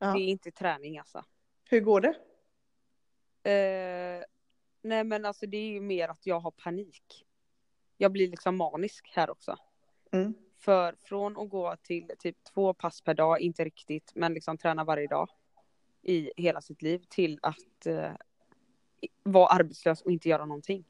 Ja. 0.01 0.13
Det 0.13 0.21
är 0.21 0.27
inte 0.27 0.51
träning 0.51 0.99
alltså. 0.99 1.25
Hur 1.71 1.81
går 1.81 2.01
det? 2.01 2.15
Eh, 3.51 4.25
nej 4.83 5.05
men 5.05 5.25
alltså 5.25 5.47
det 5.47 5.57
är 5.57 5.69
ju 5.69 5.81
mer 5.81 6.09
att 6.09 6.27
jag 6.27 6.41
har 6.41 6.51
panik. 6.51 7.27
Jag 7.97 8.13
blir 8.13 8.29
liksom 8.29 8.57
manisk 8.57 9.11
här 9.15 9.31
också. 9.31 9.57
Mm. 10.13 10.35
För 10.59 10.97
från 11.01 11.39
att 11.39 11.49
gå 11.49 11.77
till 11.83 12.11
typ 12.19 12.45
två 12.45 12.75
pass 12.75 13.01
per 13.03 13.15
dag, 13.15 13.41
inte 13.41 13.65
riktigt, 13.65 14.13
men 14.15 14.35
liksom 14.35 14.59
träna 14.59 14.85
varje 14.85 15.07
dag 15.07 15.31
i 16.03 16.31
hela 16.37 16.61
sitt 16.61 16.83
liv 16.83 17.05
till 17.09 17.39
att 17.43 17.87
eh, 17.87 18.13
vara 19.23 19.47
arbetslös 19.47 20.03
och 20.03 20.11
inte 20.11 20.29
göra 20.29 20.45
någonting. 20.45 20.85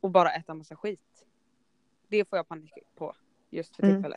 Och 0.00 0.10
bara 0.10 0.32
äta 0.32 0.54
massa 0.54 0.76
skit. 0.76 1.26
Det 2.08 2.24
får 2.28 2.36
jag 2.36 2.48
panik 2.48 2.72
på 2.94 3.14
just 3.50 3.76
för 3.76 3.82
Mm. 3.82 4.12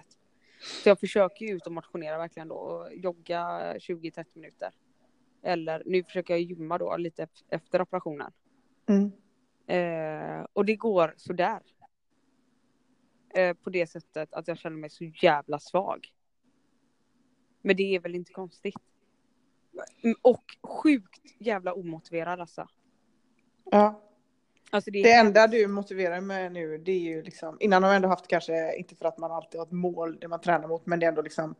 Så 0.59 0.89
jag 0.89 0.99
försöker 0.99 1.45
ju 1.45 1.55
ut 1.55 1.67
och 1.67 1.71
motionera 1.73 2.17
verkligen 2.17 2.47
då 2.47 2.55
och 2.55 2.95
jogga 2.95 3.73
20-30 3.77 4.25
minuter. 4.33 4.73
Eller 5.43 5.83
nu 5.85 6.03
försöker 6.03 6.33
jag 6.33 6.41
gymma 6.41 6.77
då 6.77 6.97
lite 6.97 7.25
ef- 7.25 7.43
efter 7.49 7.81
operationen. 7.81 8.31
Mm. 8.89 9.11
Eh, 9.67 10.45
och 10.53 10.65
det 10.65 10.75
går 10.75 11.13
sådär. 11.17 11.61
Eh, 13.35 13.53
på 13.53 13.69
det 13.69 13.87
sättet 13.87 14.33
att 14.33 14.47
jag 14.47 14.57
känner 14.57 14.77
mig 14.77 14.89
så 14.89 15.03
jävla 15.03 15.59
svag. 15.59 16.13
Men 17.61 17.75
det 17.75 17.95
är 17.95 17.99
väl 17.99 18.15
inte 18.15 18.33
konstigt. 18.33 18.75
Och 20.21 20.43
sjukt 20.63 21.21
jävla 21.39 21.73
omotiverad 21.73 22.39
alltså. 22.39 22.67
Ja. 23.63 24.01
Alltså 24.69 24.91
det, 24.91 25.03
Det 25.03 25.11
enda 25.13 25.47
du 25.47 25.67
motiverar 25.67 26.21
med 26.21 26.51
nu 26.51 26.77
det 26.77 26.91
är 26.91 26.99
ju 26.99 27.23
liksom, 27.23 27.57
innan 27.59 27.83
har 27.83 27.89
man 27.89 27.95
ändå 27.95 28.07
haft 28.07 28.27
kanske, 28.27 28.75
inte 28.75 28.95
för 28.95 29.05
att 29.05 29.17
man 29.17 29.31
alltid 29.31 29.59
har 29.59 29.65
ett 29.65 29.71
mål 29.71 30.19
det 30.19 30.27
man 30.27 30.41
tränar 30.41 30.67
mot, 30.67 30.85
men 30.85 30.99
det 30.99 31.05
är 31.05 31.09
ändå 31.09 31.21
liksom 31.21 31.55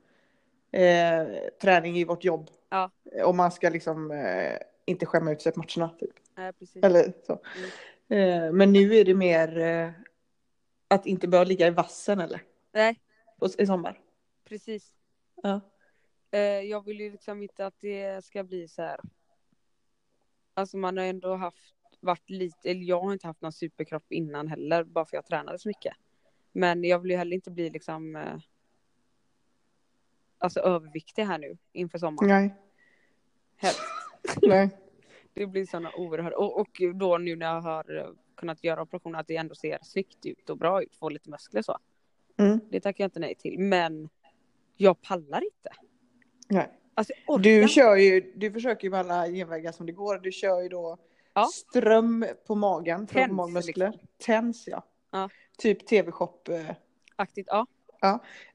eh, 0.72 1.28
träning 1.62 1.98
i 1.98 2.04
vårt 2.04 2.24
jobb. 2.24 2.50
Ja. 2.70 2.91
Och 3.24 3.36
man 3.36 3.52
ska 3.52 3.70
liksom 3.70 4.12
eh, 4.12 4.58
inte 4.86 5.06
skämma 5.06 5.32
ut 5.32 5.41
sig 5.41 5.52
på 5.52 5.60
matcherna. 5.60 5.93
Typ. 6.00 6.13
Precis. 6.60 6.84
Eller 6.84 7.13
så. 7.28 7.34
Eh, 8.15 8.52
men 8.52 8.74
nu 8.74 8.96
är 8.96 9.06
det 9.06 9.13
mer 9.13 9.58
eh, 9.58 9.89
att 10.88 11.06
inte 11.06 11.28
behöva 11.28 11.48
ligga 11.48 11.67
i 11.67 11.72
vassen 11.72 12.20
eller? 12.20 12.43
Nej, 12.74 13.00
I 13.58 13.65
sommar. 13.65 14.00
precis. 14.50 14.91
Ja. 15.43 15.62
Eh, 16.32 16.39
jag 16.41 16.86
vill 16.86 17.00
ju 17.00 17.12
liksom 17.12 17.41
inte 17.41 17.65
att 17.65 17.80
det 17.80 18.26
ska 18.26 18.43
bli 18.43 18.67
så 18.67 18.82
här. 18.82 19.00
Alltså 20.54 20.78
man 20.78 20.98
har 20.98 21.06
ändå 21.06 21.36
haft, 21.36 21.76
varit 21.99 22.29
lite, 22.29 22.69
eller 22.71 22.83
jag 22.83 23.01
har 23.01 23.13
inte 23.13 23.27
haft 23.27 23.41
någon 23.41 23.51
superkropp 23.51 24.12
innan 24.12 24.47
heller, 24.47 24.83
bara 24.83 25.05
för 25.05 25.17
jag 25.17 25.25
tränade 25.25 25.60
så 25.60 25.69
mycket. 25.69 25.93
Men 26.51 26.83
jag 26.83 26.99
vill 26.99 27.12
ju 27.12 27.17
heller 27.17 27.36
inte 27.36 27.51
bli 27.51 27.69
liksom 27.69 28.15
eh, 28.15 28.38
Alltså 30.39 30.60
överviktig 30.60 31.23
här 31.23 31.38
nu 31.38 31.57
inför 31.71 31.97
sommaren. 31.97 32.29
Nej. 32.29 32.55
Helst. 33.55 33.81
Nej. 34.41 34.69
Det 35.33 35.47
blir 35.47 35.65
sådana 35.65 35.91
oerhörda, 35.97 36.38
och, 36.38 36.60
och 36.60 36.81
då 36.95 37.17
nu 37.17 37.36
när 37.36 37.45
jag 37.45 37.62
har 37.62 37.97
eh, 37.97 38.10
kunnat 38.36 38.63
göra 38.63 38.81
operationer 38.81 39.19
att 39.19 39.27
det 39.27 39.36
ändå 39.36 39.55
ser 39.55 39.79
snyggt 39.81 40.25
ut 40.25 40.49
och 40.49 40.57
bra 40.57 40.83
ut, 40.83 40.95
få 40.95 41.10
lite 41.10 41.29
muskler 41.29 41.62
så. 41.62 41.77
Mm. 42.38 42.60
Det 42.69 42.79
tackar 42.79 43.03
jag 43.03 43.07
inte 43.07 43.19
nej 43.19 43.36
till, 43.36 43.60
men 43.60 44.10
jag 44.77 45.01
pallar 45.01 45.43
inte. 45.43 45.69
Nej. 46.47 46.71
Alltså 46.93 47.13
Du 47.39 47.67
kör 47.67 47.95
ju, 47.95 48.33
du 48.36 48.51
försöker 48.51 48.83
ju 48.83 48.91
med 48.91 48.99
alla 48.99 49.27
genvägar 49.27 49.71
som 49.71 49.86
det 49.86 49.91
går. 49.91 50.17
Du 50.17 50.31
kör 50.31 50.62
ju 50.62 50.69
då 50.69 50.97
Ja. 51.38 51.45
ström 51.45 52.26
på 52.47 52.56
magen, 52.56 53.08
Tens, 53.08 53.32
magmuskler. 53.32 53.91
liksom. 53.91 54.08
Tens 54.17 54.67
ja. 54.67 54.84
Ja. 55.12 55.30
Typ 55.58 55.88
tv-shop, 55.88 56.50
eh, 56.50 56.76
Aktigt, 57.15 57.47
ja. 57.50 57.65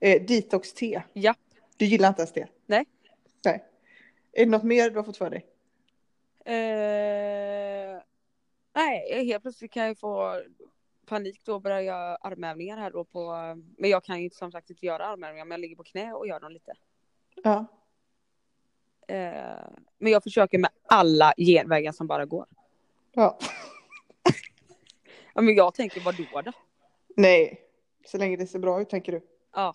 eh, 0.00 0.22
detox-te. 0.22 1.02
Ja. 1.12 1.34
Du 1.76 1.84
gillar 1.84 2.08
inte 2.08 2.20
ens 2.22 2.32
det? 2.32 2.48
Nej. 2.66 2.84
Nej. 3.44 3.64
Är 4.32 4.44
det 4.44 4.50
något 4.50 4.62
mer 4.62 4.90
du 4.90 4.96
har 4.96 5.02
fått 5.04 5.16
för 5.16 5.30
dig? 5.30 5.46
Eh, 6.44 8.02
nej, 8.74 9.24
helt 9.26 9.42
plötsligt 9.42 9.72
kan 9.72 9.86
jag 9.86 9.98
få 9.98 10.42
panik 11.06 11.40
då 11.44 11.54
och 11.54 11.62
börja 11.62 11.82
göra 11.82 12.16
armhävningar 12.16 12.76
här 12.76 12.90
då 12.90 13.04
på, 13.04 13.32
men 13.78 13.90
jag 13.90 14.04
kan 14.04 14.22
ju 14.22 14.30
som 14.30 14.52
sagt 14.52 14.70
inte 14.70 14.86
göra 14.86 15.06
armhävningar 15.06 15.44
men 15.44 15.50
jag 15.50 15.60
ligger 15.60 15.76
på 15.76 15.84
knä 15.84 16.12
och 16.12 16.26
gör 16.26 16.40
dem 16.40 16.52
lite. 16.52 16.72
Ja. 17.42 17.66
Eh, 19.08 19.68
men 19.98 20.12
jag 20.12 20.22
försöker 20.22 20.58
med 20.58 20.70
alla 20.86 21.34
genvägar 21.36 21.92
som 21.92 22.06
bara 22.06 22.26
går. 22.26 22.46
Ja. 23.12 23.38
Ja, 25.34 25.40
men 25.42 25.54
jag 25.54 25.74
tänker 25.74 26.00
vad 26.00 26.16
då 26.16 26.42
då? 26.42 26.52
Nej. 27.16 27.60
Så 28.06 28.18
länge 28.18 28.36
det 28.36 28.46
ser 28.46 28.58
bra 28.58 28.80
ut 28.80 28.88
tänker 28.90 29.12
du? 29.12 29.20
Ja, 29.54 29.74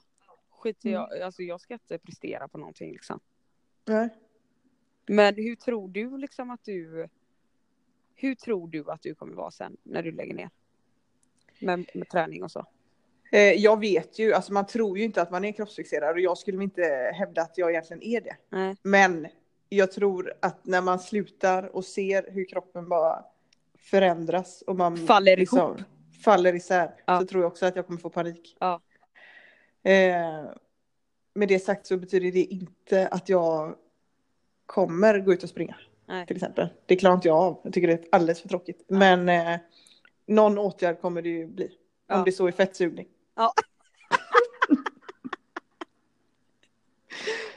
skit 0.50 0.86
i 0.86 0.90
Mm. 0.90 1.02
jag, 1.02 1.22
alltså 1.22 1.44
jag 1.44 1.62
ska 1.62 1.74
inte 1.74 1.98
prestera 2.00 2.48
på 2.48 2.58
någonting 2.58 2.92
liksom. 2.92 3.20
Nej. 3.86 4.10
Men 5.08 5.36
hur 5.36 5.56
tror 5.56 5.90
du 5.90 6.18
liksom 6.18 6.50
att 6.52 6.64
du, 6.64 7.08
hur 8.16 8.36
tror 8.36 8.68
du 8.68 8.92
att 8.92 9.02
du 9.02 9.16
kommer 9.16 9.34
vara 9.36 9.52
sen 9.52 9.78
när 9.84 10.04
du 10.04 10.12
lägger 10.12 10.34
ner? 10.34 10.50
Med, 11.60 11.90
med 11.94 12.10
träning 12.10 12.44
och 12.44 12.52
så. 12.52 12.66
Eh, 13.32 13.54
jag 13.54 13.80
vet 13.80 14.20
ju, 14.20 14.34
alltså 14.34 14.54
man 14.54 14.66
tror 14.68 14.98
ju 14.98 15.04
inte 15.04 15.22
att 15.22 15.32
man 15.32 15.46
är 15.46 15.52
kroppsfixerad 15.52 16.12
och 16.16 16.20
jag 16.20 16.38
skulle 16.38 16.64
inte 16.64 17.12
hävda 17.14 17.42
att 17.42 17.58
jag 17.58 17.70
egentligen 17.72 18.04
är 18.04 18.22
det. 18.22 18.38
Nej. 18.50 18.76
Men 18.82 19.28
jag 19.70 19.92
tror 19.92 20.34
att 20.42 20.66
när 20.66 20.82
man 20.82 21.00
slutar 21.00 21.76
och 21.76 21.86
ser 21.86 22.32
hur 22.32 22.46
kroppen 22.46 22.90
bara 22.90 23.26
förändras 23.78 24.62
och 24.68 24.76
man 24.76 24.98
Faller 24.98 25.38
liksom 25.38 25.60
ihop. 25.60 25.78
faller 26.24 26.56
isär 26.56 26.96
Ja. 27.06 27.20
så 27.20 27.26
tror 27.28 27.44
jag 27.44 27.52
också 27.52 27.66
att 27.66 27.76
jag 27.76 27.86
kommer 27.88 28.00
få 28.00 28.10
panik. 28.10 28.58
Ja. 28.60 28.82
Eh, 29.84 30.46
med 31.34 31.48
det 31.48 31.60
sagt 31.60 31.86
så 31.88 31.98
betyder 31.98 32.32
det 32.32 32.44
inte 32.44 33.08
att 33.08 33.30
jag 33.30 33.76
kommer 34.66 35.20
gå 35.20 35.34
ut 35.34 35.44
och 35.44 35.50
springa 35.50 35.76
Nej. 36.06 36.28
till 36.28 36.36
exempel. 36.36 36.68
Det 36.86 36.96
klarar 36.96 37.16
inte 37.16 37.28
jag 37.28 37.38
av. 37.38 37.62
Jag 37.64 37.74
tycker 37.74 37.88
det 37.88 37.94
är 37.94 38.06
alldeles 38.12 38.42
för 38.42 38.50
tråkigt. 38.50 38.86
Men 38.88 39.30
eh, 39.30 39.58
någon 40.26 40.58
åtgärd 40.58 41.02
kommer 41.02 41.22
det 41.22 41.30
ju 41.30 41.48
bli. 41.48 41.66
Om 41.66 41.72
Ja. 42.18 42.24
det 42.26 42.32
så 42.32 42.48
är 42.48 42.52
fettsugning. 42.52 43.08
Ja. 43.36 43.54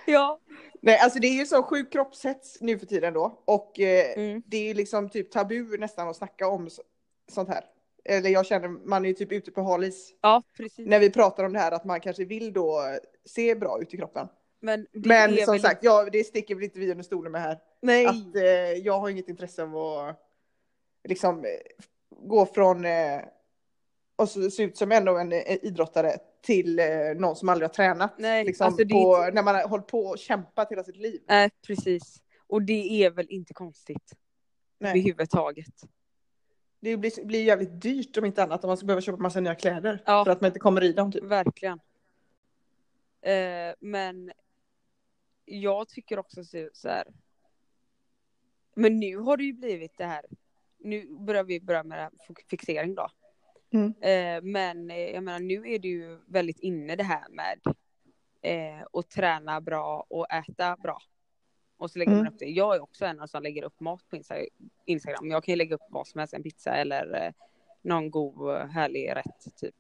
Nej, 0.80 0.98
alltså 0.98 1.18
det 1.18 1.26
är 1.26 1.32
ju 1.34 1.46
så 1.46 1.62
sjuk 1.62 1.92
kroppshets 1.92 2.58
nu 2.60 2.78
för 2.78 2.86
tiden 2.86 3.14
då. 3.14 3.42
Och 3.44 3.80
eh, 3.80 4.12
Mm. 4.18 4.42
det 4.46 4.56
är 4.56 4.62
ju 4.68 4.74
liksom 4.74 5.08
typ 5.08 5.30
tabu 5.30 5.78
nästan 5.78 6.08
att 6.08 6.16
snacka 6.16 6.48
om 6.48 6.70
så, 6.70 6.82
sånt 7.32 7.48
här. 7.48 7.64
Eller 8.04 8.30
jag 8.30 8.46
känner, 8.46 8.68
man 8.68 9.04
är 9.04 9.08
ju 9.08 9.14
typ 9.14 9.32
ute 9.32 9.50
på 9.50 9.62
hal 9.62 9.84
is. 9.84 10.14
Ja, 10.20 10.42
precis. 10.56 10.86
När 10.88 10.98
vi 11.00 11.10
pratar 11.10 11.44
om 11.44 11.52
det 11.52 11.58
här 11.58 11.72
att 11.72 11.84
man 11.84 12.00
kanske 12.00 12.24
vill 12.24 12.52
då 12.52 12.80
se 13.24 13.54
bra 13.54 13.78
ut 13.82 13.94
i 13.94 13.96
kroppen. 13.96 14.28
Men, 14.60 14.86
Men 14.92 15.36
som 15.36 15.52
väl- 15.54 15.60
sagt, 15.62 15.84
ja, 15.84 16.08
det 16.12 16.24
sticker 16.24 16.54
väl 16.54 16.64
inte 16.64 16.78
vi 16.78 16.90
under 16.90 17.04
stolen 17.04 17.32
med 17.32 17.40
här. 17.42 17.58
nej. 17.82 18.06
Att 18.06 18.36
eh, 18.36 18.42
jag 18.84 18.98
har 19.00 19.08
inget 19.08 19.28
intresse 19.28 19.62
av 19.62 19.76
att 19.76 20.16
liksom 21.08 21.44
eh, 21.44 21.50
gå 22.22 22.46
från 22.46 22.84
eh, 22.84 23.20
och 24.20 24.28
så 24.28 24.50
se 24.50 24.62
ut 24.62 24.76
som 24.76 24.92
ändå 24.92 25.18
en 25.18 25.32
eh, 25.32 25.64
idrottare 25.64 26.18
till 26.40 26.78
eh, 26.78 26.86
någon 27.16 27.36
som 27.36 27.48
aldrig 27.48 27.68
har 27.68 27.74
tränat. 27.74 28.18
Nej, 28.18 28.44
liksom, 28.44 28.66
alltså 28.66 28.88
på, 28.88 29.16
inte- 29.18 29.30
När 29.34 29.42
man 29.42 29.54
har 29.54 29.68
hållit 29.68 29.86
på 29.86 30.00
och 30.00 30.18
kämpat 30.18 30.70
hela 30.70 30.84
sitt 30.84 30.96
liv. 30.96 31.20
Nej, 31.28 31.50
precis. 31.66 32.22
Och 32.46 32.62
det 32.62 33.04
är 33.04 33.10
väl 33.10 33.26
inte 33.30 33.54
konstigt 33.54 34.14
Nej. 34.78 34.90
överhuvudtaget. 34.90 35.74
Det 36.80 36.96
blir, 36.96 37.24
blir 37.24 37.44
jävligt 37.44 37.82
dyrt 37.82 38.16
om 38.16 38.24
inte 38.24 38.42
annat 38.42 38.64
om 38.64 38.68
man 38.68 38.76
ska 38.76 38.86
behöva 38.86 39.00
köpa 39.00 39.18
massa 39.18 39.40
nya 39.40 39.54
kläder. 39.54 40.02
Ja. 40.06 40.24
För 40.24 40.32
att 40.32 40.40
man 40.40 40.48
inte 40.48 40.58
kommer 40.58 40.84
i 40.84 40.92
dem 40.92 41.12
typ. 41.12 41.24
Verkligen. 41.24 41.80
Eh, 43.22 43.74
men 43.80 44.32
jag 45.44 45.88
tycker 45.88 46.18
också 46.18 46.44
så, 46.72 46.88
här. 46.88 47.04
Men 48.74 49.00
nu 49.00 49.16
har 49.16 49.36
det 49.36 49.44
ju 49.44 49.52
blivit 49.52 49.98
det 49.98 50.06
här. 50.06 50.26
Nu 50.78 51.06
börjar 51.18 51.44
vi 51.44 51.60
börja 51.60 51.82
med 51.82 52.10
fixering 52.50 52.94
då. 52.94 53.08
Mm. 53.72 53.94
Eh, 54.00 54.42
men 54.42 54.90
eh, 54.90 54.96
jag 54.98 55.22
menar 55.24 55.38
nu 55.40 55.70
är 55.72 55.78
det 55.78 55.88
ju 55.88 56.18
väldigt 56.26 56.58
inne 56.60 56.96
det 56.96 57.02
här 57.04 57.24
med 57.30 57.60
eh, 58.42 58.86
att 58.92 59.10
träna 59.10 59.60
bra 59.60 60.06
och 60.08 60.32
äta 60.32 60.76
bra. 60.76 60.98
Och 61.76 61.90
så 61.90 61.98
lägger 61.98 62.10
man 62.12 62.20
Mm. 62.20 62.32
upp 62.32 62.38
det. 62.38 62.46
Jag 62.50 62.76
är 62.76 62.80
också 62.82 63.04
en 63.04 63.28
som 63.28 63.42
lägger 63.42 63.62
upp 63.64 63.80
mat 63.80 64.08
på 64.08 64.16
Insta- 64.16 64.46
Instagram. 64.84 65.30
Jag 65.30 65.44
kan 65.44 65.52
ju 65.52 65.56
lägga 65.56 65.74
upp 65.74 65.86
vad 65.90 66.06
som 66.06 66.18
helst, 66.18 66.34
en 66.34 66.42
pizza 66.42 66.74
eller 66.74 67.34
någon 67.82 68.10
god 68.10 68.56
härlig 68.70 69.10
rätt 69.16 69.56
typ. 69.56 69.74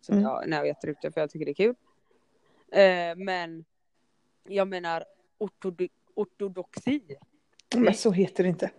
Som 0.00 0.12
Mm. 0.14 0.24
jag, 0.24 0.48
när 0.48 0.56
jag 0.56 0.68
äter 0.68 0.90
ute 0.90 1.10
för 1.12 1.20
jag 1.20 1.30
tycker 1.30 1.44
det 1.46 1.52
är 1.52 1.54
kul. 1.54 1.74
Eh, 2.72 3.24
men 3.24 3.64
jag 4.48 4.68
menar 4.68 5.04
ortod- 5.38 5.90
ortodoxi. 6.14 7.02
Men 7.76 7.94
så 7.94 8.10
heter 8.12 8.42
det 8.44 8.48
inte. 8.48 8.70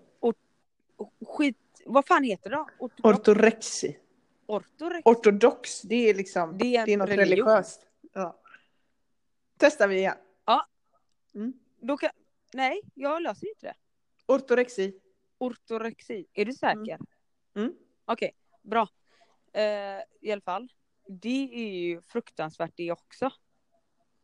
Skit, 1.28 1.58
vad 1.86 2.06
fan 2.06 2.24
heter 2.24 2.50
det 2.50 2.56
då? 2.56 2.68
Ortodox, 2.80 3.20
Ortorexi. 3.20 3.98
Ortorex? 4.50 5.02
Ortodox, 5.06 5.82
det 5.82 6.10
är 6.10 6.14
liksom, 6.14 6.58
Det 6.58 6.64
det 6.64 6.76
är 6.76 6.88
är, 6.88 6.94
en 6.94 7.00
något 7.00 7.10
religion. 7.10 7.30
religiöst. 7.48 7.88
Ja. 8.14 8.40
Testar 9.58 9.88
vi 9.88 9.98
igen. 9.98 10.18
Då 11.82 11.98
kan, 11.98 12.10
nej, 12.54 12.82
jag 12.94 13.22
löser 13.22 13.48
inte 13.50 13.66
det. 13.66 13.74
Ortorexi. 14.26 15.00
Ortorexi, 15.38 16.26
är 16.34 16.46
du 16.46 16.54
säker? 16.54 17.00
Mm. 17.56 17.74
Okej, 18.06 18.32
bra. 18.62 18.88
Eh, 19.54 19.64
I 20.22 20.32
alla 20.32 20.42
fall, 20.42 20.72
det 21.08 21.50
är 21.54 21.72
ju 21.72 22.02
fruktansvärt 22.02 22.72
det 22.76 22.92
också. 22.92 23.30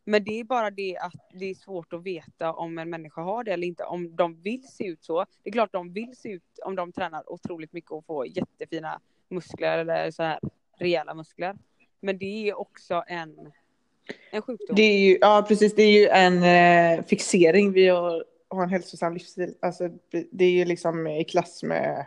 Men 0.03 0.23
det 0.23 0.39
är 0.39 0.43
bara 0.43 0.71
det 0.71 0.97
att 0.97 1.13
det 1.39 1.45
är 1.45 1.55
svårt 1.55 1.93
att 1.93 2.03
veta 2.03 2.53
om 2.53 2.77
en 2.77 2.89
människa 2.89 3.21
har 3.21 3.43
det 3.43 3.53
eller 3.53 3.67
inte. 3.67 3.83
Om 3.83 4.15
de 4.15 4.41
vill 4.41 4.67
se 4.67 4.87
ut 4.87 5.03
så. 5.03 5.25
Det 5.43 5.49
är 5.49 5.53
klart 5.53 5.71
de 5.73 5.93
vill 5.93 6.15
se 6.17 6.29
ut 6.29 6.59
om 6.65 6.75
de 6.75 6.91
tränar 6.91 7.31
otroligt 7.31 7.73
mycket 7.73 7.91
och 7.91 8.05
får 8.05 8.27
jättefina 8.27 9.01
muskler 9.29 9.77
eller 9.77 10.11
så 10.11 10.23
här 10.23 10.39
rejäla 10.77 11.13
muskler. 11.13 11.55
Men 11.99 12.17
det 12.17 12.49
är 12.49 12.59
också 12.59 13.03
en, 13.07 13.51
en 14.31 14.41
sjukdom. 14.41 14.75
Det 14.75 14.81
är 14.81 14.99
ju, 14.99 15.17
ja 15.21 15.45
precis, 15.47 15.75
det 15.75 15.83
är 15.83 15.99
ju 15.99 16.07
en 16.07 16.43
eh, 16.43 17.05
fixering 17.05 17.71
vid 17.71 17.91
att 17.91 18.23
ha 18.49 18.63
en 18.63 18.69
hälsosam 18.69 19.13
livsstil. 19.13 19.55
Alltså 19.59 19.89
det 20.31 20.45
är 20.45 20.51
ju 20.51 20.65
liksom 20.65 21.07
i 21.07 21.23
klass 21.23 21.63
med 21.63 22.05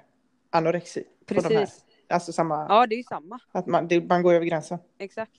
anorexi. 0.50 1.04
Precis. 1.26 1.84
Alltså 2.08 2.32
samma, 2.32 2.66
Ja, 2.68 2.86
det 2.86 2.94
är 2.94 2.96
ju 2.96 3.02
samma. 3.02 3.38
att 3.52 3.66
man, 3.66 3.88
det, 3.88 4.00
man 4.00 4.22
går 4.22 4.34
över 4.34 4.46
gränsen. 4.46 4.78
Exakt. 4.98 5.32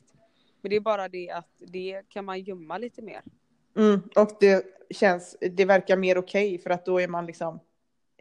Men 0.62 0.70
det 0.70 0.76
är 0.76 0.80
bara 0.80 1.08
det 1.10 1.30
att 1.30 1.50
det 1.58 2.02
kan 2.10 2.26
man 2.26 2.40
gömma 2.40 2.78
lite 2.78 3.02
mer. 3.02 3.22
Mm, 3.78 4.02
och 4.16 4.32
det 4.40 4.66
känns, 4.90 5.38
det 5.42 5.66
verkar 5.66 5.98
mer 5.98 6.18
okej 6.18 6.58
för 6.58 6.70
att 6.70 6.86
då 6.86 7.02
är 7.02 7.08
man 7.08 7.26
liksom 7.26 7.60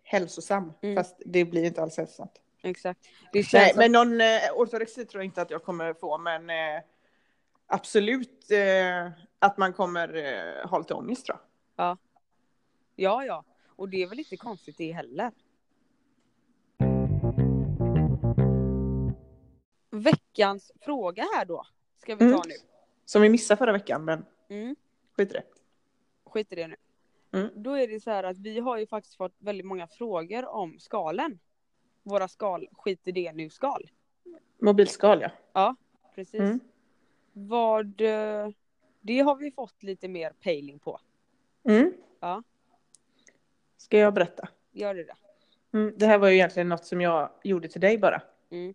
hälsosam. 0.02 0.72
Mm. 0.82 0.96
Fast 0.96 1.22
det 1.26 1.44
blir 1.44 1.64
inte 1.64 1.82
alls 1.82 1.96
hälsosamt. 1.96 2.32
Exakt. 2.62 3.08
Nej, 3.32 3.44
som- 3.44 3.78
men 3.78 3.92
någon 3.92 4.20
eh, 4.20 4.26
ortorexi 4.56 5.04
tror 5.04 5.20
jag 5.22 5.24
inte 5.26 5.42
att 5.42 5.50
jag 5.50 5.62
kommer 5.64 5.94
få, 5.94 6.18
men 6.18 6.50
eh, 6.50 6.82
absolut 7.66 8.50
eh, 8.50 9.10
att 9.38 9.58
man 9.58 9.72
kommer 9.72 10.14
eh, 10.16 10.68
ha 10.70 10.78
lite 10.78 10.94
ångest 10.94 11.26
tror 11.26 11.38
jag. 11.76 11.98
Ja, 12.96 13.24
ja. 13.24 13.44
Och 13.76 13.88
det 13.88 14.02
är 14.02 14.06
väl 14.06 14.18
inte 14.18 14.36
konstigt 14.36 14.78
det 14.78 14.92
heller. 14.92 15.32
Veckans 19.90 20.72
fråga 20.80 21.22
här 21.34 21.44
då. 21.44 21.66
Ska 21.98 22.14
vi 22.14 22.18
ta 22.18 22.24
Mm. 22.24 22.40
nu. 22.48 22.54
Som 23.04 23.22
vi 23.22 23.28
missade 23.28 23.58
förra 23.58 23.72
veckan, 23.72 24.04
men 24.04 24.24
Mm. 24.48 24.76
skit 25.16 25.30
i 25.30 25.32
det. 25.32 25.42
Skit 26.24 26.52
i 26.52 26.54
det 26.54 26.66
nu. 26.66 26.76
Mm. 27.32 27.48
Då 27.54 27.72
är 27.78 27.88
det 27.88 28.00
så 28.00 28.10
här 28.10 28.24
att 28.24 28.38
vi 28.38 28.58
har 28.60 28.78
ju 28.78 28.86
faktiskt 28.86 29.16
fått 29.16 29.34
väldigt 29.38 29.66
många 29.66 29.86
frågor 29.86 30.46
om 30.46 30.78
skalen. 30.78 31.38
Våra 32.08 32.28
skal, 32.28 32.68
skit 32.72 33.00
i 33.04 33.12
det 33.12 33.32
nu 33.32 33.50
skal. 33.50 33.90
Mobilskal 34.60 35.26
ja. 35.52 35.76
Precis. 36.14 36.40
Mm. 36.40 36.60
Vad, 37.32 38.00
eh, 38.00 38.48
det 39.00 39.20
har 39.20 39.36
vi 39.36 39.50
fått 39.50 39.82
lite 39.82 40.08
mer 40.08 40.30
pejling 40.30 40.78
på. 40.78 41.00
Mm. 41.68 41.92
Ja. 42.20 42.42
Ska 43.76 43.98
jag 43.98 44.14
berätta? 44.14 44.48
Gör 44.72 44.94
det 44.94 45.04
det? 45.04 45.16
Mm. 45.72 45.94
Det 45.96 46.06
här 46.06 46.18
var 46.18 46.28
ju 46.28 46.34
egentligen 46.34 46.68
något 46.68 46.84
som 46.84 47.00
jag 47.00 47.30
gjorde 47.42 47.68
till 47.68 47.80
dig 47.80 47.98
bara. 47.98 48.22
Mm. 48.50 48.74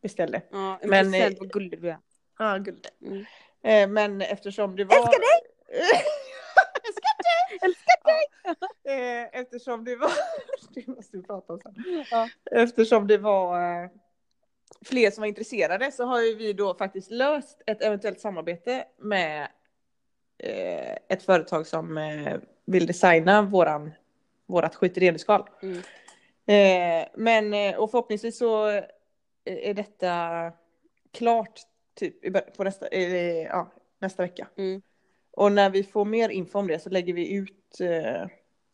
Beställde. 0.00 0.42
Ja, 0.50 0.78
en 0.82 0.90
Men, 0.90 1.12
present, 1.12 1.34
eh, 1.34 1.38
vad 1.40 1.52
gullig 1.52 1.82
du 1.82 1.90
är. 1.90 1.98
Ja, 2.38 2.58
guld. 2.58 2.86
Mm. 3.02 3.24
Eh, 3.62 3.88
men 3.88 4.20
eftersom 4.20 4.76
det 4.76 4.84
var... 4.84 4.96
Älskar 4.96 5.20
dig! 5.20 5.40
Älskar 6.82 7.16
dig! 7.22 7.58
Älskar 7.62 8.04
dig! 8.04 9.22
Eh, 9.22 9.40
eftersom 9.40 9.84
det 9.84 9.96
var... 9.96 10.10
det 10.74 10.86
måste 10.86 11.16
vi 11.16 11.22
prata 11.22 11.52
om 11.52 11.60
sen. 11.60 11.74
Ja. 12.10 12.28
Eftersom 12.50 13.06
det 13.06 13.18
var 13.18 13.82
eh, 13.82 13.90
fler 14.84 15.10
som 15.10 15.22
var 15.22 15.28
intresserade 15.28 15.92
så 15.92 16.04
har 16.04 16.20
ju 16.22 16.34
vi 16.34 16.52
då 16.52 16.74
faktiskt 16.74 17.10
löst 17.10 17.62
ett 17.66 17.82
eventuellt 17.82 18.20
samarbete 18.20 18.84
med 18.98 19.48
eh, 20.38 20.96
ett 21.08 21.22
företag 21.22 21.66
som 21.66 21.98
eh, 21.98 22.38
vill 22.64 22.86
designa 22.86 23.42
våran, 23.42 23.90
vårat 24.46 24.74
skitereniskal. 24.74 25.48
Mm. 25.62 25.82
Men 27.14 27.74
och 27.78 27.90
förhoppningsvis 27.90 28.38
så 28.38 28.66
är 29.44 29.74
detta 29.74 30.52
klart 31.12 31.60
typ 31.94 32.16
på 32.56 32.64
nästa, 32.64 32.94
ja, 32.96 33.72
nästa 33.98 34.22
vecka. 34.22 34.48
Mm. 34.56 34.82
Och 35.32 35.52
när 35.52 35.70
vi 35.70 35.84
får 35.84 36.04
mer 36.04 36.28
info 36.28 36.58
om 36.58 36.66
det 36.66 36.78
så 36.78 36.90
lägger 36.90 37.14
vi 37.14 37.34
ut 37.34 37.80
eh, 37.80 38.26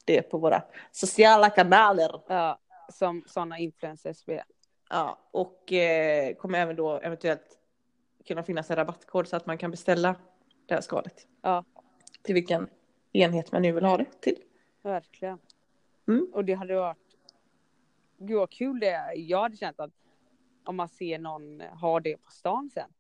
det 0.06 0.22
på 0.22 0.38
våra 0.38 0.62
sociala 0.92 1.50
kanaler. 1.50 2.20
Ja, 2.28 2.58
som 2.92 3.24
sådana 3.26 3.58
influencers 3.58 4.22
vi 4.28 4.34
är. 4.34 4.44
Ja, 4.90 5.18
och 5.30 5.72
eh, 5.72 6.34
kommer 6.34 6.58
även 6.58 6.76
då 6.76 6.92
eventuellt 6.98 7.58
kunna 8.26 8.42
finnas 8.42 8.70
en 8.70 8.76
rabattkod 8.76 9.28
så 9.28 9.36
att 9.36 9.46
man 9.46 9.58
kan 9.58 9.70
beställa 9.70 10.14
det 10.66 10.74
här 10.74 10.80
skalet. 10.80 11.26
Ja. 11.42 11.64
Till 12.22 12.34
vilken 12.34 12.68
enhet 13.12 13.52
man 13.52 13.62
nu 13.62 13.72
vill 13.72 13.84
ha 13.84 13.96
det 13.96 14.20
till. 14.20 14.36
Verkligen. 14.82 15.38
Mm. 16.08 16.30
Och 16.34 16.44
det 16.44 16.54
hade 16.54 16.74
varit... 16.76 16.98
Gud 18.18 18.38
vad 18.38 18.50
kul 18.50 18.80
det 18.80 18.88
är. 18.90 19.12
Jag 19.16 19.40
hade 19.42 19.56
känt 19.56 19.80
att 19.80 19.90
om 20.64 20.76
man 20.76 20.88
ser 20.88 21.18
någon 21.18 21.60
ha 21.60 22.00
det 22.00 22.16
på 22.16 22.30
stan 22.30 22.70
sen. 22.74 22.90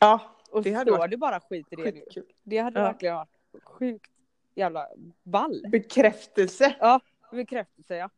Ja, 0.00 0.20
Och 0.50 0.62
Det 0.62 0.70
det 0.70 0.76
hade 0.76 0.90
står 0.90 0.98
varit 0.98 1.10
det 1.10 1.16
bara 1.16 1.40
skit 1.40 1.66
i 1.70 1.76
det 1.76 1.92
nu. 1.94 2.04
Det 2.42 2.58
hade 2.58 2.80
Ja. 2.80 2.84
verkligen 2.86 3.14
varit 3.14 3.28
sjukt 3.64 4.10
jävla 4.56 4.88
ball. 5.22 5.62
Bekräftelse. 5.72 6.74
Ja, 6.80 7.00
bekräftelse 7.32 7.96
ja. 7.96 8.10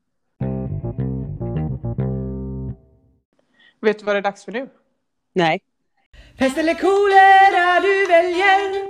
Vet 3.81 3.99
du 3.99 4.05
vad 4.05 4.15
det 4.15 4.19
är 4.19 4.23
dags 4.23 4.45
för 4.45 4.53
nu? 4.53 4.69
Nej. 5.33 5.61
Pest 6.39 6.59
eller 6.59 6.75
kolera 6.75 7.81
du 7.81 8.07
väljer 8.07 8.89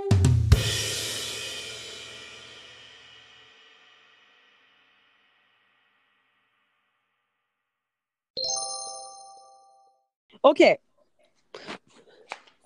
Okej. 10.41 10.77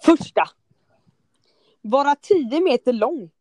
Första. 0.05 0.43
Vara 1.81 2.15
10 2.15 2.61
meter 2.61 2.93
lång. 2.93 3.31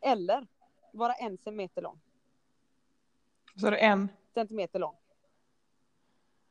Eller 0.00 0.46
vara 0.92 1.12
en 1.12 1.38
centimeter 1.38 1.82
lång. 1.82 2.00
Så 3.56 3.66
är 3.66 3.70
det 3.70 3.76
en. 3.76 4.08
Centimeter 4.34 4.78
lång. 4.78 4.96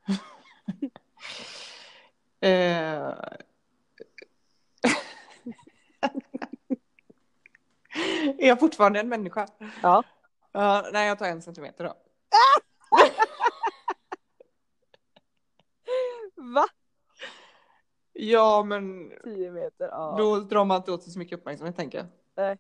Eh... 2.41 2.49
är 8.37 8.47
jag 8.47 8.59
fortfarande 8.59 8.99
en 8.99 9.09
människa? 9.09 9.47
Ja. 9.83 10.03
Ja, 10.51 10.89
nej, 10.93 11.07
jag 11.07 11.19
tar 11.19 11.25
en 11.25 11.41
centimeter 11.41 11.83
då. 11.83 11.93
Va? 16.53 16.65
Ja, 18.13 18.63
men 18.63 19.13
10 19.23 19.51
meter, 19.51 19.87
ja. 19.87 20.15
då 20.17 20.39
drar 20.39 20.65
man 20.65 20.77
inte 20.77 20.91
åt 20.91 21.03
sig 21.03 21.13
så 21.13 21.19
mycket 21.19 21.39
uppmärksamhet 21.39 21.75
tänker 21.75 21.97
jag. 21.97 22.07
Nej. 22.35 22.57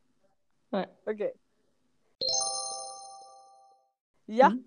Nej. 0.69 0.87
Okej. 1.05 1.33
Ja. 4.31 4.45
Mm. 4.45 4.63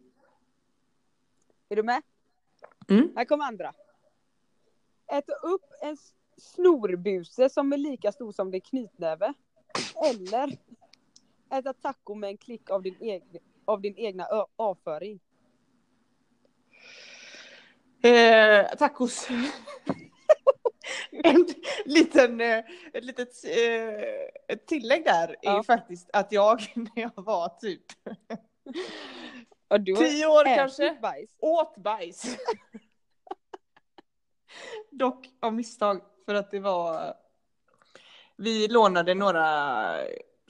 Är 1.68 1.76
du 1.76 1.82
med? 1.82 2.02
Mm. 2.88 3.12
Här 3.16 3.24
kommer 3.24 3.44
andra. 3.44 3.72
Äta 5.12 5.32
upp 5.32 5.64
en 5.82 5.96
snorbuse 6.36 7.48
som 7.50 7.72
är 7.72 7.76
lika 7.76 8.12
stor 8.12 8.32
som 8.32 8.50
din 8.50 8.60
knytnäve. 8.60 9.34
Eller 10.04 10.56
äta 11.50 11.72
taco 11.72 12.14
med 12.14 12.30
en 12.30 12.36
klick 12.36 12.70
av 12.70 12.82
din, 12.82 12.96
egen, 13.00 13.42
av 13.64 13.80
din 13.80 13.96
egna 13.96 14.26
avföring. 14.56 15.20
Eh, 18.02 18.76
tacos. 18.78 19.28
en 21.10 21.46
liten, 21.84 22.40
eh, 22.40 22.64
ett 22.92 23.04
litet 23.04 23.44
eh, 23.44 24.54
ett 24.54 24.66
tillägg 24.66 25.04
där 25.04 25.28
är 25.28 25.36
Ja. 25.42 25.56
ju 25.56 25.62
faktiskt 25.62 26.10
att 26.12 26.32
jag 26.32 26.60
när 26.74 26.90
jag 27.02 27.12
var 27.24 27.48
typ 27.60 27.82
Och 29.68 29.76
har 29.76 29.96
tio 29.96 30.26
år 30.26 30.56
kanske 30.56 30.98
bajs. 31.02 31.30
åt 31.38 31.76
bajs. 31.76 32.36
Dock 34.90 35.28
av 35.40 35.54
misstag 35.54 36.00
för 36.26 36.34
att 36.34 36.50
det 36.50 36.60
var 36.60 37.14
vi 38.36 38.68
lånade 38.68 39.14
några 39.14 39.96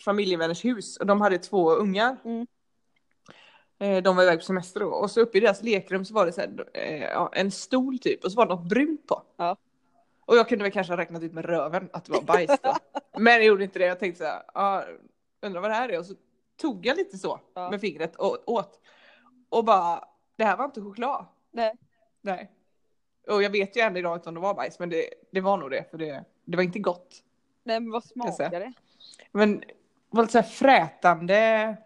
familjevänners 0.05 0.65
hus 0.65 0.97
och 0.97 1.07
de 1.07 1.21
hade 1.21 1.39
två 1.39 1.73
ungar. 1.73 2.17
Mm. 2.25 2.47
Eh, 3.79 4.03
De 4.03 4.17
var 4.17 4.23
iväg 4.23 4.39
på 4.39 4.45
semester 4.45 4.81
då 4.81 4.87
och 4.87 5.11
så 5.11 5.21
uppe 5.21 5.39
i 5.39 5.41
deras 5.41 5.63
lekrum 5.63 6.05
så 6.05 6.15
var 6.15 6.27
det 6.27 6.33
så 6.33 6.41
här, 6.41 6.69
eh, 6.75 7.29
en 7.33 7.51
stol 7.51 7.99
typ 7.99 8.25
och 8.25 8.33
så 8.33 8.37
var 8.37 8.47
det 8.47 8.55
något 8.55 8.69
brunt 8.69 9.07
på. 9.07 9.23
Ja. 9.37 9.57
Och 10.25 10.37
jag 10.37 10.49
kunde 10.49 10.63
väl 10.63 10.73
kanske 10.73 10.93
ha 10.93 10.99
räknat 10.99 11.23
ut 11.23 11.33
med 11.33 11.45
röven 11.45 11.91
att 11.93 12.05
det 12.05 12.13
var 12.13 12.23
bajs 12.23 12.61
då. 12.63 12.77
Men 13.21 13.33
jag 13.33 13.45
gjorde 13.45 13.65
inte 13.65 13.79
det. 13.79 13.87
Jag 13.87 13.99
tänkte 13.99 14.19
så 14.19 14.25
här, 14.25 14.43
ja, 14.55 14.85
undrar 15.43 15.61
vad 15.61 15.71
det 15.71 15.75
här 15.75 15.89
är 15.89 15.99
och 15.99 16.07
så 16.07 16.15
tog 16.57 16.87
jag 16.87 16.97
lite 16.97 17.19
så 17.19 17.41
Ja. 17.55 17.71
med 17.71 17.81
fingret 17.81 18.17
och 18.17 18.39
åt. 18.47 18.81
Och 19.49 19.65
bara, 19.65 20.05
det 20.37 20.45
här 20.45 20.57
var 20.57 20.65
inte 20.65 20.81
choklad. 20.81 21.27
Nej. 21.51 21.73
Nej. 22.21 22.51
Och 23.29 23.43
jag 23.43 23.51
vet 23.51 23.77
ju 23.77 23.81
än 23.81 23.97
idag 23.97 24.17
inte 24.17 24.29
om 24.29 24.35
det 24.35 24.41
var 24.41 24.55
bajs 24.55 24.79
men 24.79 24.91
det, 24.91 25.09
det 25.31 25.41
var 25.41 25.57
nog 25.57 25.71
det 25.71 25.91
för 25.91 25.99
det, 25.99 26.25
det 26.45 26.57
var 26.57 26.65
inte 26.65 26.79
gott. 26.79 27.23
Nej 27.65 27.81
men 27.81 27.91
vad 27.91 28.05
smakar 28.05 28.51
det? 28.51 28.73
Men 29.33 29.61
det 29.61 29.67
var 30.11 30.23
lite 30.23 30.33
så 30.33 30.39
här 30.39 30.49
frätande. 30.49 31.77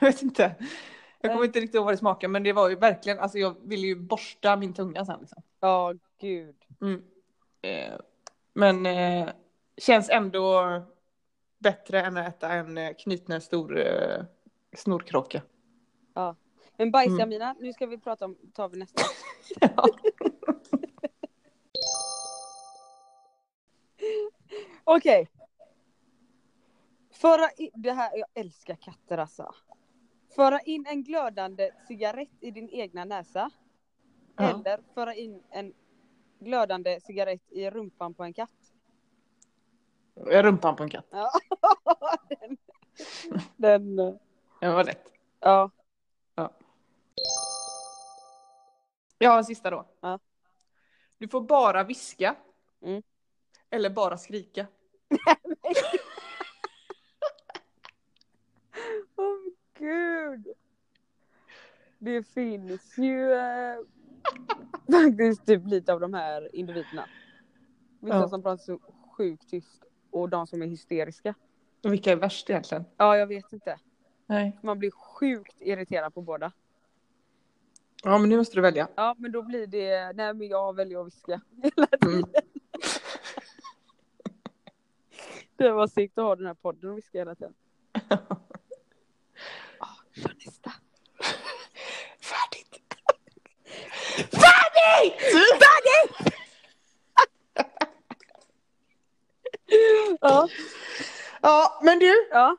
jag 0.00 0.06
vet 0.06 0.22
inte. 0.22 0.54
Jag 1.20 1.32
kommer 1.32 1.44
inte 1.44 1.60
riktigt 1.60 1.74
ihåg 1.74 1.84
vad 1.84 1.94
det 1.94 1.98
smakade 1.98 2.28
men 2.28 2.42
det 2.42 2.52
var 2.52 2.68
ju 2.68 2.76
verkligen, 2.76 3.18
alltså 3.18 3.38
jag 3.38 3.56
ville 3.62 3.86
ju 3.86 3.94
borsta 3.96 4.56
min 4.56 4.74
tunga 4.74 5.04
sen 5.04 5.20
liksom. 5.20 5.42
Ja 5.60 5.94
gud. 6.20 6.56
Mm. 6.80 7.02
Eh, 7.62 7.94
men 8.52 8.86
eh, 8.86 9.28
känns 9.76 10.10
ändå 10.10 10.62
bättre 11.58 12.00
än 12.00 12.16
att 12.16 12.28
äta 12.28 12.52
en 12.52 12.78
eh, 12.78 12.94
knuten 12.94 13.40
stor 13.40 13.78
eh, 13.78 14.24
snorkråka. 14.76 15.42
Men 16.76 16.90
bajs 16.90 17.20
Mm. 17.20 17.56
Nu 17.60 17.72
ska 17.72 17.86
vi 17.86 17.98
prata 17.98 18.24
om, 18.24 18.36
tar 18.54 18.68
vi 18.68 18.78
nästa. 18.78 19.02
Ja. 19.60 19.88
Okej. 24.84 25.28
Föra 27.10 27.50
in, 27.56 27.70
det 27.74 27.92
här, 27.92 28.18
jag 28.18 28.28
älskar 28.34 28.74
katter 28.74 29.18
alltså. 29.18 29.54
Föra 30.36 30.60
in 30.60 30.86
en 30.86 31.02
glödande 31.02 31.70
cigarett 31.88 32.30
i 32.40 32.50
din 32.50 32.68
egna 32.68 33.04
näsa. 33.04 33.50
Ja. 34.36 34.50
Eller 34.50 34.80
föra 34.94 35.14
in 35.14 35.42
en 35.50 35.72
glödande 36.38 37.00
cigarett 37.00 37.52
i 37.52 37.70
rumpan 37.70 38.14
på 38.14 38.24
en 38.24 38.32
katt. 38.32 38.65
Är 40.16 40.42
rumpan 40.42 40.76
på 40.76 40.82
en 40.82 40.90
katt? 40.90 41.06
Ja. 41.10 41.30
den, 43.56 43.96
den... 43.96 44.18
den 44.60 44.74
var 44.74 44.84
lätt. 44.84 45.12
Ja. 45.40 45.70
ja. 46.34 46.50
Jag 49.18 49.30
har 49.30 49.38
en 49.38 49.44
sista 49.44 49.70
då. 49.70 49.86
Ja. 50.00 50.18
Du 51.18 51.28
får 51.28 51.40
bara 51.40 51.84
viska. 51.84 52.36
Mm. 52.82 53.02
Eller 53.70 53.90
bara 53.90 54.18
skrika. 54.18 54.66
Åh 59.16 59.24
oh, 59.24 59.38
gud. 59.78 60.46
Det 61.98 62.22
finns 62.22 62.98
ju 62.98 63.32
eh, 63.32 63.78
faktiskt 64.92 65.46
typ 65.46 65.66
lite 65.66 65.92
av 65.92 66.00
de 66.00 66.14
här 66.14 66.56
individerna. 66.56 67.08
Vissa 68.00 68.16
ja. 68.16 68.28
som 68.28 68.42
pratar 68.42 68.62
så 68.62 68.78
sjukt 69.16 69.50
tyst 69.50 69.86
och 70.20 70.28
de 70.28 70.46
som 70.46 70.62
är 70.62 70.66
hysteriska. 70.66 71.34
Och 71.84 71.92
vilka 71.92 72.12
är 72.12 72.16
värst 72.16 72.50
egentligen? 72.50 72.84
Ja, 72.96 73.16
jag 73.16 73.26
vet 73.26 73.52
inte. 73.52 73.78
Nej. 74.26 74.58
Man 74.62 74.78
blir 74.78 74.90
sjukt 74.90 75.56
irriterad 75.60 76.14
på 76.14 76.22
båda. 76.22 76.52
Ja 78.02 78.18
men 78.18 78.28
nu 78.28 78.36
måste 78.36 78.56
du 78.56 78.60
välja. 78.60 78.88
Ja, 78.94 79.14
men 79.18 79.32
då 79.32 79.42
blir 79.42 79.66
det, 79.66 80.12
nej 80.12 80.34
men 80.34 80.48
jag 80.48 80.76
väljer 80.76 81.00
att 81.00 81.06
viska 81.06 81.40
hela 81.62 81.86
tiden. 81.86 82.14
Mm. 82.14 82.30
Det 85.56 85.70
var 85.70 85.86
segt 85.86 86.18
att 86.18 86.24
ha 86.24 86.36
den 86.36 86.46
här 86.46 86.54
podden 86.54 86.90
och 86.90 86.98
viska 86.98 87.18
hela 87.18 87.34
tiden. 87.34 87.54
Ah, 89.78 89.96
kör 90.12 90.34
nästa. 90.44 90.72
Färdigt! 92.20 92.84
Färdigt! 94.16 95.20
Färdigt! 95.32 96.35
Ja 101.46 101.80
men 101.82 101.98
du, 101.98 102.28
ja, 102.30 102.56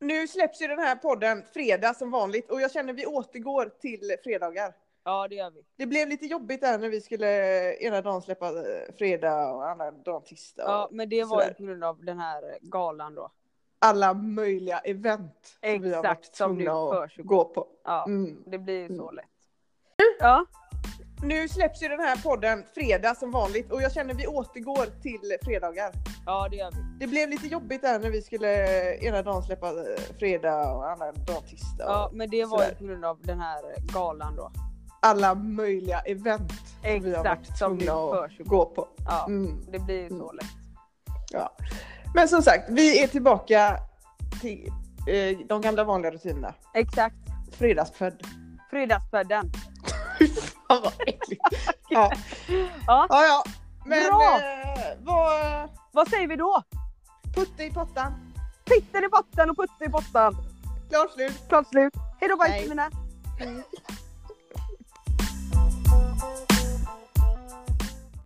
nu 0.00 0.28
släpps 0.28 0.62
ju 0.62 0.66
den 0.66 0.78
här 0.78 0.96
podden 0.96 1.42
fredag 1.52 1.94
som 1.94 2.10
vanligt 2.10 2.50
och 2.50 2.60
jag 2.60 2.72
känner 2.72 2.92
vi 2.92 3.06
återgår 3.06 3.70
till 3.80 4.16
fredagar. 4.24 4.74
ja 5.04 5.28
det 5.28 5.34
gör 5.34 5.50
vi. 5.50 5.62
Det 5.76 5.86
blev 5.86 6.08
lite 6.08 6.26
jobbigt 6.26 6.60
där 6.60 6.78
när 6.78 6.88
vi 6.88 7.00
skulle 7.00 7.28
ena 7.76 8.00
dagen 8.00 8.22
släppa 8.22 8.46
eh, 8.48 8.94
fredag 8.98 9.52
och 9.54 9.68
andra 9.68 9.90
dagen 9.90 10.22
tisdag. 10.22 10.62
Ja, 10.66 10.88
men 10.92 11.08
det 11.08 11.24
var 11.24 11.44
ju 11.44 11.54
på 11.54 11.62
grund 11.62 11.84
av 11.84 12.04
den 12.04 12.18
här 12.18 12.58
galan 12.60 13.14
då. 13.14 13.30
Alla 13.78 14.14
möjliga 14.14 14.78
event 14.78 15.56
som 15.60 15.82
vi 15.82 15.94
har 15.94 16.02
varit 16.02 16.18
Exakt, 16.18 16.34
tvungna 16.34 16.72
att 16.72 17.16
gå 17.16 17.44
på. 17.44 17.66
Ja, 17.84 18.04
Mm. 18.08 18.42
det 18.46 18.58
blir 18.58 18.80
ju 18.90 18.96
så 18.96 19.02
Mm. 19.02 19.14
lätt. 19.14 19.26
Ja, 20.18 20.46
Nu 21.24 21.48
släpps 21.48 21.82
ju 21.82 21.88
den 21.88 22.00
här 22.00 22.16
podden 22.22 22.64
fredag 22.74 23.14
som 23.14 23.30
vanligt 23.30 23.72
och 23.72 23.82
jag 23.82 23.92
känner 23.92 24.14
vi 24.14 24.26
återgår 24.26 24.86
till 25.02 25.36
fredagar. 25.42 25.92
ja 26.26 26.48
det 26.50 26.56
gör 26.56 26.70
vi. 26.70 26.76
Det 27.00 27.06
blev 27.06 27.28
lite 27.28 27.46
jobbigt 27.46 27.82
där 27.82 27.98
när 27.98 28.10
vi 28.10 28.22
skulle 28.22 28.48
ena 28.96 29.22
dagen 29.22 29.42
släppa 29.42 29.68
eh, 29.68 29.74
fredag 30.18 30.74
och 30.74 30.90
andra 30.90 31.12
dagen 31.12 31.42
tisdag. 31.48 31.84
Ja, 31.84 32.10
men 32.12 32.30
det 32.30 32.44
var 32.44 32.64
ju 32.68 32.74
på 32.74 32.84
grund 32.84 33.04
av 33.04 33.18
den 33.22 33.40
här 33.40 33.62
galan 33.92 34.36
då. 34.36 34.52
Alla 35.02 35.34
möjliga 35.34 36.00
event 36.00 36.52
som 36.82 37.02
vi 37.02 37.14
har 37.14 37.24
varit 37.24 37.40
Exakt, 37.40 37.58
tvungna 37.58 37.92
att 37.92 38.38
gå 38.38 38.64
på. 38.66 38.88
Ja, 39.06 39.24
Mm. 39.28 39.60
det 39.72 39.78
blir 39.78 40.02
ju 40.02 40.08
så 40.08 40.14
Mm. 40.14 40.36
lätt. 40.36 40.46
Ja. 41.32 41.56
Men 42.14 42.28
som 42.28 42.42
sagt, 42.42 42.64
vi 42.70 43.02
är 43.02 43.06
tillbaka 43.08 43.76
till 44.40 44.68
eh, 45.08 45.38
de 45.48 45.60
gamla 45.60 45.84
vanliga 45.84 46.10
rutinerna. 46.12 46.54
Exakt. 46.74 47.16
Fredagspödd. 47.52 48.22
Fredagspodden. 48.70 49.50
Fan 50.74 50.82
vad 50.98 51.08
äckligt. 51.08 51.42
ja. 51.88 52.12
Ja, 52.86 53.06
ja, 53.08 53.24
ja. 53.26 53.44
Men 53.86 54.06
Bra. 54.06 54.38
eh, 54.38 54.96
vad... 55.02 55.68
vad 55.92 56.08
säger 56.08 56.28
vi 56.28 56.36
då? 56.36 56.62
Putte 57.34 57.64
i 57.64 57.70
pottan. 57.70 58.12
Pitten 58.64 59.04
i 59.04 59.08
botten 59.08 59.50
och 59.50 59.56
putte 59.56 59.84
i 59.84 59.88
botten. 59.88 60.36
Klart 60.90 61.10
slut. 61.12 61.48
Klart 61.48 61.66
slut. 61.68 61.92
Hej 62.20 62.28
då 62.28 62.42
Hej. 62.42 62.52
bajsmina. 62.58 62.90